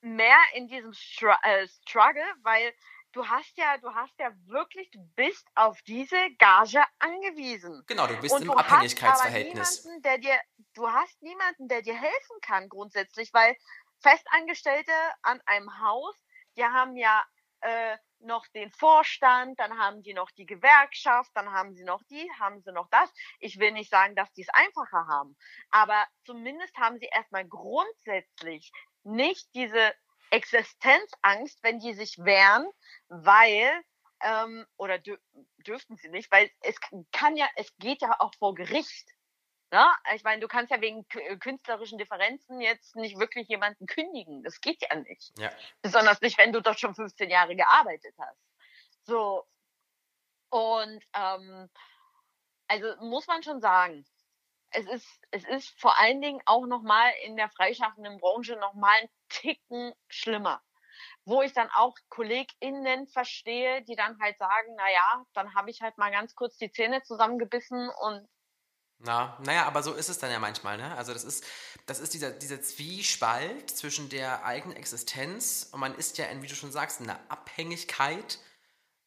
mehr 0.00 0.38
in 0.54 0.68
diesem 0.68 0.92
Str 0.92 1.36
äh, 1.42 1.66
Struggle, 1.68 2.24
weil 2.42 2.72
du 3.12 3.26
hast 3.26 3.56
ja, 3.56 3.78
du 3.78 3.94
hast 3.94 4.18
ja 4.18 4.30
wirklich, 4.46 4.90
du 4.90 5.00
bist 5.16 5.46
auf 5.54 5.80
diese 5.82 6.16
Gage 6.38 6.82
angewiesen. 6.98 7.82
Genau, 7.86 8.06
du 8.06 8.16
bist 8.20 8.34
und 8.34 8.42
im 8.42 8.48
du 8.48 8.54
Abhängigkeitsverhältnis. 8.54 9.60
Hast 9.60 9.86
aber 9.86 9.94
niemanden, 9.94 10.02
der 10.02 10.18
dir, 10.18 10.40
du 10.74 10.88
hast 10.88 11.22
niemanden, 11.22 11.68
der 11.68 11.82
dir 11.82 11.94
helfen 11.94 12.40
kann 12.42 12.68
grundsätzlich, 12.68 13.32
weil 13.32 13.56
Festangestellte 14.00 14.92
an 15.22 15.40
einem 15.46 15.80
Haus, 15.80 16.14
die 16.56 16.64
haben 16.64 16.96
ja 16.96 17.24
äh, 17.60 17.96
noch 18.20 18.46
den 18.48 18.70
Vorstand, 18.72 19.58
dann 19.58 19.78
haben 19.78 20.02
die 20.02 20.14
noch 20.14 20.30
die 20.32 20.46
Gewerkschaft, 20.46 21.30
dann 21.34 21.52
haben 21.52 21.74
sie 21.74 21.84
noch 21.84 22.02
die, 22.10 22.28
haben 22.38 22.60
sie 22.62 22.72
noch 22.72 22.88
das. 22.90 23.12
Ich 23.40 23.58
will 23.58 23.72
nicht 23.72 23.90
sagen, 23.90 24.14
dass 24.14 24.32
die 24.32 24.42
es 24.42 24.48
einfacher 24.50 25.06
haben, 25.06 25.36
aber 25.70 26.06
zumindest 26.24 26.76
haben 26.76 26.98
sie 26.98 27.08
erstmal 27.12 27.46
grundsätzlich 27.46 28.72
nicht 29.04 29.48
diese 29.54 29.94
Existenzangst, 30.30 31.62
wenn 31.62 31.78
die 31.78 31.94
sich 31.94 32.18
wehren, 32.18 32.68
weil 33.08 33.82
ähm, 34.20 34.66
oder 34.76 34.98
dür 34.98 35.18
dürften 35.58 35.96
sie 35.96 36.08
nicht, 36.08 36.30
weil 36.30 36.50
es 36.60 36.76
kann 37.12 37.36
ja, 37.36 37.48
es 37.56 37.74
geht 37.78 38.02
ja 38.02 38.16
auch 38.18 38.34
vor 38.38 38.54
Gericht. 38.54 39.08
Ne? 39.70 39.86
Ich 40.14 40.24
meine, 40.24 40.40
du 40.40 40.48
kannst 40.48 40.70
ja 40.70 40.80
wegen 40.80 41.06
äh, 41.14 41.36
künstlerischen 41.36 41.98
Differenzen 41.98 42.60
jetzt 42.60 42.96
nicht 42.96 43.18
wirklich 43.18 43.48
jemanden 43.48 43.86
kündigen. 43.86 44.42
Das 44.42 44.60
geht 44.60 44.80
ja 44.80 44.96
nicht. 44.96 45.32
Ja. 45.38 45.50
Besonders 45.82 46.20
nicht, 46.20 46.38
wenn 46.38 46.52
du 46.52 46.62
dort 46.62 46.80
schon 46.80 46.94
15 46.94 47.28
Jahre 47.28 47.54
gearbeitet 47.54 48.14
hast. 48.18 48.40
So. 49.02 49.46
Und 50.50 51.04
ähm, 51.14 51.68
also 52.66 52.94
muss 53.04 53.26
man 53.26 53.42
schon 53.42 53.60
sagen, 53.60 54.06
es 54.70 54.86
ist, 54.86 55.20
es 55.30 55.44
ist 55.46 55.80
vor 55.80 55.98
allen 55.98 56.20
Dingen 56.20 56.40
auch 56.46 56.66
nochmal 56.66 57.10
in 57.24 57.36
der 57.36 57.50
freischaffenden 57.50 58.18
Branche 58.18 58.56
nochmal 58.56 58.96
ein 59.00 59.08
Ticken 59.28 59.92
schlimmer 60.08 60.62
wo 61.24 61.42
ich 61.42 61.52
dann 61.52 61.68
auch 61.74 61.94
KollegInnen 62.08 63.06
verstehe, 63.06 63.82
die 63.82 63.96
dann 63.96 64.18
halt 64.20 64.38
sagen, 64.38 64.74
na 64.76 64.90
ja, 64.90 65.26
dann 65.34 65.54
habe 65.54 65.70
ich 65.70 65.82
halt 65.82 65.98
mal 65.98 66.10
ganz 66.10 66.34
kurz 66.34 66.56
die 66.56 66.72
Zähne 66.72 67.02
zusammengebissen 67.02 67.90
und 68.00 68.26
na, 69.00 69.38
naja, 69.44 69.64
aber 69.66 69.82
so 69.82 69.92
ist 69.92 70.08
es 70.08 70.18
dann 70.18 70.30
ja 70.30 70.40
manchmal, 70.40 70.76
ne? 70.76 70.96
Also 70.96 71.12
das 71.12 71.22
ist, 71.22 71.44
das 71.86 72.00
ist 72.00 72.14
dieser, 72.14 72.30
dieser 72.30 72.60
Zwiespalt 72.60 73.70
zwischen 73.70 74.08
der 74.08 74.44
eigenen 74.44 74.76
Existenz 74.76 75.68
und 75.70 75.78
man 75.80 75.94
ist 75.94 76.18
ja 76.18 76.26
in, 76.26 76.42
wie 76.42 76.48
du 76.48 76.56
schon 76.56 76.72
sagst, 76.72 77.00
in 77.00 77.08
einer 77.08 77.20
Abhängigkeit, 77.28 78.38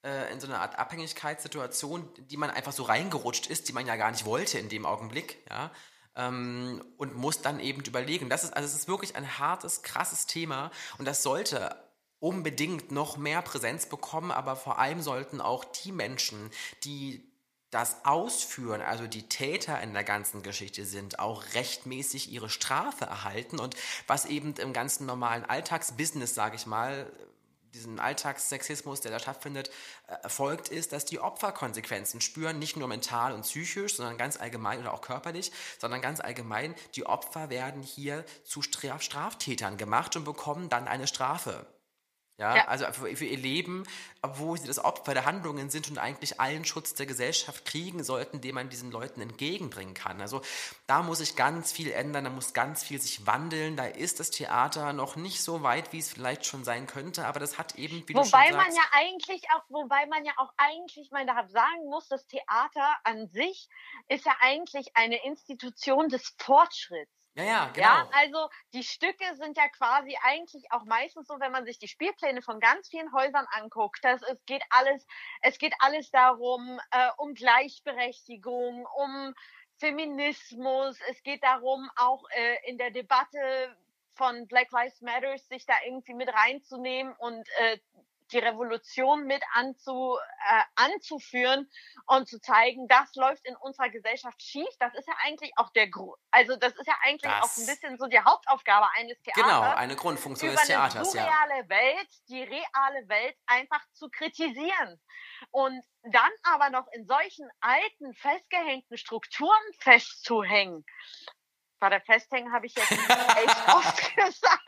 äh, 0.04 0.32
in 0.32 0.40
so 0.40 0.48
einer 0.48 0.62
Art 0.62 0.80
Abhängigkeitssituation, 0.80 2.10
die 2.30 2.38
man 2.38 2.50
einfach 2.50 2.72
so 2.72 2.84
reingerutscht 2.84 3.48
ist, 3.48 3.68
die 3.68 3.74
man 3.74 3.86
ja 3.86 3.98
gar 3.98 4.12
nicht 4.12 4.26
wollte 4.26 4.60
in 4.60 4.70
dem 4.70 4.86
Augenblick, 4.86 5.38
ja. 5.50 5.72
Ähm, 6.16 6.84
und 6.98 7.16
muss 7.16 7.42
dann 7.42 7.60
eben 7.60 7.84
überlegen. 7.84 8.30
Das 8.30 8.44
ist, 8.44 8.54
also 8.54 8.68
es 8.68 8.76
ist 8.76 8.88
wirklich 8.88 9.16
ein 9.16 9.40
hartes, 9.40 9.82
krasses 9.82 10.26
Thema 10.26 10.72
und 10.98 11.06
das 11.06 11.24
sollte 11.24 11.76
unbedingt 12.20 12.92
noch 12.92 13.18
mehr 13.18 13.42
Präsenz 13.42 13.88
bekommen, 13.88 14.32
aber 14.32 14.56
vor 14.56 14.78
allem 14.78 15.02
sollten 15.02 15.42
auch 15.42 15.66
die 15.66 15.92
Menschen, 15.92 16.52
die 16.84 17.31
das 17.72 18.06
ausführen, 18.06 18.82
also 18.82 19.08
die 19.08 19.28
Täter 19.28 19.82
in 19.82 19.94
der 19.94 20.04
ganzen 20.04 20.44
Geschichte 20.44 20.86
sind, 20.86 21.20
auch 21.20 21.44
rechtmäßig 21.54 22.32
ihre 22.32 22.50
Strafe 22.50 23.06
erhalten 23.06 23.60
und 23.60 23.76
was 24.08 24.26
eben 24.26 24.54
im 24.56 24.74
ganzen 24.74 25.06
normalen 25.06 25.46
Alltagsbusiness, 25.46 26.36
sage 26.36 26.58
ich 26.58 26.66
mal, 26.66 27.12
diesen 27.74 28.00
Alltagssexismus, 28.00 29.00
der 29.00 29.12
da 29.12 29.20
stattfindet, 29.20 29.70
äh, 30.08 30.16
erfolgt 30.24 30.68
ist, 30.68 30.92
dass 30.92 31.06
die 31.06 31.20
Opfer 31.20 31.54
Konsequenzen 31.54 32.20
spüren, 32.20 32.60
nicht 32.60 32.76
nur 32.76 32.90
mental 32.90 33.34
und 33.34 33.44
psychisch, 33.44 33.96
sondern 33.96 34.18
ganz 34.18 34.38
allgemein 34.38 34.80
oder 34.80 34.94
auch 34.94 35.02
körperlich, 35.02 35.54
sondern 35.80 36.02
ganz 36.02 36.20
allgemein, 36.20 36.76
die 36.96 37.06
Opfer 37.06 37.50
werden 37.50 37.82
hier 37.82 38.26
zu 38.44 38.62
Straftätern 38.62 39.78
gemacht 39.78 40.16
und 40.18 40.26
bekommen 40.26 40.70
dann 40.70 40.90
eine 40.90 41.08
Strafe. 41.08 41.66
Ja, 42.42 42.56
ja. 42.56 42.68
also 42.68 42.86
für, 42.92 43.16
für, 43.16 43.26
ihr 43.26 43.38
Leben, 43.38 43.84
obwohl 44.24 44.58
sie 44.58 44.66
das 44.66 44.84
Opfer 44.84 45.14
der 45.14 45.26
Handlungen 45.26 45.70
sind 45.70 45.92
und 45.92 46.00
eigentlich 46.00 46.40
allen 46.40 46.66
Schutz 46.66 46.96
der 46.96 47.06
Gesellschaft 47.06 47.66
kriegen 47.66 48.04
sollten, 48.04 48.42
den 48.42 48.56
man 48.56 48.68
diesen 48.68 48.92
Leuten 48.92 49.22
entgegenbringen 49.22 49.94
kann. 49.94 50.20
Also 50.22 50.42
da 50.88 51.04
muss 51.04 51.20
sich 51.20 51.36
ganz 51.36 51.72
viel 51.72 51.92
ändern, 51.92 52.24
da 52.24 52.32
muss 52.32 52.56
ganz 52.56 52.84
viel 52.84 53.00
sich 53.00 53.28
wandeln. 53.28 53.78
Da 53.78 53.86
ist 53.86 54.20
das 54.20 54.32
Theater 54.32 54.92
noch 54.92 55.16
nicht 55.16 55.44
so 55.44 55.62
weit, 55.62 55.94
wie 55.94 56.00
es 56.00 56.10
vielleicht 56.10 56.48
schon 56.48 56.64
sein 56.64 56.88
könnte, 56.88 57.28
aber 57.28 57.40
das 57.40 57.60
hat 57.60 57.76
eben, 57.76 58.04
wie 58.08 58.16
wobei 58.16 58.48
du 58.48 58.56
schon 58.56 58.58
man 58.58 58.74
ja 58.74 58.84
eigentlich 58.92 59.44
auch, 59.54 59.64
wobei 59.70 60.08
man 60.08 60.26
ja 60.26 60.34
auch 60.38 60.52
eigentlich 60.58 61.12
mal 61.12 61.28
da 61.28 61.48
sagen 61.48 61.86
muss, 61.92 62.08
das 62.08 62.26
Theater 62.26 62.90
an 63.04 63.28
sich 63.28 63.70
ist 64.08 64.26
ja 64.26 64.36
eigentlich 64.40 64.98
eine 64.98 65.24
Institution 65.26 66.10
des 66.10 66.34
Fortschritts. 66.40 67.21
Ja, 67.36 67.44
ja, 67.44 67.66
genau. 67.74 67.88
Ja, 67.88 68.10
also 68.12 68.50
die 68.74 68.84
Stücke 68.84 69.36
sind 69.36 69.56
ja 69.56 69.70
quasi 69.70 70.18
eigentlich 70.24 70.72
auch 70.72 70.84
meistens 70.84 71.28
so, 71.28 71.40
wenn 71.40 71.52
man 71.54 71.66
sich 71.66 71.80
die 71.80 71.88
Spielpläne 71.88 72.42
von 72.42 72.60
ganz 72.60 72.90
vielen 72.90 73.14
Häusern 73.14 73.46
anguckt, 73.52 74.04
dass 74.04 74.22
es 74.24 74.46
geht 74.46 74.64
alles, 74.70 75.06
es 75.42 75.58
geht 75.58 75.74
alles 75.80 76.12
darum, 76.12 76.80
äh, 76.92 77.10
um 77.18 77.34
Gleichberechtigung, 77.34 78.86
um 78.98 79.34
Feminismus, 79.78 81.00
es 81.10 81.24
geht 81.24 81.42
darum, 81.44 81.90
auch 81.96 82.24
äh, 82.32 82.70
in 82.70 82.78
der 82.78 82.92
Debatte 82.92 83.76
von 84.14 84.48
Black 84.48 84.72
Lives 84.72 85.02
Matter 85.02 85.38
sich 85.38 85.66
da 85.66 85.74
irgendwie 85.86 86.14
mit 86.14 86.30
reinzunehmen 86.34 87.14
und 87.18 87.48
äh, 87.60 87.78
die 88.32 88.40
Revolution 88.40 89.26
mit 89.26 89.42
anzu, 89.54 90.18
äh, 90.50 90.64
anzuführen 90.76 91.70
und 92.08 92.28
zu 92.28 92.40
zeigen, 92.40 92.88
das 92.88 93.14
läuft 93.16 93.46
in 93.46 93.56
unserer 93.58 93.90
Gesellschaft 93.90 94.42
schief. 94.42 94.70
Das 94.80 94.94
ist 94.96 95.08
ja 95.08 95.14
eigentlich 95.24 95.52
auch 95.58 95.70
der 95.72 95.90
Grund. 95.90 96.18
Also 96.32 96.56
das 96.56 96.74
ist 96.74 96.88
ja 96.88 96.96
eigentlich 97.04 97.32
das 97.32 97.44
auch 97.44 97.58
ein 97.58 97.66
bisschen 97.66 97.98
so 97.98 98.08
die 98.08 98.20
Hauptaufgabe 98.20 98.88
eines 98.96 99.22
Theaters. 99.22 99.44
Genau, 99.44 99.62
eine 99.62 99.96
Grundfunktion 99.96 100.52
des 100.52 100.64
Theaters. 100.66 101.12
Die 101.12 101.18
reale 101.18 101.58
ja. 101.58 101.70
Welt, 101.70 102.10
die 102.30 102.44
reale 102.44 103.08
Welt 103.08 103.36
einfach 103.46 103.84
zu 103.94 104.10
kritisieren. 104.10 105.02
Und 105.52 105.84
dann 106.04 106.32
aber 106.44 106.70
noch 106.70 106.88
in 106.94 107.06
solchen 107.06 107.50
alten, 107.60 108.14
festgehängten 108.14 108.98
Strukturen 108.98 109.62
festzuhängen. 109.80 110.86
Bei 111.82 111.90
der 111.90 112.00
Festhängen 112.00 112.54
habe 112.54 112.68
ich 112.68 112.76
jetzt 112.76 112.92
echt 112.92 113.68
oft 113.68 114.16
gesagt. 114.16 114.62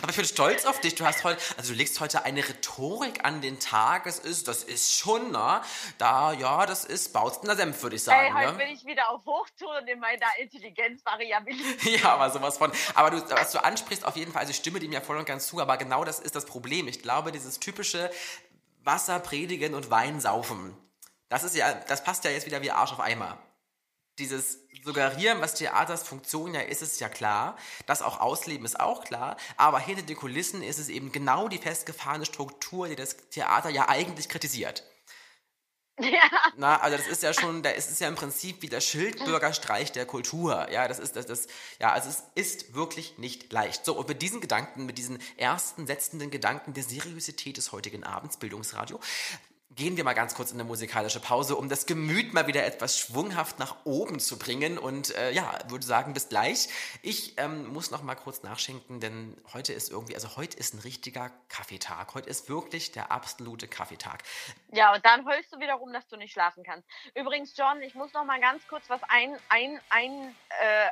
Aber 0.00 0.08
ich 0.08 0.16
bin 0.16 0.24
stolz 0.24 0.64
auf 0.64 0.80
dich. 0.80 0.94
Du 0.94 1.04
hast 1.04 1.22
heute, 1.22 1.38
also 1.58 1.74
du 1.74 1.78
legst 1.78 2.00
heute 2.00 2.24
eine 2.24 2.40
Rhetorik 2.40 3.22
an 3.22 3.42
den 3.42 3.60
Tag. 3.60 4.06
Es 4.06 4.18
ist, 4.18 4.48
das 4.48 4.64
ist 4.64 4.94
schon, 4.96 5.30
ne? 5.30 5.60
Da, 5.98 6.32
ja, 6.32 6.64
das 6.64 6.86
ist 6.86 7.12
Bautzener 7.12 7.54
Senf, 7.54 7.82
würde 7.82 7.96
ich 7.96 8.02
sagen. 8.02 8.18
Ey, 8.18 8.32
heute 8.32 8.52
ne? 8.52 8.58
bin 8.64 8.68
ich 8.68 8.86
wieder 8.86 9.10
auf 9.10 9.26
Hochtouren 9.26 9.86
in 9.86 10.00
meiner 10.00 10.24
Intelligenzvariabilität. 10.38 12.00
ja, 12.00 12.14
aber 12.14 12.30
sowas 12.30 12.56
von. 12.56 12.72
Aber 12.94 13.10
du, 13.10 13.30
was 13.30 13.52
du 13.52 13.62
ansprichst, 13.62 14.06
auf 14.06 14.16
jeden 14.16 14.32
Fall, 14.32 14.40
also 14.40 14.52
ich 14.52 14.56
stimme 14.56 14.80
dem 14.80 14.90
ja 14.90 15.02
voll 15.02 15.18
und 15.18 15.26
ganz 15.26 15.46
zu, 15.46 15.60
aber 15.60 15.76
genau 15.76 16.02
das 16.02 16.18
ist 16.18 16.34
das 16.34 16.46
Problem. 16.46 16.88
Ich 16.88 17.02
glaube, 17.02 17.30
dieses 17.30 17.60
typische 17.60 18.10
Wasser 18.82 19.20
predigen 19.20 19.74
und 19.74 19.90
Wein 19.90 20.18
saufen. 20.18 20.74
Das 21.28 21.44
ist 21.44 21.54
ja, 21.54 21.74
das 21.74 22.02
passt 22.02 22.24
ja 22.24 22.30
jetzt 22.30 22.46
wieder 22.46 22.62
wie 22.62 22.70
Arsch 22.70 22.92
auf 22.92 23.00
Eimer 23.00 23.36
dieses 24.18 24.60
Suggerieren, 24.84 25.40
was 25.40 25.54
Theaters 25.54 26.02
Funktion 26.02 26.54
ja 26.54 26.60
ist, 26.60 26.82
ist 26.82 27.00
ja 27.00 27.08
klar. 27.08 27.56
Das 27.86 28.02
auch 28.02 28.20
ausleben 28.20 28.66
ist 28.66 28.78
auch 28.78 29.04
klar. 29.04 29.36
Aber 29.56 29.78
hinter 29.78 30.02
den 30.02 30.16
Kulissen 30.16 30.62
ist 30.62 30.78
es 30.78 30.88
eben 30.88 31.10
genau 31.10 31.48
die 31.48 31.58
festgefahrene 31.58 32.26
Struktur, 32.26 32.88
die 32.88 32.96
das 32.96 33.16
Theater 33.30 33.70
ja 33.70 33.88
eigentlich 33.88 34.28
kritisiert. 34.28 34.84
Ja. 35.98 36.28
Na, 36.56 36.80
also 36.80 36.96
das 36.96 37.06
ist 37.06 37.22
ja 37.22 37.32
schon, 37.32 37.62
da 37.62 37.70
ist 37.70 37.90
es 37.90 38.00
ja 38.00 38.08
im 38.08 38.16
Prinzip 38.16 38.62
wie 38.62 38.68
der 38.68 38.80
Schildbürgerstreich 38.80 39.92
der 39.92 40.06
Kultur. 40.06 40.68
Ja, 40.70 40.88
das 40.88 40.98
ist 40.98 41.14
das, 41.14 41.26
das, 41.26 41.46
ja, 41.78 41.92
also 41.92 42.08
es 42.08 42.24
ist 42.34 42.74
wirklich 42.74 43.16
nicht 43.18 43.52
leicht. 43.52 43.84
So, 43.84 43.96
und 43.96 44.08
mit 44.08 44.20
diesen 44.20 44.40
Gedanken, 44.40 44.86
mit 44.86 44.98
diesen 44.98 45.20
ersten 45.36 45.86
setzenden 45.86 46.30
Gedanken 46.30 46.74
der 46.74 46.82
Seriosität 46.82 47.56
des 47.56 47.70
heutigen 47.70 48.02
Abends, 48.02 48.38
Bildungsradio, 48.38 48.98
gehen 49.76 49.96
wir 49.96 50.04
mal 50.04 50.14
ganz 50.14 50.34
kurz 50.34 50.52
in 50.52 50.60
eine 50.60 50.68
musikalische 50.68 51.20
Pause, 51.20 51.56
um 51.56 51.68
das 51.68 51.86
Gemüt 51.86 52.32
mal 52.32 52.46
wieder 52.46 52.64
etwas 52.64 52.98
schwunghaft 52.98 53.58
nach 53.58 53.76
oben 53.84 54.20
zu 54.20 54.38
bringen. 54.38 54.78
Und 54.78 55.14
äh, 55.16 55.32
ja, 55.32 55.58
würde 55.68 55.84
sagen, 55.84 56.14
bis 56.14 56.28
gleich. 56.28 56.68
Ich 57.02 57.38
ähm, 57.38 57.72
muss 57.72 57.90
noch 57.90 58.02
mal 58.02 58.14
kurz 58.14 58.42
nachschenken, 58.42 59.00
denn 59.00 59.36
heute 59.52 59.72
ist 59.72 59.90
irgendwie, 59.90 60.14
also 60.14 60.36
heute 60.36 60.56
ist 60.56 60.74
ein 60.74 60.80
richtiger 60.80 61.30
Kaffeetag. 61.48 62.14
Heute 62.14 62.28
ist 62.28 62.48
wirklich 62.48 62.92
der 62.92 63.10
absolute 63.10 63.68
Kaffeetag. 63.68 64.22
Ja, 64.72 64.94
und 64.94 65.04
dann 65.04 65.26
heulst 65.26 65.52
du 65.52 65.58
wieder 65.58 65.74
rum, 65.74 65.92
dass 65.92 66.06
du 66.08 66.16
nicht 66.16 66.32
schlafen 66.32 66.62
kannst. 66.64 66.88
Übrigens, 67.14 67.56
John, 67.56 67.82
ich 67.82 67.94
muss 67.94 68.12
noch 68.12 68.24
mal 68.24 68.40
ganz 68.40 68.66
kurz 68.68 68.88
was 68.88 69.00
ein, 69.08 69.36
ein, 69.48 69.80
ein, 69.90 70.34
äh, 70.60 70.88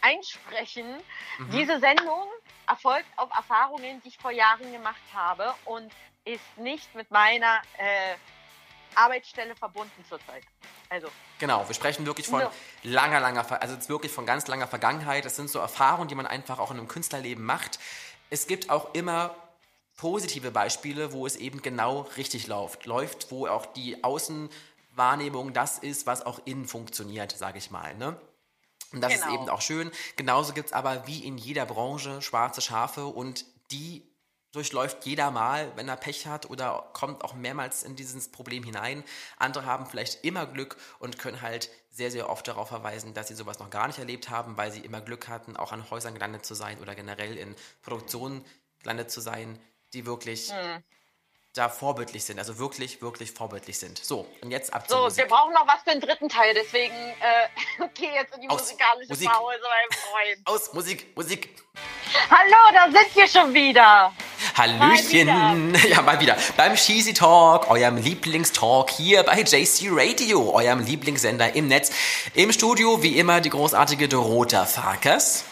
einsprechen. 0.00 0.86
Mhm. 1.38 1.50
Diese 1.50 1.80
Sendung 1.80 2.28
erfolgt 2.68 3.08
auf 3.16 3.30
Erfahrungen, 3.34 4.00
die 4.02 4.08
ich 4.08 4.18
vor 4.18 4.30
Jahren 4.30 4.70
gemacht 4.72 5.02
habe. 5.12 5.54
Und 5.64 5.90
ist 6.24 6.58
nicht 6.58 6.94
mit 6.94 7.10
meiner 7.10 7.60
äh, 7.78 8.14
Arbeitsstelle 8.94 9.54
verbunden 9.56 10.04
zurzeit. 10.08 10.44
Also. 10.88 11.08
Genau, 11.38 11.66
wir 11.66 11.74
sprechen 11.74 12.06
wirklich 12.06 12.26
von 12.26 12.42
no. 12.42 12.50
langer, 12.82 13.20
langer, 13.20 13.62
also 13.62 13.88
wirklich 13.88 14.12
von 14.12 14.26
ganz 14.26 14.46
langer 14.46 14.66
Vergangenheit. 14.66 15.24
Das 15.24 15.36
sind 15.36 15.50
so 15.50 15.58
Erfahrungen, 15.58 16.08
die 16.08 16.14
man 16.14 16.26
einfach 16.26 16.58
auch 16.58 16.70
in 16.70 16.78
einem 16.78 16.88
Künstlerleben 16.88 17.44
macht. 17.44 17.78
Es 18.30 18.46
gibt 18.46 18.70
auch 18.70 18.94
immer 18.94 19.34
positive 19.96 20.50
Beispiele, 20.50 21.12
wo 21.12 21.26
es 21.26 21.36
eben 21.36 21.62
genau 21.62 22.02
richtig 22.16 22.46
läuft. 22.46 22.86
Läuft, 22.86 23.30
wo 23.30 23.46
auch 23.46 23.66
die 23.66 24.02
Außenwahrnehmung 24.02 25.52
das 25.52 25.78
ist, 25.78 26.06
was 26.06 26.24
auch 26.24 26.40
innen 26.44 26.66
funktioniert, 26.66 27.32
sage 27.32 27.58
ich 27.58 27.70
mal. 27.70 27.94
Ne? 27.96 28.16
Und 28.92 29.00
das 29.00 29.14
genau. 29.14 29.26
ist 29.26 29.34
eben 29.34 29.48
auch 29.48 29.60
schön. 29.60 29.90
Genauso 30.16 30.52
gibt 30.52 30.68
es 30.68 30.72
aber 30.72 31.06
wie 31.06 31.24
in 31.24 31.38
jeder 31.38 31.66
Branche 31.66 32.22
schwarze 32.22 32.60
Schafe 32.60 33.06
und 33.06 33.44
die 33.70 34.02
durchläuft 34.54 35.04
jeder 35.04 35.30
mal, 35.30 35.72
wenn 35.76 35.88
er 35.88 35.96
Pech 35.96 36.26
hat 36.26 36.48
oder 36.48 36.88
kommt 36.92 37.24
auch 37.24 37.34
mehrmals 37.34 37.82
in 37.82 37.96
dieses 37.96 38.28
Problem 38.30 38.62
hinein. 38.62 39.02
Andere 39.36 39.66
haben 39.66 39.86
vielleicht 39.86 40.24
immer 40.24 40.46
Glück 40.46 40.76
und 41.00 41.18
können 41.18 41.42
halt 41.42 41.70
sehr, 41.90 42.10
sehr 42.10 42.30
oft 42.30 42.46
darauf 42.46 42.68
verweisen, 42.68 43.14
dass 43.14 43.28
sie 43.28 43.34
sowas 43.34 43.58
noch 43.58 43.70
gar 43.70 43.88
nicht 43.88 43.98
erlebt 43.98 44.30
haben, 44.30 44.56
weil 44.56 44.70
sie 44.70 44.80
immer 44.80 45.00
Glück 45.00 45.28
hatten, 45.28 45.56
auch 45.56 45.72
an 45.72 45.90
Häusern 45.90 46.14
gelandet 46.14 46.46
zu 46.46 46.54
sein 46.54 46.78
oder 46.80 46.94
generell 46.94 47.36
in 47.36 47.54
Produktionen 47.82 48.44
gelandet 48.80 49.10
zu 49.10 49.20
sein, 49.20 49.58
die 49.92 50.06
wirklich 50.06 50.50
mhm. 50.50 50.82
Da 51.54 51.68
vorbildlich 51.68 52.24
sind, 52.24 52.38
also 52.40 52.58
wirklich, 52.58 53.00
wirklich 53.00 53.30
vorbildlich 53.30 53.78
sind. 53.78 54.04
So, 54.04 54.26
und 54.42 54.50
jetzt 54.50 54.74
ab 54.74 54.86
So, 54.88 55.04
Musik. 55.04 55.18
wir 55.18 55.28
brauchen 55.28 55.52
noch 55.52 55.66
was 55.68 55.82
für 55.84 55.90
den 55.90 56.00
dritten 56.00 56.28
Teil, 56.28 56.52
deswegen 56.52 56.92
äh, 56.94 57.48
okay, 57.82 58.10
jetzt 58.12 58.34
in 58.34 58.40
die 58.40 58.48
Aus, 58.48 58.62
musikalische 58.62 59.12
Musik. 59.12 59.30
Pause, 59.30 59.60
mein 59.62 59.98
Freund. 59.98 60.46
Aus, 60.46 60.72
Musik, 60.74 61.16
Musik. 61.16 61.48
Hallo, 62.28 62.56
da 62.72 62.90
sind 62.90 63.14
wir 63.14 63.28
schon 63.28 63.54
wieder. 63.54 64.12
Hallöchen. 64.56 65.26
Mal 65.28 65.86
ja, 65.88 66.02
mal 66.02 66.20
wieder. 66.20 66.36
Beim 66.56 66.74
Cheesy 66.74 67.14
Talk, 67.14 67.70
eurem 67.70 67.98
Lieblingstalk 67.98 68.90
hier 68.90 69.22
bei 69.22 69.40
JC 69.40 69.90
Radio, 69.92 70.52
eurem 70.52 70.80
Lieblingssender 70.80 71.54
im 71.54 71.68
Netz. 71.68 71.92
Im 72.34 72.50
Studio, 72.50 73.00
wie 73.02 73.16
immer, 73.16 73.40
die 73.40 73.50
großartige 73.50 74.08
Dorota 74.08 74.64
Farkas. 74.64 75.44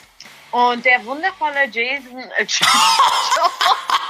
Und 0.51 0.85
der 0.85 1.05
wundervolle 1.05 1.67
Jason. 1.71 2.25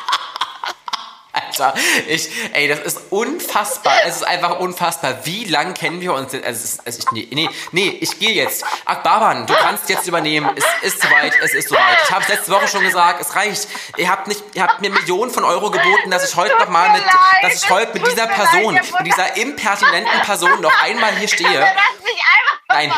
Alter, 1.53 1.75
ich, 2.09 2.31
ey, 2.55 2.67
das 2.69 2.81
ist 2.81 3.01
unfassbar. 3.11 3.93
Es 4.07 4.17
ist 4.17 4.27
einfach 4.27 4.59
unfassbar. 4.59 5.25
Wie 5.25 5.45
lang 5.45 5.75
kennen 5.75 6.01
wir 6.01 6.15
uns 6.15 6.31
denn? 6.31 6.45
Also, 6.45 6.65
es 6.65 6.65
ist, 6.65 6.81
es 6.85 6.99
ist, 6.99 7.13
nee, 7.13 7.29
nee, 7.31 7.49
nee, 7.73 7.89
ich 8.01 8.19
gehe 8.19 8.33
jetzt. 8.33 8.65
Akbaban, 8.87 9.47
du 9.47 9.55
kannst 9.55 9.89
jetzt 9.91 10.07
übernehmen. 10.07 10.51
Es 10.57 10.65
ist 10.83 11.03
soweit, 11.03 11.35
es 11.43 11.55
ist 11.55 11.69
soweit. 11.69 11.99
Ich 12.05 12.11
habe 12.11 12.25
letzte 12.29 12.53
Woche 12.53 12.69
schon 12.69 12.83
gesagt, 12.83 13.21
es 13.21 13.35
reicht. 13.37 13.69
Ihr 13.99 14.09
habt 14.09 14.29
nicht, 14.29 14.43
ihr 14.55 14.63
habt 14.63 14.81
mir 14.81 14.91
Millionen 14.91 15.31
von 15.31 15.45
Euro 15.45 15.71
geboten, 15.71 16.11
dass 16.11 16.29
ich 16.29 16.37
heute 16.37 16.57
nochmal 16.57 16.91
mit, 16.93 17.03
dass 17.43 17.63
ich 17.63 17.71
heute 17.71 17.93
mit 17.93 18.07
dieser 18.11 18.27
Person, 18.27 18.75
mit 18.75 19.07
dieser 19.07 19.37
impertinenten 19.37 20.21
Person 20.23 20.61
noch 20.61 20.83
einmal 20.83 21.15
hier 21.17 21.29
stehe. 21.29 21.67
Nein, 22.69 22.93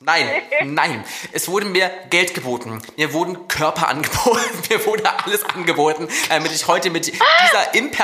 nein, 0.00 0.42
nein. 0.64 1.04
Es 1.30 1.48
wurde 1.48 1.66
mir 1.66 1.88
Geld 2.10 2.34
geboten. 2.34 2.82
Mir 2.96 3.12
wurden 3.12 3.46
Körper 3.46 3.86
angeboten. 3.88 4.40
Mir 4.68 4.84
wurde 4.86 5.04
alles 5.24 5.44
angeboten, 5.44 6.08
damit 6.28 6.50
ich 6.52 6.66
heute 6.66 6.90
mit 6.90 7.06
dieser 7.06 7.74
impertinenten 7.74 7.99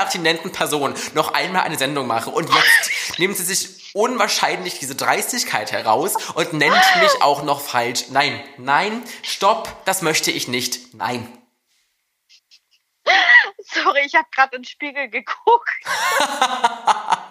Person 0.51 0.93
noch 1.13 1.33
einmal 1.33 1.63
eine 1.63 1.77
Sendung 1.77 2.07
mache. 2.07 2.29
Und 2.29 2.49
jetzt 2.53 3.19
nehmen 3.19 3.33
sie 3.35 3.43
sich 3.43 3.93
unwahrscheinlich 3.93 4.79
diese 4.79 4.95
Dreistigkeit 4.95 5.71
heraus 5.71 6.15
und 6.33 6.53
nennt 6.53 6.75
mich 7.01 7.21
auch 7.21 7.43
noch 7.43 7.61
falsch. 7.61 8.05
Nein, 8.09 8.43
nein, 8.57 9.03
stopp, 9.23 9.85
das 9.85 10.01
möchte 10.01 10.31
ich 10.31 10.47
nicht. 10.47 10.93
Nein. 10.93 11.27
Sorry, 13.73 14.01
ich 14.05 14.15
habe 14.15 14.27
gerade 14.33 14.55
in 14.55 14.61
den 14.61 14.67
Spiegel 14.67 15.09
geguckt. 15.09 15.69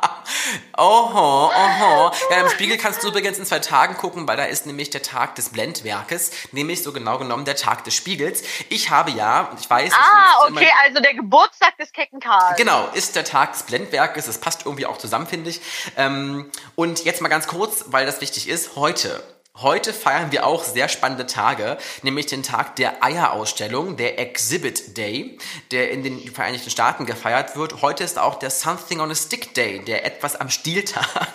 Oho, 0.76 1.46
oho. 1.46 2.12
Ja, 2.30 2.40
im 2.40 2.48
Spiegel 2.50 2.76
kannst 2.76 3.02
du 3.02 3.08
übrigens 3.08 3.38
in 3.38 3.46
zwei 3.46 3.58
Tagen 3.58 3.96
gucken, 3.96 4.26
weil 4.28 4.36
da 4.36 4.44
ist 4.44 4.66
nämlich 4.66 4.90
der 4.90 5.02
Tag 5.02 5.34
des 5.34 5.50
Blendwerkes, 5.50 6.30
nämlich 6.52 6.82
so 6.82 6.92
genau 6.92 7.18
genommen 7.18 7.44
der 7.44 7.56
Tag 7.56 7.84
des 7.84 7.94
Spiegels. 7.94 8.42
Ich 8.68 8.90
habe 8.90 9.10
ja, 9.10 9.50
ich 9.58 9.68
weiß. 9.68 9.92
Ah, 9.94 10.46
okay, 10.48 10.68
also 10.84 11.00
der 11.00 11.14
Geburtstag 11.14 11.76
des 11.78 11.92
Kecken 11.92 12.20
Karls. 12.20 12.56
Genau, 12.56 12.88
ist 12.94 13.16
der 13.16 13.24
Tag 13.24 13.52
des 13.52 13.62
Blendwerkes. 13.64 14.26
Das 14.26 14.38
passt 14.38 14.66
irgendwie 14.66 14.86
auch 14.86 14.98
zusammen, 14.98 15.26
finde 15.26 15.50
ich. 15.50 15.60
Ähm, 15.96 16.50
und 16.74 17.04
jetzt 17.04 17.20
mal 17.20 17.28
ganz 17.28 17.46
kurz, 17.46 17.84
weil 17.86 18.06
das 18.06 18.20
wichtig 18.20 18.48
ist, 18.48 18.76
heute 18.76 19.22
Heute 19.62 19.94
feiern 19.94 20.32
wir 20.32 20.44
auch 20.44 20.64
sehr 20.64 20.86
spannende 20.86 21.24
Tage, 21.24 21.78
nämlich 22.02 22.26
den 22.26 22.42
Tag 22.42 22.76
der 22.76 23.02
Eierausstellung, 23.02 23.96
der 23.96 24.18
Exhibit 24.18 24.98
Day, 24.98 25.38
der 25.70 25.90
in 25.92 26.02
den 26.02 26.30
Vereinigten 26.30 26.68
Staaten 26.68 27.06
gefeiert 27.06 27.56
wird. 27.56 27.80
Heute 27.80 28.04
ist 28.04 28.18
auch 28.18 28.38
der 28.38 28.50
Something 28.50 29.00
on 29.00 29.10
a 29.10 29.14
Stick 29.14 29.54
Day, 29.54 29.82
der 29.82 30.04
etwas 30.04 30.36
am 30.36 30.50
Stieltag. 30.50 31.30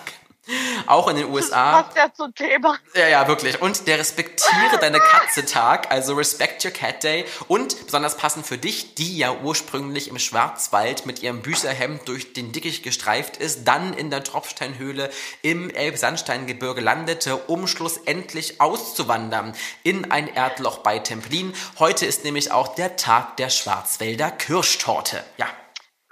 Auch 0.88 1.08
in 1.08 1.18
den 1.18 1.30
USA. 1.30 1.72
Das 1.72 1.86
passt 1.86 1.98
ja 1.98 2.14
zum 2.14 2.34
Thema. 2.34 2.78
Ja, 2.96 3.08
ja, 3.08 3.28
wirklich. 3.28 3.62
Und 3.62 3.88
der 3.88 4.00
Respektiere 4.00 4.80
deine 4.80 5.00
Katze 5.00 5.46
Tag, 5.46 5.92
also 5.92 6.16
Respect 6.16 6.66
Your 6.66 6.72
Cat 6.72 7.04
Day. 7.04 7.26
Und 7.48 7.86
besonders 7.86 8.18
passend 8.18 8.48
für 8.48 8.58
dich, 8.58 8.96
die 8.96 9.18
ja 9.18 9.32
ursprünglich 9.32 10.08
im 10.08 10.18
Schwarzwald 10.18 11.06
mit 11.06 11.22
ihrem 11.22 11.42
Büßerhemd 11.42 12.08
durch 12.08 12.34
den 12.34 12.52
Dickicht 12.52 12.84
gestreift 12.84 13.38
ist, 13.38 13.66
dann 13.66 13.94
in 13.94 14.10
der 14.10 14.24
Tropfsteinhöhle 14.24 15.12
im 15.44 15.70
Elbsandsteingebirge 15.70 16.82
landete, 16.82 17.38
um 17.38 17.68
schlussendlich 17.68 18.60
auszuwandern 18.60 19.54
in 19.84 20.12
ein 20.12 20.28
Erdloch 20.28 20.80
bei 20.80 20.98
Templin. 20.98 21.54
Heute 21.78 22.08
ist 22.08 22.24
nämlich 22.24 22.52
auch 22.52 22.74
der 22.74 22.96
Tag 22.96 23.38
der 23.38 23.50
Schwarzwälder 23.50 24.32
Kirschtorte. 24.32 25.24
Ja. 25.38 25.48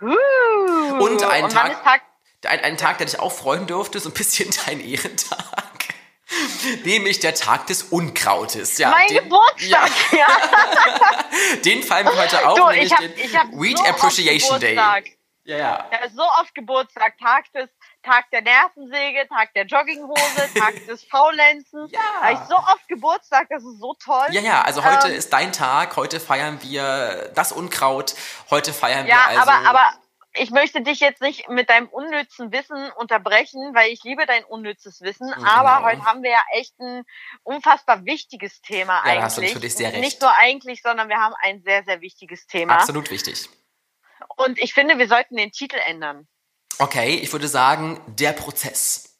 Uh, 0.01 1.03
und 1.03 1.23
ein 1.23 1.43
und 1.43 1.51
Tag 1.51 2.01
ein, 2.45 2.59
ein 2.61 2.77
Tag, 2.77 2.97
der 2.97 3.07
dich 3.07 3.19
auch 3.19 3.31
freuen 3.31 3.67
dürfte, 3.67 3.99
so 3.99 4.09
ein 4.09 4.13
bisschen 4.13 4.49
dein 4.65 4.79
Ehrentag. 4.79 5.69
Nämlich 6.83 7.19
der 7.19 7.33
Tag 7.33 7.67
des 7.67 7.83
Unkrautes. 7.83 8.77
Ja, 8.77 8.91
mein 8.91 9.07
den, 9.07 9.23
Geburtstag, 9.23 9.89
ja. 10.11 10.27
den 11.65 11.81
feiern 11.83 12.05
wir 12.05 12.21
heute 12.21 12.47
auch, 12.47 12.55
du, 12.55 12.67
nämlich 12.67 12.85
ich 12.85 12.93
hab, 12.93 13.01
den 13.01 13.17
ich 13.17 13.33
Weed 13.59 13.77
so 13.79 13.85
Appreciation 13.85 14.59
Day. 14.59 14.75
Ja, 14.75 15.57
ja. 15.57 15.89
Ja, 15.91 16.09
so 16.15 16.21
oft 16.39 16.53
Geburtstag. 16.53 17.17
Tag 17.17 17.51
des 17.53 17.69
Tag 18.03 18.29
der 18.31 18.41
Nervensäge, 18.41 19.27
Tag 19.27 19.53
der 19.55 19.65
Jogginghose, 19.65 20.53
Tag 20.57 20.85
des 20.85 21.03
Faulenzens. 21.03 21.91
Ja. 21.91 21.99
Da 21.99 22.27
hab 22.27 22.33
ich 22.33 22.47
so 22.47 22.55
oft 22.55 22.87
Geburtstag, 22.87 23.47
das 23.49 23.63
ist 23.63 23.79
so 23.79 23.95
toll. 23.95 24.27
Ja, 24.31 24.41
ja, 24.41 24.61
also 24.61 24.83
heute 24.83 25.07
Ähm, 25.07 25.15
ist 25.15 25.33
dein 25.33 25.51
Tag, 25.51 25.95
heute 25.95 26.19
feiern 26.19 26.59
wir 26.61 27.31
das 27.33 27.51
Unkraut, 27.51 28.15
heute 28.51 28.73
feiern 28.73 29.07
Ja, 29.07 29.27
wir 29.29 29.39
also... 29.39 29.51
aber, 29.51 29.69
aber 29.69 29.89
ich 30.33 30.51
möchte 30.51 30.81
dich 30.81 30.99
jetzt 30.99 31.21
nicht 31.21 31.49
mit 31.49 31.69
deinem 31.69 31.87
unnützen 31.87 32.51
Wissen 32.51 32.91
unterbrechen, 32.91 33.73
weil 33.73 33.91
ich 33.91 34.03
liebe 34.03 34.25
dein 34.25 34.43
unnützes 34.43 35.01
Wissen. 35.01 35.33
Aber 35.33 35.77
Genau. 35.77 35.83
heute 35.89 36.05
haben 36.05 36.23
wir 36.23 36.31
ja 36.31 36.43
echt 36.53 36.77
ein 36.79 37.03
unfassbar 37.43 38.05
wichtiges 38.05 38.61
Thema 38.61 38.97
Ja, 38.97 39.03
eigentlich. 39.03 39.23
hast 39.23 39.37
du 39.37 39.41
natürlich 39.41 39.75
sehr 39.75 39.91
recht. 39.91 39.99
Nicht 40.01 40.21
nur 40.21 40.31
eigentlich, 40.37 40.81
sondern 40.81 41.09
wir 41.09 41.17
haben 41.17 41.33
ein 41.41 41.61
sehr, 41.63 41.83
sehr 41.83 42.01
wichtiges 42.01 42.45
Thema. 42.45 42.75
Absolut 42.75 43.09
wichtig. 43.09 43.49
Und 44.35 44.59
ich 44.59 44.73
finde, 44.73 44.97
wir 44.99 45.07
sollten 45.07 45.35
den 45.35 45.51
Titel 45.51 45.77
ändern. 45.85 46.27
Okay, 46.77 47.15
ich 47.15 47.31
würde 47.33 47.47
sagen, 47.47 47.99
der 48.07 48.33
Prozess. 48.33 49.17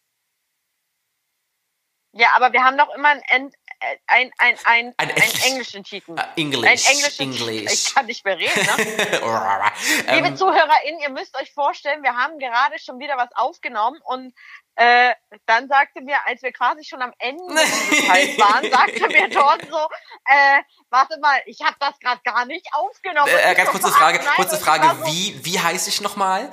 Ja, 2.11 2.29
aber 2.35 2.53
wir 2.53 2.63
haben 2.63 2.77
doch 2.77 2.93
immer 2.95 3.09
ein, 3.29 3.51
ein, 4.07 4.31
ein, 4.37 4.57
ein, 4.65 4.93
Ein 4.97 5.09
englischen 5.45 5.83
Titel. 5.83 6.15
Äh, 6.17 6.41
English. 6.41 6.87
Ein 6.87 6.95
englischen 6.95 7.23
English. 7.23 7.73
Ich 7.73 7.95
kann 7.95 8.05
nicht 8.05 8.25
mehr 8.25 8.37
reden, 8.37 8.65
ne? 8.65 9.21
Liebe 10.15 10.27
ähm, 10.27 10.35
ZuhörerInnen, 10.35 10.99
ihr 11.01 11.09
müsst 11.09 11.35
euch 11.37 11.51
vorstellen, 11.53 12.03
wir 12.03 12.15
haben 12.15 12.39
gerade 12.39 12.77
schon 12.79 12.99
wieder 12.99 13.17
was 13.17 13.29
aufgenommen 13.35 13.99
und 14.03 14.33
äh, 14.75 15.13
dann 15.45 15.67
sagte 15.67 16.01
mir, 16.01 16.17
als 16.25 16.41
wir 16.41 16.51
quasi 16.53 16.83
schon 16.83 17.01
am 17.01 17.13
Ende 17.19 17.43
waren, 17.43 18.69
sagte 18.69 19.07
mir 19.07 19.29
dort 19.29 19.61
so, 19.69 19.87
äh, 20.25 20.61
warte 20.89 21.19
mal, 21.19 21.39
ich 21.45 21.61
habe 21.61 21.75
das 21.79 21.99
gerade 21.99 22.21
gar 22.23 22.45
nicht 22.45 22.67
aufgenommen. 22.73 23.29
äh, 23.29 23.49
Und 23.49 23.57
ganz 23.57 23.69
kurze? 23.71 23.89
Frage, 23.91 24.19
kurze 24.35 24.57
Frage, 24.57 25.05
wie, 25.05 25.39
wie 25.43 25.59
heiße 25.59 25.89
ich 25.89 26.01
nochmal? 26.01 26.51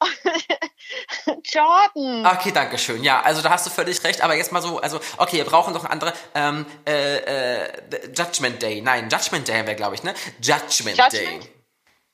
Jordan. 1.44 2.26
Okay, 2.26 2.52
danke 2.52 2.78
schön. 2.78 3.02
Ja, 3.02 3.22
also 3.22 3.42
da 3.42 3.50
hast 3.50 3.66
du 3.66 3.70
völlig 3.70 4.02
recht, 4.04 4.20
aber 4.22 4.34
jetzt 4.34 4.52
mal 4.52 4.62
so, 4.62 4.78
also, 4.78 5.00
okay, 5.18 5.38
wir 5.38 5.44
brauchen 5.44 5.76
eine 5.76 5.90
andere, 5.90 6.12
ähm, 6.34 6.66
äh, 6.86 7.64
äh, 7.64 8.12
Judgment 8.16 8.62
Day. 8.62 8.80
Nein, 8.80 9.08
Judgment 9.08 9.48
Day 9.48 9.66
wäre, 9.66 9.76
glaube 9.76 9.94
ich, 9.94 10.02
ne? 10.02 10.14
Judgment, 10.40 10.96
Judgment? 10.96 11.12
Day. 11.12 11.40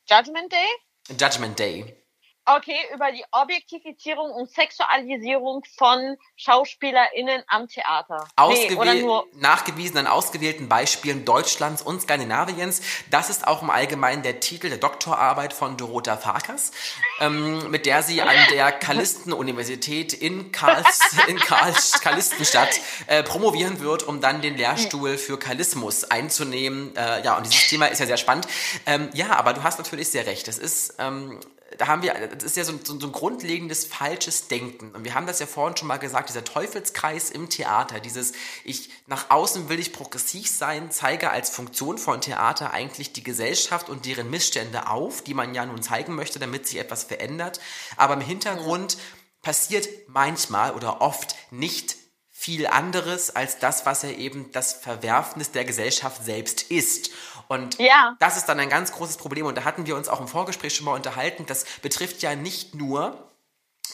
Judgment 0.08 0.52
Day? 0.52 1.16
Judgment 1.18 1.58
Day. 1.58 2.01
Okay, 2.44 2.76
über 2.92 3.12
die 3.12 3.24
Objektifizierung 3.30 4.32
und 4.32 4.50
Sexualisierung 4.50 5.64
von 5.78 6.16
SchauspielerInnen 6.34 7.44
am 7.46 7.68
Theater. 7.68 8.26
Nee, 8.36 8.42
Ausgewähl- 8.42 9.02
nur 9.02 9.26
nachgewiesen 9.34 9.96
an 9.98 10.08
ausgewählten 10.08 10.68
Beispielen 10.68 11.24
Deutschlands 11.24 11.82
und 11.82 12.02
Skandinaviens. 12.02 12.82
Das 13.10 13.30
ist 13.30 13.46
auch 13.46 13.62
im 13.62 13.70
Allgemeinen 13.70 14.24
der 14.24 14.40
Titel 14.40 14.70
der 14.70 14.78
Doktorarbeit 14.78 15.52
von 15.52 15.76
Dorota 15.76 16.16
Farkas, 16.16 16.72
ähm, 17.20 17.70
mit 17.70 17.86
der 17.86 18.02
sie 18.02 18.20
an 18.22 18.34
der 18.50 18.72
Kallisten-Universität 18.72 20.12
in, 20.12 20.50
Karls, 20.50 21.16
in 21.28 21.38
Karls, 21.38 22.00
Kallistenstadt 22.00 22.80
äh, 23.06 23.22
promovieren 23.22 23.78
wird, 23.78 24.02
um 24.02 24.20
dann 24.20 24.42
den 24.42 24.56
Lehrstuhl 24.56 25.16
für 25.16 25.38
Kallismus 25.38 26.02
einzunehmen. 26.10 26.96
Äh, 26.96 27.22
ja, 27.22 27.36
und 27.36 27.46
dieses 27.46 27.68
Thema 27.68 27.86
ist 27.86 28.00
ja 28.00 28.06
sehr 28.06 28.16
spannend. 28.16 28.48
Ähm, 28.84 29.10
ja, 29.14 29.30
aber 29.36 29.52
du 29.52 29.62
hast 29.62 29.78
natürlich 29.78 30.08
sehr 30.10 30.26
recht. 30.26 30.48
Es 30.48 30.58
ist... 30.58 30.96
Ähm, 30.98 31.38
da 31.78 31.86
haben 31.86 32.02
wir, 32.02 32.14
das 32.28 32.44
ist 32.44 32.56
ja 32.56 32.64
so, 32.64 32.72
so, 32.82 32.98
so 32.98 33.06
ein 33.06 33.12
grundlegendes 33.12 33.84
falsches 33.84 34.48
Denken. 34.48 34.94
Und 34.94 35.04
wir 35.04 35.14
haben 35.14 35.26
das 35.26 35.38
ja 35.38 35.46
vorhin 35.46 35.76
schon 35.76 35.88
mal 35.88 35.98
gesagt, 35.98 36.28
dieser 36.28 36.44
Teufelskreis 36.44 37.30
im 37.30 37.48
Theater, 37.48 38.00
dieses, 38.00 38.32
ich, 38.64 38.90
nach 39.06 39.30
außen 39.30 39.68
will 39.68 39.78
ich 39.78 39.92
progressiv 39.92 40.48
sein, 40.48 40.90
zeige 40.90 41.30
als 41.30 41.50
Funktion 41.50 41.98
von 41.98 42.20
Theater 42.20 42.72
eigentlich 42.72 43.12
die 43.12 43.22
Gesellschaft 43.22 43.88
und 43.88 44.06
deren 44.06 44.30
Missstände 44.30 44.88
auf, 44.88 45.22
die 45.22 45.34
man 45.34 45.54
ja 45.54 45.66
nun 45.66 45.82
zeigen 45.82 46.14
möchte, 46.14 46.38
damit 46.38 46.66
sich 46.66 46.78
etwas 46.78 47.04
verändert. 47.04 47.60
Aber 47.96 48.14
im 48.14 48.20
Hintergrund 48.20 48.96
passiert 49.42 49.88
manchmal 50.08 50.72
oder 50.72 51.00
oft 51.00 51.34
nicht 51.50 51.96
viel 52.42 52.66
anderes 52.66 53.30
als 53.36 53.60
das, 53.60 53.86
was 53.86 54.02
ja 54.02 54.10
eben 54.10 54.50
das 54.50 54.72
Verwerfnis 54.72 55.52
der 55.52 55.64
Gesellschaft 55.64 56.24
selbst 56.24 56.62
ist. 56.72 57.10
Und 57.48 57.78
Ja. 57.78 58.16
das 58.20 58.36
ist 58.36 58.46
dann 58.48 58.58
ein 58.60 58.68
ganz 58.68 58.92
großes 58.92 59.16
Problem. 59.16 59.46
Und 59.46 59.56
da 59.56 59.64
hatten 59.64 59.86
wir 59.86 59.96
uns 59.96 60.08
auch 60.08 60.20
im 60.20 60.28
Vorgespräch 60.28 60.74
schon 60.74 60.86
mal 60.86 60.94
unterhalten. 60.94 61.46
Das 61.46 61.64
betrifft 61.82 62.22
ja 62.22 62.34
nicht 62.34 62.74
nur 62.74 63.28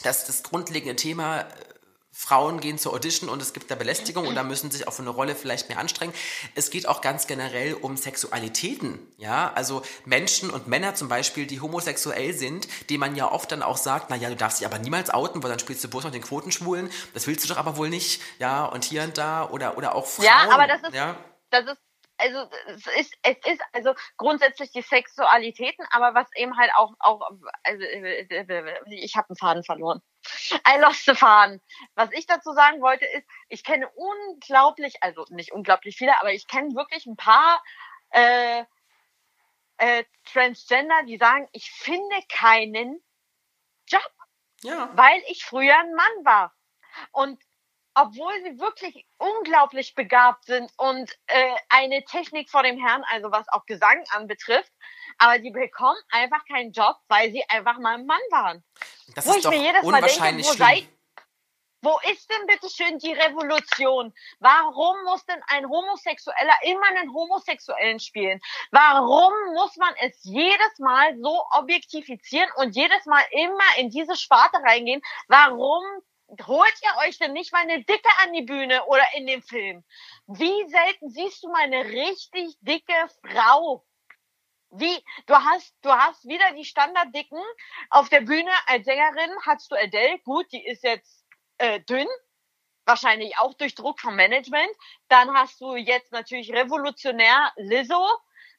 das, 0.03 0.25
das 0.25 0.43
grundlegende 0.43 0.95
Thema, 0.95 1.41
äh, 1.41 1.45
Frauen 2.11 2.59
gehen 2.59 2.77
zur 2.77 2.91
Audition 2.93 3.29
und 3.29 3.41
es 3.41 3.53
gibt 3.53 3.71
da 3.71 3.75
Belästigung 3.75 4.27
und 4.27 4.35
da 4.35 4.43
müssen 4.43 4.71
sich 4.71 4.87
auch 4.87 4.93
für 4.93 5.03
eine 5.03 5.11
Rolle 5.11 5.35
vielleicht 5.35 5.69
mehr 5.69 5.77
anstrengen. 5.77 6.13
Es 6.53 6.69
geht 6.69 6.85
auch 6.87 6.99
ganz 6.99 7.27
generell 7.27 7.75
um 7.75 7.95
Sexualitäten. 7.95 8.99
Ja, 9.17 9.51
also 9.53 9.83
Menschen 10.05 10.49
und 10.49 10.67
Männer 10.67 10.95
zum 10.95 11.07
Beispiel, 11.07 11.45
die 11.45 11.61
homosexuell 11.61 12.33
sind, 12.33 12.67
die 12.89 12.97
man 12.97 13.15
ja 13.15 13.31
oft 13.31 13.51
dann 13.51 13.61
auch 13.63 13.77
sagt, 13.77 14.09
na 14.09 14.15
ja, 14.17 14.27
du 14.29 14.35
darfst 14.35 14.59
dich 14.59 14.65
aber 14.67 14.79
niemals 14.79 15.09
outen, 15.11 15.41
weil 15.43 15.49
dann 15.49 15.59
spielst 15.59 15.83
du 15.83 15.87
bloß 15.89 16.03
noch 16.03 16.11
den 16.11 16.21
Quotenschwulen. 16.23 16.89
Das 17.13 17.25
willst 17.27 17.45
du 17.45 17.49
doch 17.49 17.57
aber 17.57 17.77
wohl 17.77 17.89
nicht. 17.89 18.21
Ja, 18.39 18.65
und 18.65 18.83
hier 18.83 19.03
und 19.03 19.17
da 19.17 19.47
oder, 19.49 19.77
oder 19.77 19.95
auch 19.95 20.05
Frauen. 20.05 20.25
Ja, 20.25 20.49
aber 20.51 20.67
das 20.67 20.81
ist- 20.83 20.93
ja, 20.93 21.15
das 21.51 21.65
ist 21.67 21.77
also 22.19 22.49
es 22.67 22.85
ist 22.87 23.17
es 23.23 23.37
ist 23.45 23.61
also 23.73 23.93
grundsätzlich 24.17 24.71
die 24.71 24.81
Sexualitäten, 24.81 25.85
aber 25.91 26.13
was 26.13 26.27
eben 26.35 26.57
halt 26.57 26.71
auch 26.75 26.93
auch 26.99 27.21
also 27.63 27.83
äh, 27.83 28.75
ich 28.89 29.15
habe 29.15 29.29
einen 29.29 29.37
Faden 29.37 29.63
verloren. 29.63 30.01
I 30.67 30.79
lost 30.79 31.05
the 31.05 31.15
Faden. 31.15 31.61
Was 31.95 32.11
ich 32.11 32.25
dazu 32.27 32.51
sagen 32.53 32.81
wollte 32.81 33.05
ist, 33.05 33.25
ich 33.47 33.63
kenne 33.63 33.89
unglaublich, 33.95 35.01
also 35.01 35.25
nicht 35.29 35.51
unglaublich 35.53 35.97
viele, 35.97 36.19
aber 36.19 36.33
ich 36.33 36.47
kenne 36.47 36.75
wirklich 36.75 37.05
ein 37.05 37.15
paar 37.15 37.63
äh, 38.11 38.63
äh, 39.77 40.03
Transgender, 40.25 41.03
die 41.07 41.17
sagen, 41.17 41.47
ich 41.53 41.71
finde 41.71 42.15
keinen 42.27 43.01
Job, 43.87 44.11
Ja. 44.61 44.89
weil 44.95 45.23
ich 45.27 45.45
früher 45.45 45.77
ein 45.77 45.93
Mann 45.95 46.25
war. 46.25 46.53
Und 47.11 47.41
obwohl 47.93 48.33
sie 48.43 48.59
wirklich 48.59 49.05
unglaublich 49.17 49.95
begabt 49.95 50.45
sind 50.45 50.71
und 50.77 51.11
äh, 51.27 51.55
eine 51.69 52.03
Technik 52.05 52.49
vor 52.49 52.63
dem 52.63 52.77
Herrn, 52.79 53.03
also 53.11 53.31
was 53.31 53.47
auch 53.49 53.65
Gesang 53.65 54.03
anbetrifft, 54.11 54.71
aber 55.17 55.39
die 55.39 55.51
bekommen 55.51 55.99
einfach 56.11 56.45
keinen 56.45 56.71
Job, 56.71 56.97
weil 57.07 57.31
sie 57.31 57.43
einfach 57.49 57.77
mal 57.79 57.95
ein 57.95 58.05
Mann 58.05 58.21
waren. 58.31 58.63
Das 59.15 59.25
Wo 59.25 59.31
ist 59.31 59.37
ich 59.37 59.43
doch 59.43 59.51
mir 59.51 59.61
jedes 59.61 59.83
Mal 59.83 60.01
denke, 60.01 60.43
wo 60.43 60.53
seid, 60.53 60.87
wo 61.81 61.97
ist 62.11 62.29
denn 62.29 62.45
bitte 62.45 62.69
schön 62.69 62.99
die 62.99 63.13
Revolution? 63.13 64.13
Warum 64.39 65.03
muss 65.05 65.25
denn 65.25 65.41
ein 65.47 65.69
Homosexueller 65.69 66.55
immer 66.63 66.87
einen 66.87 67.13
Homosexuellen 67.13 67.99
spielen? 67.99 68.41
Warum 68.71 69.33
muss 69.53 69.77
man 69.77 69.93
es 70.01 70.19
jedes 70.23 70.79
Mal 70.79 71.17
so 71.21 71.41
objektifizieren 71.51 72.49
und 72.57 72.75
jedes 72.75 73.05
Mal 73.05 73.23
immer 73.31 73.77
in 73.77 73.89
diese 73.89 74.17
Sparte 74.17 74.57
reingehen? 74.61 75.01
Warum 75.27 75.83
holt 76.45 76.73
ihr 76.83 77.07
euch 77.07 77.17
denn 77.17 77.33
nicht 77.33 77.51
mal 77.51 77.61
eine 77.61 77.83
Dicke 77.83 78.09
an 78.23 78.33
die 78.33 78.43
Bühne 78.43 78.85
oder 78.85 79.03
in 79.15 79.27
den 79.27 79.41
Film? 79.41 79.83
Wie 80.27 80.69
selten 80.69 81.09
siehst 81.09 81.43
du 81.43 81.49
mal 81.49 81.63
eine 81.63 81.85
richtig 81.85 82.55
dicke 82.61 83.09
Frau? 83.25 83.85
Wie, 84.71 85.03
du 85.25 85.33
hast, 85.33 85.73
du 85.81 85.89
hast 85.89 86.27
wieder 86.27 86.53
die 86.53 86.65
Standarddicken 86.65 87.41
auf 87.89 88.09
der 88.09 88.21
Bühne 88.21 88.51
als 88.67 88.85
Sängerin 88.85 89.31
hast 89.45 89.71
du 89.71 89.75
Adele, 89.75 90.19
gut, 90.19 90.45
die 90.51 90.63
ist 90.63 90.83
jetzt 90.83 91.25
äh, 91.57 91.79
dünn, 91.81 92.07
wahrscheinlich 92.85 93.37
auch 93.39 93.55
durch 93.55 93.73
Druck 93.73 93.99
vom 93.99 94.15
Management. 94.15 94.69
Dann 95.07 95.33
hast 95.33 95.59
du 95.61 95.75
jetzt 95.75 96.11
natürlich 96.11 96.51
revolutionär 96.51 97.51
Lizzo. 97.55 98.07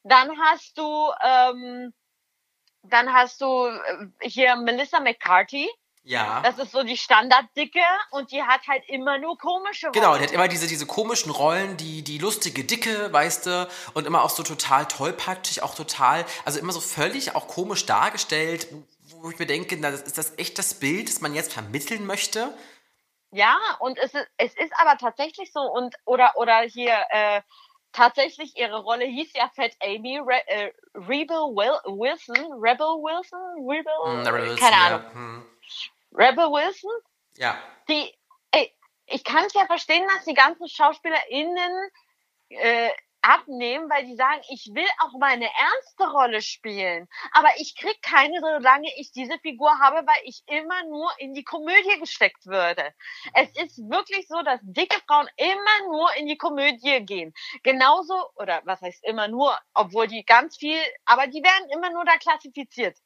Dann 0.03 0.37
hast 0.41 0.79
du, 0.79 1.13
ähm, 1.23 1.93
dann 2.83 3.13
hast 3.13 3.41
du 3.41 3.67
äh, 3.67 4.29
hier 4.29 4.57
Melissa 4.57 5.01
McCarthy. 5.01 5.69
Ja. 6.11 6.41
Das 6.43 6.59
ist 6.59 6.73
so 6.73 6.83
die 6.83 6.97
Standarddicke 6.97 7.79
und 8.11 8.33
die 8.33 8.43
hat 8.43 8.67
halt 8.67 8.83
immer 8.89 9.19
nur 9.19 9.39
komische 9.39 9.87
Rollen. 9.87 9.93
Genau, 9.93 10.15
der 10.15 10.23
hat 10.25 10.33
immer 10.33 10.49
diese, 10.49 10.67
diese 10.67 10.85
komischen 10.85 11.31
Rollen, 11.31 11.77
die, 11.77 12.03
die 12.03 12.19
lustige 12.19 12.65
Dicke, 12.65 13.13
weißt 13.13 13.47
du, 13.47 13.69
und 13.95 14.09
immer 14.09 14.25
auch 14.25 14.31
so 14.31 14.43
total 14.43 14.87
tollpatschig, 14.87 15.63
auch 15.63 15.77
total, 15.77 16.27
also 16.45 16.59
immer 16.59 16.73
so 16.73 16.81
völlig 16.81 17.37
auch 17.37 17.47
komisch 17.47 17.87
dargestellt, 17.87 18.67
wo, 19.21 19.31
ich 19.31 19.39
mir 19.39 19.47
denke, 19.47 19.77
na, 19.79 19.93
das, 19.93 20.03
ist 20.03 20.19
das 20.19 20.37
echt 20.37 20.59
das 20.59 20.75
Bild, 20.75 21.09
das 21.09 21.21
man 21.21 21.33
jetzt 21.33 21.53
vermitteln 21.53 22.05
möchte? 22.07 22.53
Ja, 23.31 23.57
und 23.79 23.97
es 23.97 24.13
ist, 24.13 24.27
es 24.37 24.57
ist 24.57 24.73
aber 24.81 24.99
tatsächlich 24.99 25.53
so 25.53 25.61
und 25.61 25.95
oder 26.07 26.33
oder 26.35 26.63
hier 26.63 27.05
äh, 27.11 27.41
tatsächlich 27.93 28.57
ihre 28.57 28.81
Rolle 28.81 29.05
hieß 29.05 29.33
ja 29.35 29.49
Fat 29.55 29.77
Amy 29.81 30.19
Re, 30.19 30.43
äh, 30.49 30.73
Rebel 30.95 31.55
Wil 31.55 31.79
Wilson, 31.85 32.53
Rebel 32.61 32.99
Wilson, 32.99 33.39
Rebel, 33.65 34.27
Rebel 34.27 34.43
Wilson, 34.43 34.57
keine 34.57 34.77
ja. 34.77 34.87
Ahnung, 34.87 35.13
Hm. 35.13 35.47
Rebel 36.13 36.47
Wilson, 36.51 36.91
Ja. 37.37 37.59
die, 37.89 38.13
ey, 38.53 38.75
ich 39.07 39.25
kann 39.25 39.45
es 39.45 39.55
ja 39.55 39.67
verstehen, 39.67 40.07
dass 40.15 40.25
die 40.25 40.35
ganzen 40.35 40.69
SchauspielerInnen 40.69 41.91
äh, 42.51 42.91
abnehmen, 43.23 43.89
weil 43.91 44.07
die 44.07 44.17
sagen, 44.17 44.41
ich 44.49 44.71
will 44.73 44.87
auch 45.01 45.13
mal 45.19 45.31
eine 45.31 45.45
ernste 45.47 46.11
Rolle 46.11 46.41
spielen. 46.41 47.09
Aber 47.33 47.49
ich 47.59 47.77
krieg 47.77 48.01
keine, 48.03 48.41
solange 48.41 48.89
ich 48.97 49.13
diese 49.13 49.39
Figur 49.41 49.79
habe, 49.79 50.07
weil 50.07 50.21
ich 50.25 50.43
immer 50.47 50.85
nur 50.85 51.11
in 51.19 51.35
die 51.35 51.45
Komödie 51.45 51.99
gesteckt 52.01 52.47
würde. 52.47 52.95
Es 53.35 53.51
ist 53.63 53.79
wirklich 53.91 54.27
so, 54.27 54.41
dass 54.43 54.61
dicke 54.63 54.99
Frauen 55.07 55.29
immer 55.37 55.89
nur 55.91 56.15
in 56.17 56.27
die 56.27 56.39
Komödie 56.39 57.05
gehen. 57.05 57.35
Genauso, 57.63 58.15
oder 58.37 58.63
was 58.65 58.81
heißt 58.81 59.05
immer 59.05 59.29
nur, 59.29 59.59
obwohl 59.75 60.07
die 60.07 60.25
ganz 60.25 60.57
viel, 60.57 60.81
aber 61.05 61.27
die 61.27 61.43
werden 61.43 61.69
immer 61.71 61.91
nur 61.91 62.05
da 62.05 62.17
klassifiziert. 62.17 62.97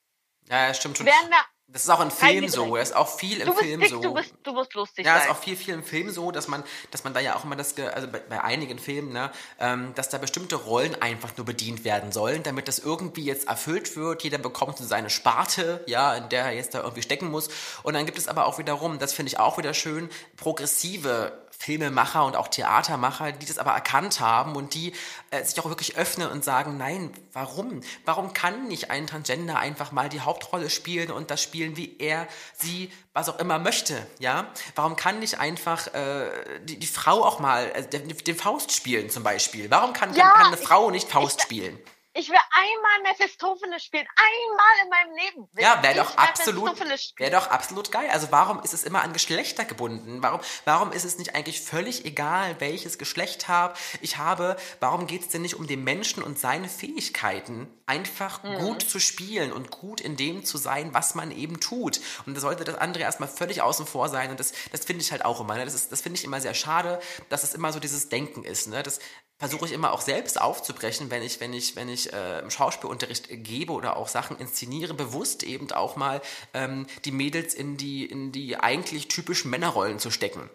Ja, 0.49 0.73
stimmt 0.75 0.97
schon. 0.99 1.07
Werden 1.07 1.31
da, 1.31 1.45
Das 1.69 1.83
ist 1.83 1.91
auch 1.91 2.01
im 2.01 2.11
Film 2.11 2.29
Reingedrängt. 2.29 2.53
so, 2.53 2.77
das 2.77 2.91
ist 2.91 2.97
auch 2.97 3.09
viel 3.09 3.41
im 3.41 3.49
bist 3.49 3.59
Film 3.59 3.81
dick, 3.81 3.91
so. 3.91 4.01
du 4.01 4.15
bist, 4.15 4.35
du 4.45 4.53
musst 4.53 4.75
lustig 4.75 5.05
Ja, 5.05 5.17
ist 5.17 5.25
sein. 5.25 5.33
auch 5.33 5.39
viel, 5.39 5.57
viel 5.57 5.75
im 5.75 5.83
Film 5.83 6.11
so, 6.11 6.31
dass 6.31 6.47
man, 6.47 6.63
dass 6.93 7.03
man 7.03 7.15
da 7.15 7.21
ja 7.21 7.35
auch 7.35 7.45
immer 7.45 7.57
das, 7.57 7.77
also 7.79 8.07
bei, 8.07 8.21
bei 8.21 8.45
einigen 8.45 8.79
Filmen, 8.79 9.13
ne, 9.13 9.33
ähm, 9.59 9.93
dass 9.97 10.09
da 10.09 10.19
bestimmte 10.19 10.55
Rollen 10.55 10.95
einfach 11.03 11.37
nur 11.37 11.47
bedient 11.47 11.85
werden 11.85 12.13
sollen, 12.13 12.45
damit 12.45 12.69
das 12.69 12.79
irgendwie 12.79 13.25
jetzt 13.25 13.49
erfüllt 13.49 13.97
wird. 13.97 14.23
Jeder 14.23 14.39
bekommt 14.39 14.79
so 14.79 14.85
seine 14.85 15.11
Sparte, 15.11 15.83
ja, 15.87 16.15
in 16.15 16.29
der 16.29 16.45
er 16.45 16.53
jetzt 16.53 16.75
da 16.75 16.83
irgendwie 16.83 17.03
stecken 17.03 17.31
muss. 17.31 17.49
Und 17.83 17.95
dann 17.95 18.07
gibt 18.07 18.19
es 18.19 18.29
aber 18.29 18.47
auch 18.47 18.59
wiederum, 18.59 18.99
das 19.01 19.13
finde 19.13 19.31
ich 19.31 19.41
auch 19.41 19.59
wieder 19.59 19.75
schön, 19.75 20.11
progressive 20.37 21.44
Filmemacher 21.59 22.25
und 22.25 22.37
auch 22.37 22.49
Theatermacher, 22.49 23.33
die 23.33 23.47
das 23.47 23.59
aber 23.59 23.73
erkannt 23.73 24.21
haben 24.21 24.55
und 24.57 24.75
die 24.75 24.93
äh, 25.31 25.43
sich 25.45 25.59
auch 25.61 25.65
wirklich 25.69 25.97
öffnen 25.97 26.29
und 26.31 26.45
sagen, 26.45 26.77
nein, 26.77 27.11
warum? 27.33 27.81
Warum 28.05 28.33
kann 28.33 28.69
nicht 28.69 28.91
ein 28.91 29.07
Transgender 29.07 29.59
einfach 29.59 29.93
mal 29.93 30.09
die 30.09 30.21
Hauptrolle 30.21 30.71
spielen 30.71 31.11
und 31.11 31.31
das 31.31 31.43
spielen, 31.43 31.77
wie 31.77 31.97
er, 31.99 32.27
sie, 32.57 32.91
was 33.13 33.29
auch 33.29 33.39
immer 33.39 33.59
möchte, 33.59 34.07
ja? 34.19 34.47
Warum 34.75 34.97
kann 34.97 35.21
nicht 35.21 35.39
einfach 35.41 35.87
äh, 35.95 36.31
die, 36.65 36.79
die 36.79 36.87
Frau 36.87 37.25
auch 37.25 37.39
mal 37.39 37.65
äh, 37.75 37.87
den, 37.89 38.09
den 38.09 38.37
Faust 38.37 38.73
spielen 38.73 39.11
zum 39.11 39.23
Beispiel? 39.23 39.71
Warum 39.71 39.93
kann, 39.93 40.15
Ja, 40.15 40.31
kann 40.33 40.47
eine 40.49 40.57
ich- 40.57 40.67
Frau 40.67 40.91
nicht 40.91 41.09
Faust 41.11 41.39
ich- 41.39 41.45
spielen? 41.45 41.79
Ich 42.17 42.29
will 42.29 42.39
einmal 42.53 43.13
Mephistopheles 43.13 43.83
spielen. 43.85 44.07
Einmal 44.17 44.85
in 44.85 44.89
meinem 44.89 45.17
Leben. 45.25 45.49
will 45.53 45.63
Ja, 45.65 45.83
wäre 45.83 45.97
doch 45.97 46.17
absolut, 46.17 46.79
wäre 47.19 47.31
doch 47.33 47.49
absolut 47.49 47.91
geil. 47.91 48.09
Also 48.13 48.29
warum 48.31 48.63
ist 48.63 48.73
es 48.73 48.85
immer 48.85 49.03
an 49.03 49.13
Geschlechter 49.13 49.65
gebunden? 49.65 50.23
Warum, 50.23 50.41
warum 50.65 50.93
ist 50.93 51.05
es 51.05 51.19
nicht 51.19 51.35
eigentlich 51.35 51.61
völlig 51.61 52.05
egal, 52.05 52.55
welches 52.61 52.99
Geschlecht 52.99 53.49
habe, 53.49 53.75
ich 54.01 54.17
habe? 54.17 54.57
Warum 54.79 55.09
geht 55.09 55.23
es 55.23 55.29
denn 55.29 55.43
nicht 55.43 55.55
um 55.57 55.67
den 55.67 55.83
Menschen 55.83 56.23
und 56.23 56.39
seine 56.39 56.69
Fähigkeiten, 56.69 57.69
einfach 57.87 58.43
Mhm. 58.45 58.59
gut 58.61 58.83
zu 58.89 59.01
spielen 59.01 59.53
und 59.53 59.71
gut 59.73 60.01
in 60.01 60.17
dem 60.17 60.45
zu 60.45 60.57
sein, 60.57 60.95
was 60.95 61.15
man 61.17 61.31
eben 61.33 61.59
tut? 61.59 62.01
Und 62.27 62.37
da 62.37 62.41
sollte 62.41 62.63
das 62.65 62.77
andere 62.77 63.03
erstmal 63.03 63.29
völlig 63.29 63.61
außen 63.61 63.87
vor 63.87 64.09
sein. 64.09 64.31
Und 64.31 64.39
das, 64.39 64.53
das 64.71 64.85
finde 64.85 65.03
ich 65.03 65.11
halt 65.11 65.25
auch 65.25 65.41
immer. 65.41 65.57
Ne? 65.57 65.65
Das, 65.65 65.75
ist- 65.75 65.91
das 65.91 66.01
finde 66.01 66.19
ich 66.19 66.25
immer 66.25 66.41
sehr 66.41 66.55
schade, 66.55 67.01
dass 67.29 67.43
es 67.43 67.55
immer 67.55 67.73
so 67.73 67.81
dieses 67.81 68.09
Denken 68.09 68.45
ist. 68.45 68.69
Ne? 68.69 68.83
Das 68.85 69.01
versuche 69.49 69.67
ich 69.67 69.73
immer 69.73 69.93
auch 69.93 70.01
selbst 70.01 70.41
aufzubrechen, 70.41 71.11
wenn 71.11 71.23
ich, 71.23 71.41
wenn 71.41 71.53
ich, 71.53 71.77
wenn 71.77 71.89
ich 71.89 72.13
äh, 72.13 72.41
im 72.41 72.51
Schauspielunterricht 72.51 73.29
gebe 73.31 73.73
oder 73.73 73.97
auch 73.97 74.09
Sachen 74.09 74.39
inszeniere, 74.39 74.95
bewusst 74.95 75.43
eben 75.43 75.71
auch 75.73 75.97
mal 75.97 76.21
ähm, 76.55 76.87
die 77.05 77.13
Mädels 77.13 77.55
in 77.55 77.77
die, 77.77 78.05
in 78.05 78.33
die 78.33 78.57
eigentlich 78.57 79.09
typischen 79.09 79.51
Männerrollen 79.51 79.99
zu 79.99 80.11
stecken. 80.11 80.49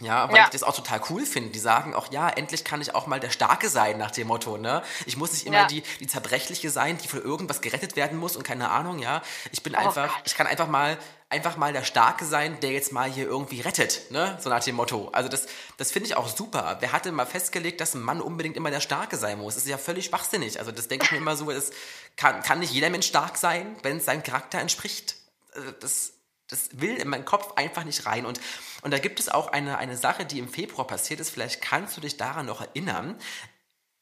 Ja, 0.00 0.28
weil 0.28 0.38
Ja. 0.38 0.44
ich 0.44 0.50
das 0.50 0.64
auch 0.64 0.74
total 0.74 1.00
cool 1.10 1.24
finde. 1.24 1.50
Die 1.50 1.60
sagen 1.60 1.94
auch, 1.94 2.10
ja, 2.12 2.28
endlich 2.28 2.64
kann 2.64 2.80
ich 2.80 2.96
auch 2.96 3.06
mal 3.06 3.20
der 3.20 3.30
Starke 3.30 3.68
sein, 3.68 3.96
nach 3.96 4.10
dem 4.10 4.26
Motto, 4.26 4.56
ne? 4.58 4.82
Ich 5.06 5.16
muss 5.16 5.32
nicht 5.32 5.46
immer 5.46 5.58
Ja. 5.58 5.66
die, 5.66 5.84
die 6.00 6.08
Zerbrechliche 6.08 6.70
sein, 6.70 6.98
die 6.98 7.06
für 7.06 7.18
irgendwas 7.20 7.60
gerettet 7.60 7.94
werden 7.94 8.18
muss 8.18 8.36
und 8.36 8.42
keine 8.42 8.70
Ahnung, 8.70 8.98
ja. 8.98 9.22
Ich 9.52 9.62
bin 9.62 9.74
Oh 9.76 9.78
einfach, 9.78 10.08
Gott. 10.08 10.22
ich 10.24 10.34
kann 10.34 10.48
einfach 10.48 10.66
mal, 10.66 10.98
einfach 11.28 11.56
mal 11.56 11.72
der 11.72 11.84
Starke 11.84 12.24
sein, 12.24 12.60
der 12.60 12.70
jetzt 12.70 12.92
mal 12.92 13.10
hier 13.10 13.26
irgendwie 13.26 13.60
rettet, 13.60 14.10
ne? 14.10 14.38
So 14.40 14.50
nach 14.50 14.62
dem 14.62 14.76
Motto. 14.76 15.08
Also 15.12 15.28
das, 15.28 15.46
das 15.76 15.90
finde 15.90 16.08
ich 16.08 16.16
auch 16.16 16.28
super. 16.28 16.76
Wer 16.80 16.92
hatte 16.92 17.10
mal 17.12 17.26
festgelegt, 17.26 17.80
dass 17.80 17.94
ein 17.94 18.02
Mann 18.02 18.20
unbedingt 18.20 18.56
immer 18.56 18.70
der 18.70 18.80
Starke 18.80 19.16
sein 19.16 19.38
muss? 19.38 19.54
Das 19.54 19.64
ist 19.64 19.68
ja 19.68 19.78
völlig 19.78 20.06
schwachsinnig. 20.06 20.58
Also 20.58 20.70
das 20.70 20.88
denke 20.88 21.06
ich 21.06 21.12
mir 21.12 21.18
immer 21.18 21.36
so, 21.36 21.50
es 21.50 21.72
kann, 22.16 22.42
kann 22.42 22.60
nicht 22.60 22.72
jeder 22.72 22.90
Mensch 22.90 23.06
stark 23.06 23.36
sein, 23.36 23.76
wenn 23.82 23.96
es 23.96 24.04
seinem 24.04 24.22
Charakter 24.22 24.60
entspricht. 24.60 25.16
Also 25.54 25.72
das, 25.72 26.12
das 26.48 26.68
will 26.72 26.96
in 26.96 27.08
meinen 27.08 27.24
Kopf 27.24 27.54
einfach 27.56 27.84
nicht 27.84 28.06
rein. 28.06 28.26
Und, 28.26 28.40
und 28.82 28.92
da 28.92 28.98
gibt 28.98 29.18
es 29.18 29.28
auch 29.28 29.48
eine, 29.48 29.78
eine 29.78 29.96
Sache, 29.96 30.24
die 30.24 30.38
im 30.38 30.48
Februar 30.48 30.86
passiert 30.86 31.20
ist. 31.20 31.30
Vielleicht 31.30 31.60
kannst 31.62 31.96
du 31.96 32.00
dich 32.00 32.16
daran 32.16 32.46
noch 32.46 32.60
erinnern. 32.60 33.18